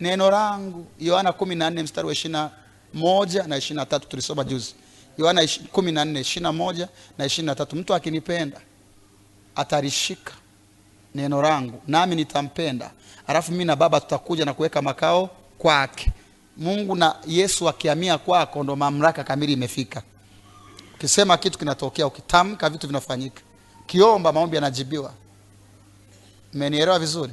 neno 0.00 0.30
langu 0.30 0.86
yohana 1.00 1.32
kumi 1.32 1.54
na 1.54 1.70
nne 1.70 1.82
mstari 1.82 2.06
wa 2.06 2.12
ishirina 2.12 2.50
moja 2.94 3.42
na 3.46 3.56
ishirina 3.56 3.86
tatu 3.86 4.08
tulisoma 4.08 4.44
juzi. 4.44 4.74
Yohana 5.18 5.42
ishi- 5.42 5.60
kumi 5.72 5.92
na 5.92 6.04
nne 6.04 6.20
ishirina 6.20 6.52
moja 6.52 6.88
na 7.18 7.24
ishirina 7.26 7.54
tatu. 7.54 7.76
Mtu 7.76 7.94
akinipenda 7.94 8.60
atalishika 9.56 10.32
neno 11.14 11.42
langu 11.42 11.82
nami 11.86 12.16
nitampenda. 12.16 12.90
Alafu 13.26 13.52
mimi 13.52 13.64
na 13.64 13.76
baba 13.76 14.00
tutakuja 14.00 14.44
na 14.44 14.54
kuweka 14.54 14.82
makao 14.82 15.30
kwake 15.58 16.12
mungu 16.56 16.96
na 16.96 17.16
yesu 17.26 17.68
akiamia 17.68 18.18
kwako 18.18 18.62
ndo 18.62 18.76
mamlaka 18.76 19.24
kamili 19.24 19.52
imefika. 19.52 20.02
Ukisema 20.94 21.36
kitu 21.36 21.58
kinatokea 21.58 22.06
ukitamka 22.06 22.70
vitu 22.70 22.86
vinafanyika. 22.86 23.40
Ukiomba 23.80 24.32
maombi 24.32 24.56
yanajibiwa. 24.56 25.12
Mmenielewa 26.54 26.98
vizuri? 26.98 27.32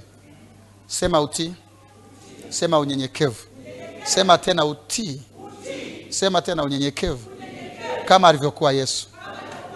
Sema 0.87 1.21
utii. 1.21 1.53
Sema 2.49 2.79
unyenyekevu. 2.79 3.43
Sema 4.03 4.37
tena 4.37 4.65
utii. 4.65 5.21
Sema 6.09 6.41
tena 6.41 6.63
unyenyekevu. 6.63 7.29
Kama 8.05 8.27
alivyokuwa 8.27 8.71
yesu. 8.71 9.07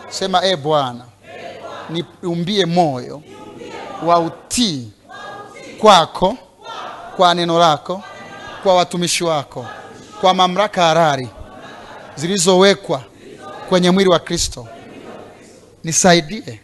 Sema 0.10 0.46
e 0.46 0.56
bwana 0.56 1.06
niumbie 1.90 2.66
moyo 2.66 3.22
wa 4.06 4.20
utii 4.20 4.92
kwako 5.82 6.38
kwa 7.16 7.34
neno 7.34 7.60
lako 7.60 8.04
kwa 8.64 8.76
watumishi 8.76 9.24
wako 9.24 9.66
kwa 10.22 10.34
mamlaka 10.34 10.84
harari 10.86 11.30
zilizowekwa 12.16 13.04
kwenye 13.70 13.92
mwili 13.92 14.10
wa 14.10 14.20
kristo. 14.20 14.68
Nisaidie 15.84 16.60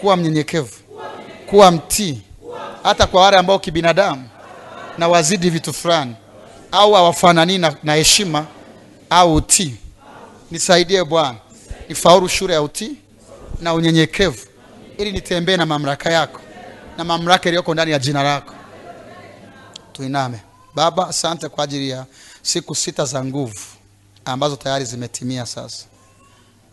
kuwa 0.00 0.16
mnyenyekevu 0.16 0.74
kuwa 1.46 1.70
mtii 1.70 2.22
hata 2.82 3.06
kwa 3.06 3.22
wale 3.22 3.36
ambao 3.36 3.58
kibinadamu 3.58 4.28
na 4.98 5.08
wazidi 5.08 5.50
vitu 5.50 5.72
fulani 5.72 6.14
au 6.72 6.92
hawafananii 6.92 7.58
na 7.58 7.76
na 7.82 7.94
heshima 7.94 8.46
au 9.10 9.34
utii. 9.34 9.76
Nisaidie 10.50 11.04
bwana 11.04 11.34
nifaulu 11.88 12.28
shule 12.28 12.54
ya 12.54 12.62
utii 12.62 12.96
na 13.60 13.74
unyenyekevu 13.74 14.46
ili 14.98 15.12
nitembee 15.12 15.56
na 15.56 15.66
mamlaka 15.66 16.10
yako 16.10 16.40
na 16.98 17.04
mamlaka 17.04 17.48
iliyoko 17.48 17.74
ndani 17.74 17.90
ya 17.90 17.98
jina 17.98 18.22
lako. 18.22 18.54
Tuiname 19.92 20.40
baba 20.74 21.08
asante 21.08 21.48
kwa 21.48 21.64
ajili 21.64 21.90
ya 21.90 22.06
siku 22.42 22.74
sita 22.74 23.04
za 23.04 23.24
nguvu 23.24 23.60
ambazo 24.24 24.56
tayari 24.56 24.84
zimetimia 24.84 25.46
sasa. 25.46 25.84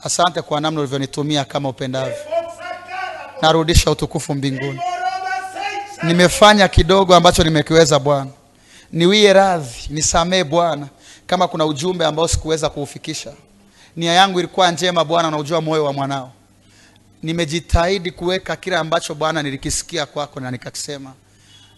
Asante 0.03 0.41
kwa 0.41 0.61
namna 0.61 0.80
ulivyonitumia 0.80 1.45
kama 1.45 1.69
upendavyo. 1.69 2.15
Narudisha 3.41 3.91
utukufu 3.91 4.35
mbinguni. 4.35 4.80
Nimefanya 6.03 6.67
kidogo 6.67 7.15
ambacho 7.15 7.43
nimekiweza 7.43 7.99
bwana. 7.99 8.31
Niwie 8.91 9.34
radhi 9.34 9.69
nisamee 9.89 10.43
bwana 10.43 10.88
kama 11.27 11.47
kuna 11.47 11.65
ujumbe 11.65 12.05
ambao 12.05 12.27
sikuweza 12.27 12.69
kuufikisha. 12.69 13.34
Nia 13.95 14.13
yangu 14.13 14.39
ilikuwa 14.39 14.71
njema 14.71 15.05
bwana 15.05 15.27
unaujua 15.27 15.61
moyo 15.61 15.85
wa 15.85 15.93
mwanao. 15.93 16.31
Nimejitahidi 17.23 18.11
kuweka 18.11 18.55
kile 18.55 18.77
ambacho 18.77 19.15
bwana 19.15 19.43
nilikisikia 19.43 20.05
kwako 20.05 20.39
na 20.39 20.51
nikakisema. 20.51 21.13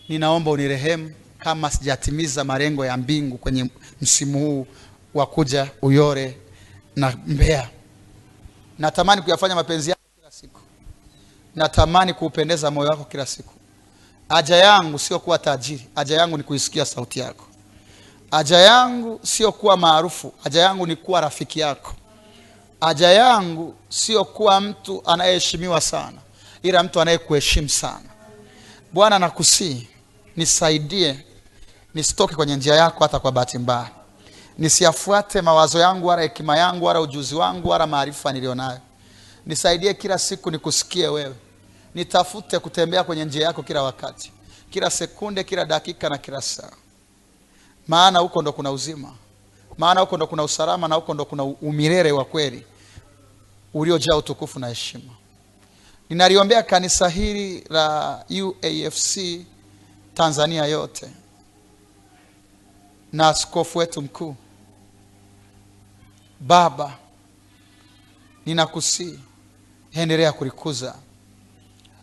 Ninaomba 0.09 0.51
unirehemu 0.51 1.11
kama 1.43 1.71
sijatimiza 1.71 2.43
malengo 2.43 2.85
ya 2.85 2.97
mbingu 2.97 3.37
kwenye 3.37 3.69
msimu 4.01 4.39
huu 4.39 4.67
wa 5.13 5.25
kuja 5.25 5.71
uyore 5.81 6.37
na 6.95 7.17
mbea 7.27 7.69
natamani 8.79 9.21
kuyafanya 9.21 9.55
mapenzi 9.55 9.89
yako 9.89 10.01
kila 10.17 10.31
siku. 10.31 10.59
Natamani 11.55 12.13
kuupendeza 12.13 12.71
moyo 12.71 12.89
wako 12.89 13.03
kila 13.03 13.25
siku. 13.25 13.53
Haja 14.29 14.55
yangu 14.55 14.99
sio 14.99 15.19
kuwa 15.19 15.37
tajiri 15.37 15.87
haja 15.95 16.15
yangu 16.17 16.37
ni 16.37 16.43
kuisikia 16.43 16.85
sauti 16.85 17.19
yako. 17.19 17.45
Haja 18.31 18.57
yangu 18.57 19.19
sio 19.23 19.51
kuwa 19.51 19.77
maarufu 19.77 20.33
haja 20.43 20.61
yangu 20.61 20.87
ni 20.87 20.95
kuwa 20.95 21.21
rafiki 21.21 21.59
yako. 21.59 21.93
Haja 22.81 23.09
yangu 23.11 23.75
sio 23.89 24.25
kuwa 24.25 24.61
mtu 24.61 25.01
anayeheshimiwa 25.05 25.81
sana 25.81 26.17
ila 26.63 26.83
mtu 26.83 27.01
anayekuheshimu 27.01 27.69
sana. 27.69 28.09
Bwana 28.93 29.19
nakusii 29.19 29.87
nisaidie 30.37 31.25
nisitoke 31.93 32.35
kwenye 32.35 32.55
njia 32.55 32.75
yako 32.75 33.03
hata 33.03 33.19
kwa 33.19 33.31
bahati 33.31 33.57
mbaya. 33.57 33.89
Nisiyafuate 34.57 35.41
mawazo 35.41 35.79
yangu 35.79 36.07
wala 36.07 36.21
hekima 36.21 36.57
yangu 36.57 36.85
wala 36.85 37.01
ujuzi 37.01 37.35
wangu 37.35 37.69
wala 37.69 37.87
maarifa 37.87 38.33
niliyonayo. 38.33 38.79
Nisaidie 39.45 39.93
kila 39.93 40.17
siku 40.19 40.51
nikusikie 40.51 41.07
wewe. 41.07 41.35
Nitafute 41.95 42.59
kutembea 42.59 43.03
kwenye 43.03 43.25
njia 43.25 43.45
yako 43.45 43.63
kila 43.63 43.83
wakati 43.83 44.31
kila 44.69 44.89
sekunde 44.89 45.43
kila 45.43 45.65
dakika 45.65 46.09
na 46.09 46.17
kila 46.17 46.41
saa. 46.41 46.71
Maana 47.87 48.19
huko 48.19 48.41
ndo 48.41 48.53
kuna 48.53 48.71
uzima. 48.71 49.13
Maana 49.77 50.01
huko 50.01 50.17
ndo 50.17 50.27
kuna 50.27 50.43
usalama 50.43 50.87
na 50.87 50.95
huko 50.95 51.13
ndo 51.13 51.25
kuna 51.25 51.43
umilele 51.43 52.11
wa 52.11 52.25
kweli 52.25 52.65
uliojaa 53.73 54.15
utukufu 54.15 54.59
na 54.59 54.67
heshima. 54.67 55.13
Ninaliombea 56.09 56.63
kanisa 56.63 57.09
hili 57.09 57.63
la 57.69 58.17
uafc 58.43 59.17
tanzania 60.13 60.65
yote 60.65 61.07
na 63.13 63.27
askofu 63.29 63.77
wetu 63.79 64.01
mkuu. 64.01 64.35
Baba 66.39 66.97
ninakusii. 68.45 69.19
Endelea 69.91 70.31
kulikuza. 70.31 70.95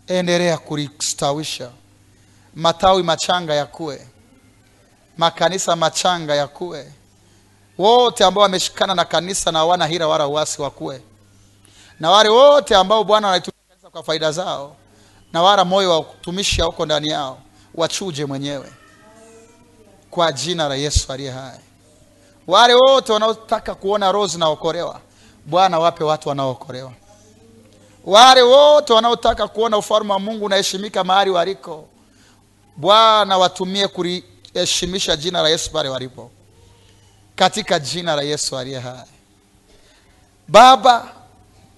Endelea 0.06 0.58
kulistawisha. 0.58 1.70
Matawi 2.54 3.02
machanga 3.02 3.54
yakuwe 3.54 4.06
makanisa 5.16 5.76
machanga 5.76 6.34
yakuwe 6.34 6.92
wote 7.78 8.24
ambao 8.24 8.42
wameshikana 8.42 8.94
na 8.94 9.04
kanisa 9.04 9.52
na 9.52 9.64
wana 9.64 9.86
hila 9.86 10.08
wala 10.08 10.26
uasi 10.28 10.62
wakuwe 10.62 11.02
na 12.00 12.10
wale 12.10 12.28
wote 12.28 12.76
ambao 12.76 13.04
bwana 13.04 13.26
wanaitumia 13.26 13.60
kanisa 13.68 13.90
kwa 13.90 14.02
faida 14.02 14.32
zao 14.32 14.76
na 15.32 15.42
wala 15.42 15.64
moyo 15.64 15.90
wa 15.90 16.02
kutumishi 16.04 16.60
huko 16.62 16.84
ndani 16.86 17.08
yao 17.08 17.38
wachuje 17.74 18.24
mwenyewe 18.26 18.72
kwa 20.18 20.32
jina 20.32 20.68
la 20.68 20.74
yesu 20.74 21.12
aliye 21.12 21.30
hai. 21.30 21.58
Wale 22.46 22.74
wote 22.74 23.12
wanaotaka 23.12 23.74
kuona 23.74 24.12
roho 24.12 24.26
zinaokolewa 24.26 25.00
bwana 25.46 25.78
wape 25.78 26.04
watu 26.04 26.28
wanaookolewa. 26.28 26.92
Wale 28.04 28.42
wote 28.42 28.92
wanaotaka 28.92 29.48
kuona 29.48 29.78
ufalme 29.78 30.12
wa 30.12 30.18
mungu 30.18 30.44
unaheshimika 30.44 31.04
mahali 31.04 31.30
waliko 31.30 31.88
bwana 32.76 33.38
watumie 33.38 33.88
kuliheshimisha 33.88 35.16
jina 35.16 35.42
la 35.42 35.48
yesu 35.48 35.70
pale 35.72 35.88
walipo. 35.88 36.30
Katika 37.36 37.78
jina 37.78 38.16
la 38.16 38.22
yesu 38.22 38.58
aliye 38.58 38.78
hai. 38.78 39.08
Baba 40.48 41.08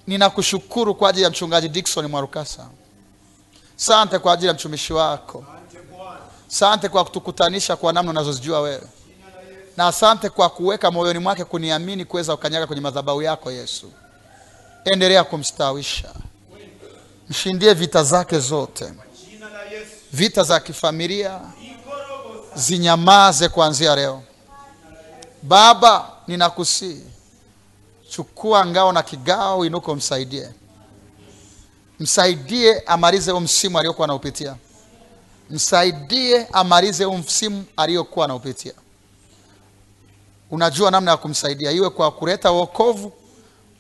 ninakushukuru 0.07 0.95
kwa 0.95 1.11
ajili 1.11 1.25
ya 1.25 1.31
mchungaji 1.31 1.69
Dickson 1.69 2.07
mwarukasa. 2.07 2.67
Sante 3.77 4.19
kwa 4.19 4.33
ajili 4.33 4.49
ya 4.49 4.55
mtumishi 4.55 4.93
wako 4.93 5.45
sante 6.51 6.89
kwa 6.89 7.05
kutukutanisha 7.05 7.77
kwa 7.77 7.93
namna 7.93 8.11
unazozijua 8.11 8.61
wewe. 8.61 8.83
Na 9.77 9.87
asante 9.87 10.29
kwa 10.31 10.51
kuweka 10.51 10.91
moyoni 10.91 11.19
mwake 11.19 11.45
kuniamini 11.45 12.05
kuweza 12.05 12.37
kukanyaga 12.37 12.67
kwenye 12.67 12.83
madhabahu 12.83 13.23
yako 13.23 13.51
Yesu. 13.53 13.93
Endelea 14.85 15.25
kumstawisha, 15.25 16.15
mshindie 17.29 17.75
vita 17.75 18.03
zake 18.05 18.39
zote, 18.39 18.93
vita 20.13 20.43
za 20.43 20.61
kifamilia. 20.61 21.41
Zinyamaze 22.55 23.49
kuanzia 23.49 23.97
leo. 23.97 24.23
Baba, 25.43 26.11
ninakusii, 26.29 27.03
chukua 28.09 28.67
ngao 28.67 28.93
na 28.93 29.03
kigao, 29.03 29.65
inuko 29.65 29.95
msaidie, 29.95 30.51
msaidie 32.01 32.81
amalize 32.87 33.31
huo 33.31 33.41
msimu 33.41 33.79
aliokuwa 33.79 34.05
anaupitia, 34.05 34.57
msaidie 35.51 36.47
amalize 36.53 37.05
huu 37.05 37.17
msimu 37.17 37.65
aliyokuwa 37.77 38.25
anaupitia. 38.25 38.73
Unajua 40.51 40.91
namna 40.91 41.11
ya 41.11 41.17
kumsaidia, 41.17 41.71
iwe 41.71 41.91
kwa 41.91 42.11
kuleta 42.11 42.51
wokovu 42.51 43.13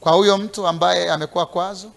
kwa 0.00 0.12
huyo 0.12 0.38
mtu 0.38 0.66
ambaye 0.66 1.10
amekuwa 1.10 1.46
kwazo, 1.46 1.90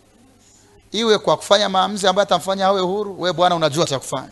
iwe 0.92 1.18
kwa 1.18 1.38
kufanya 1.38 1.70
maamuzi 1.70 2.08
ambayo 2.08 2.24
atamfanya 2.24 2.66
awe 2.66 2.82
huru. 2.82 3.22
We 3.22 3.34
Bwana 3.34 3.56
unajua 3.56 3.86
cha 3.86 4.00
kufanya, 4.00 4.30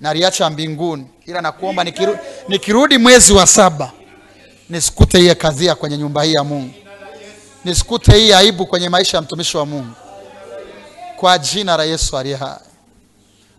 naliacha 0.00 0.50
mbinguni, 0.50 1.06
ila 1.26 1.40
nakuomba 1.40 1.84
nikiru, 1.84 2.18
nikirudi 2.48 2.98
mwezi 2.98 3.32
wa 3.32 3.46
saba 3.46 3.92
nisikute 4.68 5.18
hii 5.18 5.34
kadhia 5.34 5.74
kwenye 5.74 5.98
nyumba 5.98 6.22
hii 6.22 6.32
ya 6.32 6.44
Mungu, 6.44 6.74
nisikute 7.64 8.12
hii 8.18 8.32
aibu 8.32 8.66
kwenye 8.66 8.88
maisha 8.88 9.16
ya 9.16 9.22
mtumishi 9.22 9.56
wa 9.56 9.66
Mungu, 9.66 9.92
kwa 11.16 11.38
jina 11.38 11.76
la 11.76 11.84
Yesu 11.84 12.18
aliye 12.18 12.36
hai. 12.36 12.58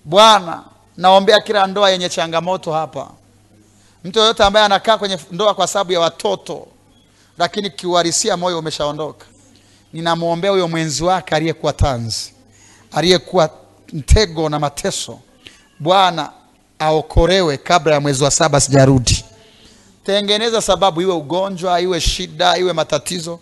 Bwana, 0.06 0.64
naombea 0.98 1.40
kila 1.42 1.68
ndoa 1.68 1.90
yenye 1.90 2.10
changamoto 2.10 2.74
hapa, 2.74 3.12
mtu 4.04 4.20
yoyote 4.20 4.44
ambaye 4.44 4.66
anakaa 4.66 4.98
kwenye 4.98 5.18
ndoa 5.32 5.54
kwa 5.54 5.68
sababu 5.68 5.92
ya 5.92 6.00
watoto, 6.00 6.68
lakini 7.38 7.70
kiuhalisia 7.70 8.38
moyo 8.38 8.60
umeshaondoka, 8.60 9.26
ninamwombea 9.94 10.52
huyo 10.52 10.68
mwenzi 10.68 11.04
wake 11.04 11.36
aliyekuwa 11.36 11.74
tanzi, 11.74 12.34
aliyekuwa 12.92 13.50
mtego 13.94 14.50
na 14.50 14.60
mateso. 14.60 15.20
Bwana 15.80 16.32
aokolewe 16.80 17.58
kabla 17.58 17.94
ya 17.94 18.00
mwezi 18.00 18.24
wa 18.24 18.32
saba 18.32 18.60
sijarudi. 18.60 19.26
Tengeneza 20.06 20.62
sababu, 20.62 21.02
iwe 21.02 21.14
ugonjwa, 21.14 21.82
iwe 21.82 22.02
shida, 22.02 22.58
iwe 22.58 22.74
matatizo, 22.74 23.40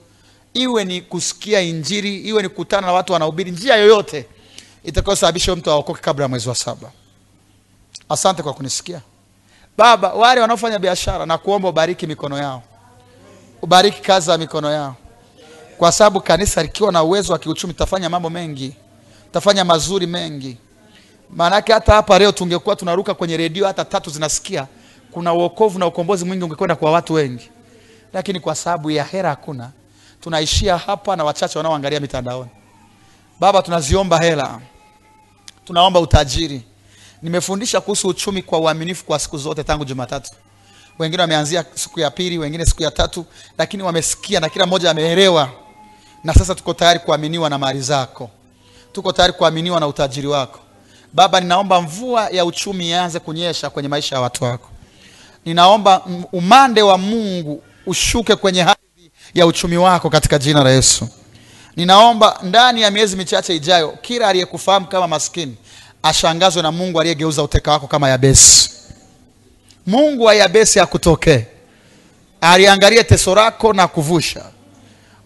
iwe 0.53 0.86
ni 0.86 1.02
kusikia 1.02 1.61
Injili, 1.61 2.18
iwe 2.22 2.41
ni 2.44 2.49
kukutana 2.49 2.88
na 2.88 2.94
watu 2.94 3.14
wanahubiri, 3.14 3.52
njia 3.52 3.76
yoyote 3.76 4.26
itakayosababisha 4.84 5.56
mtu 5.56 5.72
aokoke 5.72 6.02
kabla 6.02 6.26
ya 6.26 6.30
mwezi 6.30 6.49
wa 6.49 6.56
saba. 6.56 6.91
Asante 8.10 8.44
kwa 8.44 8.54
kunisikia 8.54 9.02
Baba. 9.78 10.14
Wale 10.14 10.42
wanaofanya 10.42 10.80
biashara 10.80 11.26
na 11.26 11.38
kuomba 11.38 11.70
ubariki 11.70 12.08
mikono 12.08 12.38
yao, 12.38 12.64
ubariki 13.62 14.02
kazi 14.02 14.26
za 14.26 14.38
mikono 14.38 14.72
yao, 14.72 14.96
kwa 15.78 15.92
sababu 15.92 16.22
kanisa 16.22 16.64
likiwa 16.64 16.92
na 16.92 17.04
uwezo 17.04 17.34
wa 17.34 17.40
kiuchumi 17.40 17.74
tafanya 17.74 18.10
mambo 18.10 18.30
mengi, 18.30 18.76
tafanya 19.32 19.66
mazuri 19.66 20.08
mengi. 20.08 20.58
Maanake 21.30 21.74
hata 21.74 21.94
hapa 21.94 22.20
leo 22.20 22.32
tungekuwa 22.32 22.76
tunaruka 22.76 23.14
kwenye 23.14 23.38
redio 23.38 23.68
hata 23.68 23.86
tatu 23.86 24.10
zinasikia, 24.10 24.68
kuna 25.12 25.34
uokovu 25.34 25.80
na 25.80 25.88
ukombozi 25.88 26.26
mwingi 26.26 26.44
ungekwenda 26.44 26.76
kwa 26.76 26.92
watu 26.92 27.14
wengi, 27.14 27.50
lakini 28.14 28.40
kwa 28.40 28.56
sababu 28.56 28.92
ya 28.92 29.04
hera 29.04 29.30
hakuna, 29.30 29.72
tunaishia 30.22 30.78
hapa 30.78 31.16
na 31.16 31.24
wachache 31.24 31.60
wanaoangalia 31.60 32.00
mitandaoni. 32.00 32.50
Baba, 33.40 33.62
tunaziomba 33.62 34.20
hela, 34.20 34.60
tunaomba 35.66 36.00
utajiri. 36.00 36.64
Nimefundisha 37.22 37.81
kuhusu 37.81 38.07
uchumi 38.07 38.41
kwa 38.41 38.60
uaminifu 38.60 39.06
kwa 39.06 39.19
siku 39.19 39.38
zote 39.38 39.64
tangu 39.64 39.85
Jumatatu. 39.85 40.31
Wengine 40.99 41.22
wameanzia 41.22 41.65
siku 41.73 41.99
ya 41.99 42.11
pili, 42.11 42.38
wengine 42.38 42.65
siku 42.65 42.84
ya 42.84 42.91
tatu, 42.91 43.26
lakini 43.57 43.84
wamesikia 43.84 44.39
na 44.39 44.49
kila 44.49 44.65
mmoja 44.65 44.91
ameelewa, 44.91 45.49
na 46.23 46.34
sasa 46.34 46.56
tuko 46.56 46.73
tayari 46.73 46.99
kuaminiwa 46.99 47.49
na 47.49 47.57
mali 47.57 47.81
zako, 47.81 48.30
tuko 48.93 49.11
tayari 49.11 49.34
kuaminiwa 49.34 49.80
na 49.80 49.88
utajiri 49.88 50.27
wako. 50.27 50.60
Baba, 51.14 51.39
ninaomba 51.41 51.81
mvua 51.81 52.30
ya 52.30 52.45
uchumi 52.45 52.89
ianze 52.89 53.19
kunyesha 53.19 53.69
kwenye 53.69 53.89
maisha 53.89 54.15
ya 54.15 54.22
watu 54.22 54.43
wako. 54.43 54.69
Ninaomba 55.45 56.02
umande 56.31 56.81
wa 56.81 56.98
Mungu 56.98 57.64
ushuke 57.85 58.35
kwenye 58.35 58.64
ardhi 58.64 59.11
ya 59.34 59.45
uchumi 59.45 59.77
wako 59.77 60.10
katika 60.10 60.39
jina 60.39 60.64
la 60.64 60.69
Yesu. 60.72 61.07
Ninaomba 61.76 62.39
ndani 62.43 62.81
ya 62.81 62.91
miezi 62.91 63.15
michache 63.15 63.56
ijayo, 63.56 63.98
kila 64.02 64.27
aliyekufahamu 64.27 64.88
kama 64.88 65.07
maskini 65.07 65.56
ashangazwe 66.03 66.61
na 66.61 66.72
Mungu 66.72 66.99
aliyegeuza 66.99 67.44
uteka 67.44 67.72
wako 67.72 67.88
kama 67.88 68.10
Yabesi. 68.10 68.69
Mungu 69.88 70.23
wa 70.23 70.36
Yabesi 70.36 70.80
akutokee, 70.80 71.45
aliangalie 72.41 73.03
teso 73.03 73.36
lako 73.36 73.73
na 73.73 73.88
kuvusha. 73.88 74.44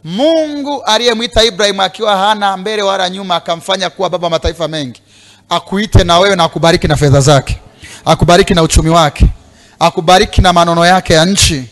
Mungu 0.04 0.84
aliyemwita 0.84 1.44
Ibrahimu 1.44 1.82
akiwa 1.82 2.18
hana 2.18 2.58
mbele 2.58 2.82
wala 2.82 3.10
nyuma, 3.10 3.36
akamfanya 3.36 3.90
kuwa 3.90 4.10
baba 4.10 4.30
mataifa 4.30 4.68
mengi, 4.68 5.02
akuite 5.50 6.04
na 6.04 6.20
wewe 6.20 6.36
na 6.36 6.44
akubariki 6.44 6.88
na 6.88 6.96
fedha 6.96 7.22
zake, 7.22 7.58
akubariki 8.06 8.54
na 8.54 8.64
uchumi 8.64 8.90
wake, 8.90 9.26
akubariki 9.80 10.42
na 10.42 10.54
manono 10.54 10.86
yake 10.86 11.14
ya 11.14 11.26
nchi 11.26 11.64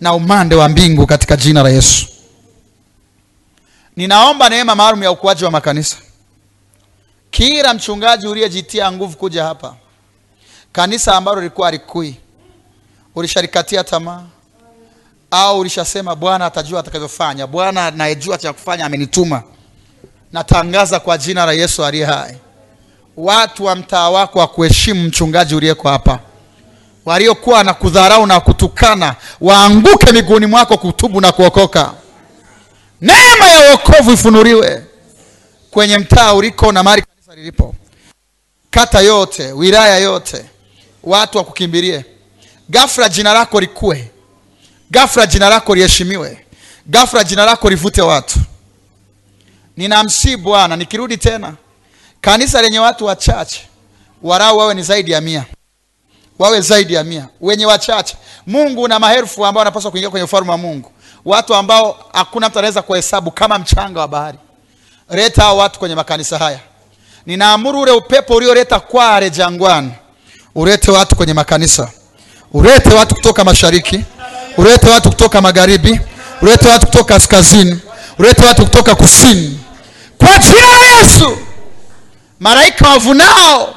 na 0.00 0.14
umande 0.14 0.54
wa 0.54 0.68
mbingu 0.68 1.06
katika 1.06 1.36
jina 1.36 1.62
la 1.62 1.68
Yesu. 1.68 2.06
Ninaomba 3.96 4.48
neema 4.48 4.74
maalum 4.74 5.02
ya 5.02 5.10
ukuaji 5.10 5.44
wa 5.44 5.50
makanisa. 5.50 5.96
Kila 7.30 7.74
mchungaji 7.74 8.26
uliyejitia 8.26 8.92
nguvu 8.92 9.16
kuja 9.16 9.44
hapa, 9.44 9.74
kanisa 10.72 11.16
ambalo 11.16 11.36
lilikuwa 11.40 11.68
alikui, 11.68 12.16
ulishalikatia 13.14 13.84
tamaa 13.84 14.22
au 15.30 15.58
ulishasema 15.60 16.16
Bwana 16.16 16.46
atajua 16.46 16.80
atakavyofanya, 16.80 17.46
Bwana 17.46 17.86
anayejua 17.86 18.38
cha 18.38 18.52
kufanya 18.52 18.86
amenituma. 18.86 19.42
Natangaza 20.32 21.00
kwa 21.00 21.18
jina 21.18 21.46
la 21.46 21.52
Yesu 21.52 21.84
aliye 21.84 22.04
hai, 22.04 22.36
watu 23.16 23.64
wa 23.64 23.76
mtaa 23.76 24.10
wako 24.10 24.38
wa 24.38 24.46
kuheshimu 24.46 25.02
mchungaji 25.04 25.54
uliyeko 25.54 25.88
hapa, 25.88 26.18
waliokuwa 27.04 27.64
na 27.64 27.74
kudharau 27.74 28.26
na 28.26 28.40
kutukana, 28.40 29.16
waanguke 29.40 30.12
miguuni 30.12 30.46
mwako 30.46 30.76
kutubu 30.78 31.20
na 31.20 31.32
kuokoka. 31.32 31.92
Neema 33.00 33.46
ya 33.46 33.70
wokovu 33.70 34.12
ifunuliwe 34.12 34.84
kwenye 35.70 35.98
mtaa 35.98 36.34
uliko 36.34 36.72
na 36.72 36.82
mahali 36.82 37.02
kanisa 37.30 37.34
lilipo, 37.34 37.74
kata 38.70 39.00
yote, 39.00 39.52
wilaya 39.52 39.98
yote, 39.98 40.44
watu 41.02 41.38
wakukimbilie. 41.38 42.04
Ghafla 42.70 43.08
jina 43.08 43.32
lako 43.32 43.60
likue, 43.60 44.10
ghafla 44.90 45.26
jina 45.26 45.48
lako 45.48 45.74
liheshimiwe, 45.74 46.46
ghafla 46.86 47.24
jina 47.24 47.44
lako 47.44 47.70
livute 47.70 48.02
watu. 48.02 48.38
Ninamsihi 49.76 50.36
Bwana, 50.36 50.76
nikirudi 50.76 51.16
tena 51.16 51.54
kanisa 52.20 52.62
lenye 52.62 52.78
watu 52.78 53.04
wachache, 53.04 53.68
warau 54.22 54.58
wawe 54.58 54.74
ni 54.74 54.82
zaidi 54.82 55.10
ya 55.10 55.20
mia, 55.20 55.44
wawe 56.38 56.60
zaidi 56.60 56.94
ya 56.94 57.04
mia, 57.04 57.28
wenye 57.40 57.66
wachache. 57.66 58.16
Mungu 58.46 58.82
una 58.82 58.98
maelfu 58.98 59.46
ambao 59.46 59.58
wanapaswa 59.60 59.90
kuingia 59.90 60.10
kwenye 60.10 60.24
ufalme 60.24 60.50
wa 60.50 60.58
Mungu, 60.58 60.92
watu 61.24 61.54
ambao 61.54 62.10
hakuna 62.12 62.48
mtu 62.48 62.58
anaweza 62.58 62.82
kuhesabu 62.82 63.30
kama 63.30 63.58
mchanga 63.58 64.00
wa 64.00 64.08
bahari. 64.08 64.38
Leta 65.10 65.42
hao 65.42 65.56
watu 65.56 65.78
kwenye 65.78 65.94
makanisa 65.94 66.38
haya. 66.38 66.60
Ninaamuru 67.26 67.80
ule 67.80 67.90
upepo 67.92 68.34
ulioleta 68.34 68.80
kware 68.80 69.30
jangwani, 69.30 69.92
ulete 70.54 70.90
watu 70.90 71.16
kwenye 71.16 71.34
makanisa, 71.34 71.90
ulete 72.52 72.94
watu 72.94 73.14
kutoka 73.14 73.44
mashariki, 73.44 74.00
ulete 74.56 74.88
watu 74.90 75.08
kutoka 75.08 75.40
magharibi, 75.40 76.00
ulete 76.42 76.68
watu 76.68 76.86
kutoka 76.86 77.14
kaskazini, 77.14 77.78
ulete 78.18 78.44
watu 78.46 78.62
kutoka 78.64 78.94
kusini, 78.94 79.60
kwa 80.18 80.38
jina 80.38 80.66
la 80.80 80.86
Yesu. 81.00 81.38
Malaika 82.40 82.88
wavunao 82.88 83.74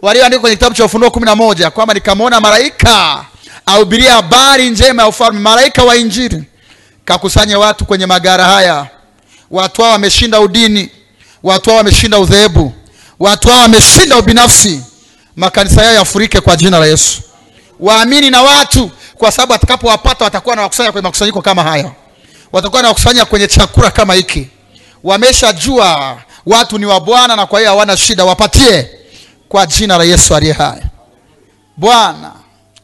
walioandikwa 0.00 0.40
kwenye 0.40 0.56
kitabu 0.56 0.76
cha 0.76 0.84
Ufunuo 0.84 1.10
kumi 1.10 1.26
na 1.26 1.36
moja 1.36 1.70
kwamba 1.70 1.94
nikamwona 1.94 2.40
malaika 2.40 3.24
ahubiria 3.66 4.12
habari 4.12 4.70
njema 4.70 5.02
ya 5.02 5.08
ufalme, 5.08 5.40
malaika 5.40 5.84
wa 5.84 5.96
Injili, 5.96 6.44
kakusanye 7.04 7.56
watu 7.56 7.84
kwenye 7.84 8.06
magara 8.06 8.44
haya. 8.44 8.86
Watu 9.50 9.82
hao 9.82 9.90
wameshinda 9.92 10.40
udini, 10.40 10.90
watu 11.42 11.70
hao 11.70 11.76
wameshinda 11.76 12.18
udhehebu, 12.18 12.72
watu 13.20 13.48
hao 13.48 13.60
wameshinda 13.62 14.16
ubinafsi. 14.18 14.82
Makanisa 15.36 15.82
yao 15.84 15.94
yafurike 15.94 16.40
kwa 16.40 16.56
jina 16.56 16.78
la 16.78 16.86
Yesu, 16.86 17.22
waamini 17.80 18.30
na 18.30 18.42
watu, 18.42 18.90
kwa 19.14 19.32
sababu 19.32 19.54
atakapowapata 19.54 20.24
watakuwa 20.24 20.56
na 20.56 20.62
wakusanya 20.62 20.92
kwenye 20.92 21.02
makusanyiko 21.02 21.42
kama 21.42 21.62
haya, 21.62 21.92
watakuwa 22.52 22.82
na 22.82 22.88
wakusanya 22.88 23.24
kwenye 23.24 23.46
chakula 23.48 23.90
kama 23.90 24.14
hiki. 24.14 24.48
Wameshajua 25.04 26.16
watu 26.46 26.78
ni 26.78 26.86
wa 26.86 27.00
Bwana 27.00 27.36
na 27.36 27.46
kwa 27.46 27.58
hiyo 27.60 27.70
hawana 27.70 27.96
shida, 27.96 28.24
wapatie 28.24 28.90
kwa 29.48 29.66
jina 29.66 29.98
la 29.98 30.04
Yesu 30.04 30.34
aliye 30.36 30.52
hai. 30.52 30.82
Bwana, 31.76 32.32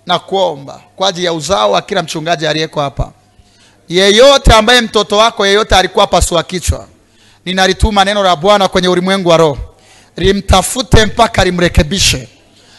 nakuomba 0.07 0.81
kwa 0.97 1.09
ajili 1.09 1.27
ya 1.27 1.33
uzao 1.33 1.71
wa 1.71 1.83
kila 1.83 2.03
mchungaji 2.03 2.47
aliyeko 2.47 2.81
hapa 2.81 3.13
yeyote 3.89 4.53
ambaye 4.53 4.81
mtoto 4.81 5.17
wako 5.17 5.47
yeyote 5.47 5.75
alikuwa 5.75 6.07
pasua 6.07 6.43
kichwa, 6.43 6.87
ninalituma 7.45 8.05
neno 8.05 8.23
la 8.23 8.37
Bwana 8.37 8.69
kwenye 8.69 8.89
ulimwengu 8.89 9.29
wa 9.29 9.37
roho, 9.37 9.59
limtafute 10.17 11.07
mpaka 11.07 11.45
limrekebishe, 11.45 12.29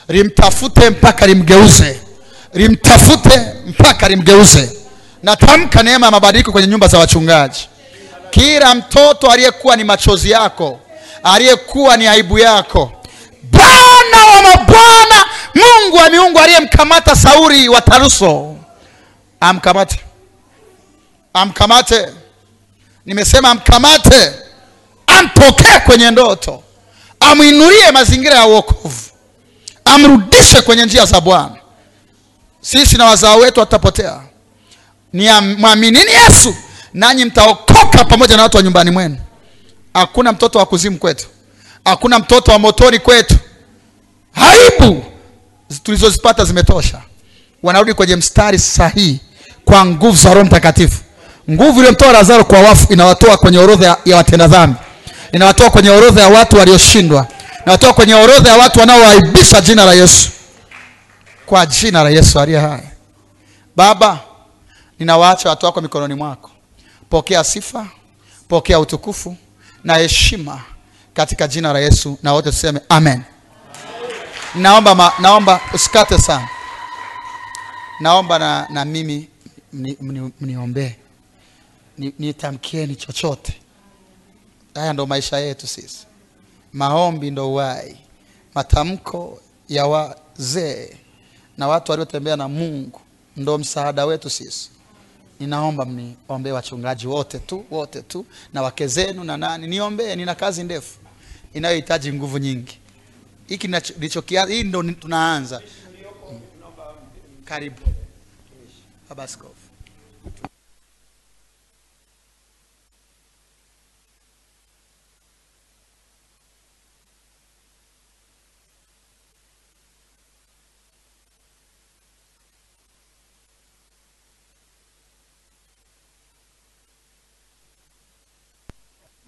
limtafute 0.07 0.89
mpaka 0.89 1.27
limgeuze, 1.27 1.99
limtafute 2.53 3.41
mpaka 3.67 4.07
limgeuze 4.09 4.71
natamka 5.23 5.83
neema 5.83 6.05
ya 6.05 6.11
mabadiliko 6.11 6.51
kwenye 6.51 6.67
nyumba 6.67 6.87
za 6.87 6.99
wachungaji. 6.99 7.69
Kila 8.29 8.75
mtoto 8.75 9.31
aliyekuwa 9.31 9.75
ni 9.75 9.83
machozi 9.83 10.31
yako 10.31 10.79
aliyekuwa 11.23 11.97
ni 11.97 12.07
aibu 12.07 12.39
yako 12.39 12.91
bwana 13.43 14.25
wa 14.35 14.41
mabwana 14.41 15.25
mungu 15.55 15.97
wa 15.97 16.09
miungu 16.09 16.39
aliyemkamata 16.39 17.15
sauri 17.15 17.69
wa 17.69 17.81
taruso. 17.81 18.55
Amkamate. 19.39 19.99
Amkamate. 21.33 22.07
Nimesema 23.05 23.49
amkamate. 23.49 24.31
Ampokee 25.07 25.79
kwenye 25.85 26.11
ndoto 26.11 26.63
amwinulie 27.19 27.91
mazingira 27.91 28.35
ya 28.35 28.45
uokovu 28.45 29.01
amrudishe 29.85 30.61
kwenye 30.61 30.85
njia 30.85 31.05
za 31.05 31.21
bwana. 31.21 31.55
Sisi 32.61 32.97
na 32.97 33.05
wazao 33.05 33.39
wetu 33.39 33.59
watapotea. 33.59 34.19
ni 35.13 35.29
mwaminini 35.57 36.11
yesu 36.11 36.55
nanyi 36.93 37.25
mtaokoka 37.25 38.05
pamoja 38.05 38.37
na 38.37 38.43
watu 38.43 38.57
wa 38.57 38.63
nyumbani 38.63 38.91
mwenu. 38.91 39.17
Hakuna 39.93 40.31
mtoto 40.31 40.59
wa 40.59 40.65
kuzimu 40.65 40.97
kwetu. 40.97 41.27
Hakuna 41.85 42.19
mtoto 42.19 42.51
wa 42.51 42.59
motoni 42.59 42.99
kwetu. 42.99 43.35
Aibu! 44.35 45.03
Tulizozipata 45.83 46.45
zimetosha. 46.45 47.01
Wanarudi 47.63 47.93
kwenye 47.93 48.15
mstari 48.15 48.59
sahihi 48.59 49.19
kwa 49.65 49.85
nguvu 49.85 50.17
za 50.17 50.33
roho 50.33 50.45
mtakatifu. 50.45 51.01
Nguvu 51.51 51.77
iliyomtoa 51.79 52.11
lazaro 52.11 52.43
kwa 52.45 52.59
wafu 52.59 52.93
inawatoa 52.93 53.37
kwenye 53.37 53.57
orodha 53.57 53.97
ya 54.05 54.17
watenda 54.17 54.47
dhambi 54.47 54.79
inawatoa 55.31 55.69
kwenye 55.69 55.89
orodha 55.89 56.21
ya 56.21 56.27
watu 56.29 56.57
walioshindwa. 56.57 57.27
Ninawatoa 57.59 57.93
kwenye 57.93 58.13
orodha 58.15 58.49
ya 58.49 58.57
watu 58.57 58.79
wanaoaibisha 58.79 59.61
jina 59.61 59.85
la 59.85 59.93
yesu. 59.93 60.29
Kwa 61.45 61.65
jina 61.65 62.03
la 62.03 62.09
yesu 62.09 62.39
aliye 62.39 62.59
hai. 62.59 62.89
Baba 63.75 64.19
ninawaacha 64.99 65.49
watu 65.49 65.65
wako 65.65 65.81
mikononi 65.81 66.13
mwako. 66.13 66.51
Pokea 67.09 67.43
sifa 67.43 67.87
pokea 68.47 68.79
utukufu 68.79 69.35
na 69.83 69.95
heshima 69.97 70.61
katika 71.13 71.47
jina 71.47 71.73
la 71.73 71.79
yesu 71.79 72.17
na 72.23 72.33
wote 72.33 72.51
tuseme 72.51 72.79
amen. 72.89 73.21
Naomba 74.55 74.95
ma, 74.95 75.11
naomba 75.19 75.59
usikate 75.73 76.17
sana. 76.17 76.47
Naomba 77.99 78.39
na, 78.39 78.67
na 78.69 78.85
mimi 78.85 79.27
mni- 79.73 79.97
mni- 80.01 80.31
mniombee 80.41 80.95
Ni- 81.97 82.13
nitamkieni 82.19 82.95
chochote 82.95 83.53
haya 84.75 84.93
ndo 84.93 85.05
maisha 85.05 85.37
yetu 85.37 85.67
sisi. 85.67 86.05
Maombi 86.73 87.31
ndo 87.31 87.53
uhai. 87.53 87.97
Matamko 88.55 89.41
ya 89.69 89.85
wazee 89.87 90.97
na 91.57 91.67
watu 91.67 91.91
waliotembea 91.91 92.35
na 92.35 92.47
mungu 92.47 93.01
ndo 93.37 93.57
msaada 93.57 94.05
wetu 94.05 94.29
sisi. 94.29 94.69
Ninaomba 95.39 95.85
mniombee 95.85 96.51
wachungaji 96.51 97.07
wote 97.07 97.39
tu 97.39 97.65
wote 97.71 98.01
tu 98.01 98.25
na 98.53 98.61
wake 98.61 98.87
zenu 98.87 99.23
na 99.23 99.37
nani. 99.37 99.67
Niombee 99.67 100.15
nina 100.15 100.35
kazi 100.35 100.63
ndefu 100.63 100.99
inayohitaji 101.53 102.13
nguvu 102.13 102.37
nyingi. 102.37 102.79
Hiki 103.47 103.67
nacho- 103.67 104.45
hii 104.47 104.63
ndo 104.63 104.83
tunaanza. 104.83 105.61
Karibu. 107.45 107.81
Baba 109.09 109.23
askofu 109.23 109.55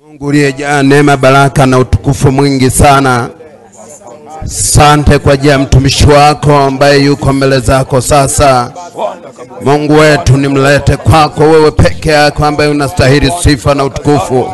Mungu 0.07 0.25
uliyejaa 0.25 0.83
neema, 0.83 1.17
baraka 1.17 1.65
na 1.65 1.79
utukufu 1.79 2.31
mwingi 2.31 2.69
sana, 2.69 3.29
sante 4.45 5.19
kwa 5.19 5.33
ajili 5.33 5.49
ya 5.49 5.59
mtumishi 5.59 6.07
wako 6.07 6.55
ambaye 6.57 6.99
yuko 7.03 7.33
mbele 7.33 7.59
zako 7.59 8.01
sasa. 8.01 8.71
Mungu 9.65 9.93
wetu, 9.93 10.37
nimlete 10.37 10.97
kwako 10.97 11.43
wewe 11.43 11.71
peke 11.71 12.09
yako 12.09 12.45
ambaye 12.45 12.69
unastahili 12.69 13.31
sifa 13.43 13.75
na 13.75 13.83
utukufu. 13.83 14.53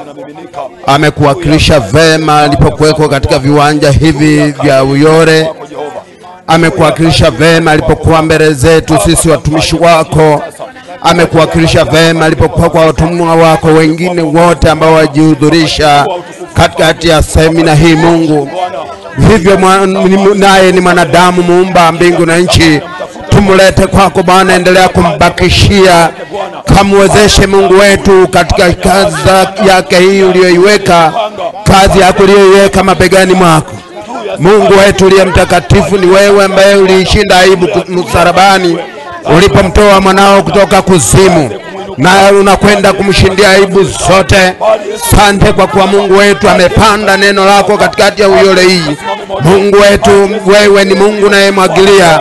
Amekuwakilisha 0.87 1.79
vema 1.79 2.39
alipokuwekwa 2.41 3.09
katika 3.09 3.39
viwanja 3.39 3.91
hivi 3.91 4.51
vya 4.51 4.83
Uyole, 4.83 5.49
amekuwakilisha 6.53 7.31
vema 7.31 7.71
alipokuwa 7.71 8.21
mbele 8.21 8.53
zetu 8.53 8.97
sisi 9.05 9.29
watumishi 9.29 9.75
wako 9.75 10.43
amekuwakilisha 11.01 11.85
vema 11.85 12.25
alipokuwa 12.25 12.69
kwa 12.69 12.85
watumwa 12.85 13.35
wako 13.35 13.67
wengine 13.67 14.21
wote 14.21 14.69
ambao 14.69 14.93
wajihudhurisha 14.93 16.05
katikati 16.53 17.09
ya 17.09 17.23
semina 17.23 17.75
hii 17.75 17.95
Mungu. 17.95 18.49
Hivyo 19.29 19.59
naye 20.35 20.71
ni 20.71 20.79
mwanadamu 20.79 21.43
muumba 21.43 21.91
mbingu 21.91 22.25
na 22.25 22.37
nchi, 22.37 22.81
tumlete 23.29 23.87
kwako 23.87 24.23
Bwana, 24.23 24.53
endelea 24.55 24.89
kumbakishia, 24.89 26.09
kamwezeshe 26.75 27.47
Mungu 27.47 27.73
wetu 27.79 28.27
katika 28.27 28.73
kazi 28.73 29.17
yake 29.69 29.95
hii 29.99 30.23
uliyoiweka, 30.23 31.13
kazi 31.63 31.99
yako 31.99 32.23
uliyoiweka 32.23 32.83
mabegani 32.83 33.33
mwako. 33.33 33.71
Mungu 34.39 34.73
wetu 34.79 35.05
uliye 35.05 35.25
mtakatifu, 35.25 35.97
ni 35.97 36.07
wewe 36.07 36.45
ambaye 36.45 36.75
uliishinda 36.75 37.39
aibu 37.39 37.67
msalabani. 37.87 38.77
Ulipomtoa 39.37 40.01
mwanao 40.01 40.43
kutoka 40.43 40.81
kuzimu, 40.81 41.51
naye 41.97 42.31
unakwenda 42.31 42.93
kumshindia 42.93 43.49
aibu 43.49 43.83
zote. 43.83 44.53
Sante 45.15 45.53
kwa 45.53 45.67
kuwa 45.67 45.87
Mungu 45.87 46.17
wetu 46.17 46.49
amepanda 46.49 47.17
neno 47.17 47.45
lako 47.45 47.77
katikati 47.77 48.21
ya 48.21 48.29
Uyole 48.29 48.61
hii. 48.63 48.95
Mungu 49.41 49.77
wetu, 49.81 50.29
wewe 50.45 50.85
ni 50.85 50.93
Mungu 50.93 51.29
nayemwagilia, 51.29 52.19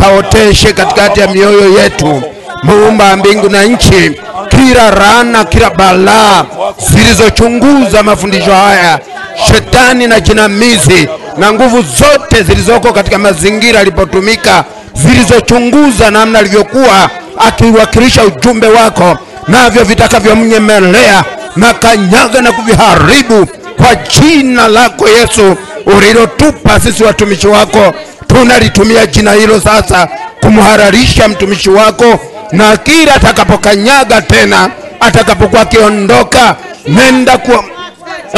kaoteshe 0.00 0.72
katikati 0.72 1.20
ya 1.20 1.26
mioyo 1.26 1.78
yetu, 1.82 2.22
muumba 2.62 3.16
mbingu 3.16 3.48
na 3.48 3.62
nchi, 3.64 4.12
kila 4.48 4.90
rana, 4.90 5.44
kila 5.44 5.70
balaa 5.70 6.44
zilizochunguza 6.90 8.02
mafundisho 8.02 8.54
haya, 8.54 8.98
shetani 9.46 10.06
na 10.06 10.20
jinamizi 10.20 11.08
na 11.38 11.52
nguvu 11.52 11.82
zote 11.82 12.42
zilizoko 12.42 12.92
katika 12.92 13.18
mazingira 13.18 13.80
alipotumika, 13.80 14.64
zilizochunguza 14.94 16.10
namna 16.10 16.38
alivyokuwa 16.38 17.10
akiwakilisha 17.38 18.24
ujumbe 18.24 18.66
wako, 18.66 19.18
navyo 19.48 19.84
vitakavyomnyemelea 19.84 21.24
na 21.56 21.74
kanyaga 21.74 22.40
na 22.42 22.52
kuviharibu 22.52 23.46
kwa 23.76 23.94
jina 23.94 24.68
lako 24.68 25.08
Yesu 25.08 25.56
ulilotupa 25.86 26.80
sisi 26.80 27.04
watumishi 27.04 27.46
wako. 27.48 27.94
Tunalitumia 28.26 29.06
jina 29.06 29.32
hilo 29.32 29.60
sasa 29.60 30.08
kumhararisha 30.40 31.28
mtumishi 31.28 31.70
wako, 31.70 32.20
na 32.52 32.76
kila 32.76 33.14
atakapokanyaga 33.14 34.22
tena, 34.22 34.70
atakapokuwa 35.00 35.62
akiondoka, 35.62 36.56
nenda 36.88 37.38
kwa 37.38 37.64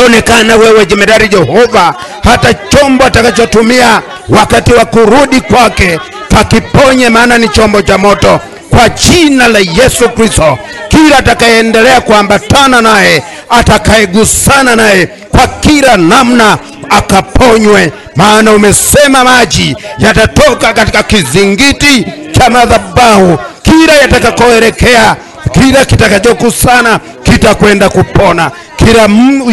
onekana 0.07 0.57
wewe 0.57 0.87
jemedari 0.87 1.29
Jehova, 1.29 1.95
hata 2.25 2.55
chombo 2.55 3.05
atakachotumia 3.05 4.03
wakati 4.29 4.73
wa 4.73 4.85
kurudi 4.85 5.41
kwake 5.41 6.01
kakiponye, 6.29 7.09
maana 7.09 7.39
ni 7.39 7.49
chombo 7.49 7.83
cha 7.83 7.99
moto, 7.99 8.41
kwa 8.71 8.89
jina 8.89 9.49
la 9.49 9.59
Yesu 9.59 10.09
Kristo. 10.09 10.59
Kila 10.89 11.19
atakayeendelea 11.19 12.01
kuambatana 12.01 12.81
naye, 12.81 13.23
atakayegusana 13.51 14.77
naye 14.77 15.07
kwa 15.07 15.47
kila 15.47 15.97
namna, 15.97 16.59
akaponywe, 16.91 17.93
maana 18.17 18.53
umesema 18.53 19.25
maji 19.25 19.77
yatatoka 19.99 20.73
katika 20.73 21.03
kizingiti 21.03 22.07
cha 22.33 22.51
madhabahu, 22.51 23.39
kila 23.63 23.93
yatakakoelekea 23.95 25.17
kila 25.55 25.85
kitakachokusana 25.85 27.01
kitakwenda 27.23 27.89
kupona. 27.89 28.51
Kila 28.77 29.03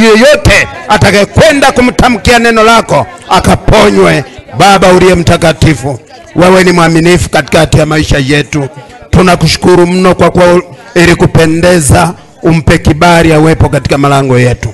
yeyote 0.02 0.68
atakayekwenda 0.88 1.72
kumtamkia 1.72 2.40
neno 2.40 2.64
lako 2.64 3.08
akaponywe. 3.30 4.24
Baba 4.58 4.88
uliye 4.88 5.16
mtakatifu, 5.16 6.00
wewe 6.36 6.64
ni 6.64 6.72
mwaminifu 6.72 7.30
katikati 7.30 7.80
ya 7.80 7.86
maisha 7.86 8.18
yetu. 8.18 8.68
Tunakushukuru 9.10 9.88
mno 9.88 10.16
kwa 10.16 10.32
kuwa 10.32 10.62
ili 10.96 11.16
kupendeza 11.16 12.14
umpe 12.44 12.78
kibali 12.78 13.34
awepo 13.34 13.70
katika 13.70 13.98
malango 13.98 14.40
yetu. 14.40 14.70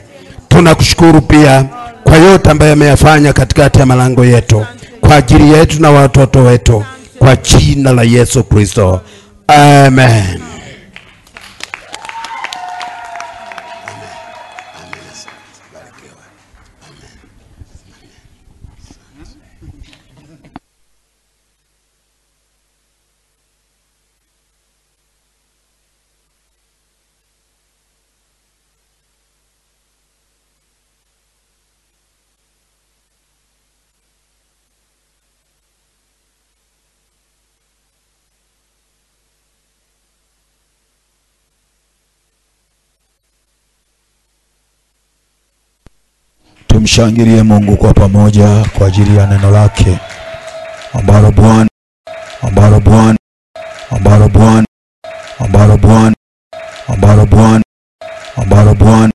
Tunakushukuru 0.49 1.21
pia 1.21 1.65
kwa 2.03 2.17
yote 2.17 2.49
ambayo 2.49 2.73
ameyafanya 2.73 3.33
katikati 3.33 3.79
ya 3.79 3.85
malango 3.85 4.25
yetu 4.25 4.65
kwa 5.01 5.15
ajili 5.15 5.53
yetu 5.53 5.81
na 5.81 5.91
watoto 5.91 6.43
wetu, 6.43 6.83
kwa 7.19 7.35
jina 7.35 7.91
la 7.91 8.03
Yesu 8.03 8.43
Kristo, 8.43 9.01
amen. 9.47 10.36
Tumshangilie 46.87 47.43
Mungu 47.43 47.77
kwa 47.77 47.93
pamoja 47.93 48.65
kwa 48.77 48.87
ajili 48.87 49.17
ya 49.17 49.27
neno 49.27 49.51
lake. 49.51 49.99
Ambalo 50.93 51.31
Bwana 51.31 51.69
ambalo 52.41 52.79
Bwana 52.79 53.17
ambalo 53.91 54.27
Bwana 54.29 54.65
ambalo 55.39 55.77
Bwana 55.77 56.15
ambalo 56.87 57.25
Bwana 57.25 57.63
ambalo 58.37 58.73
Bwana 58.75 59.11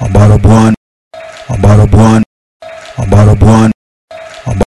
ambalo 0.00 0.38
Bwana 0.38 0.74
ambalo 1.48 1.86
Bwana 1.86 2.24
ambalo 2.98 3.34
Bwana 3.34 3.72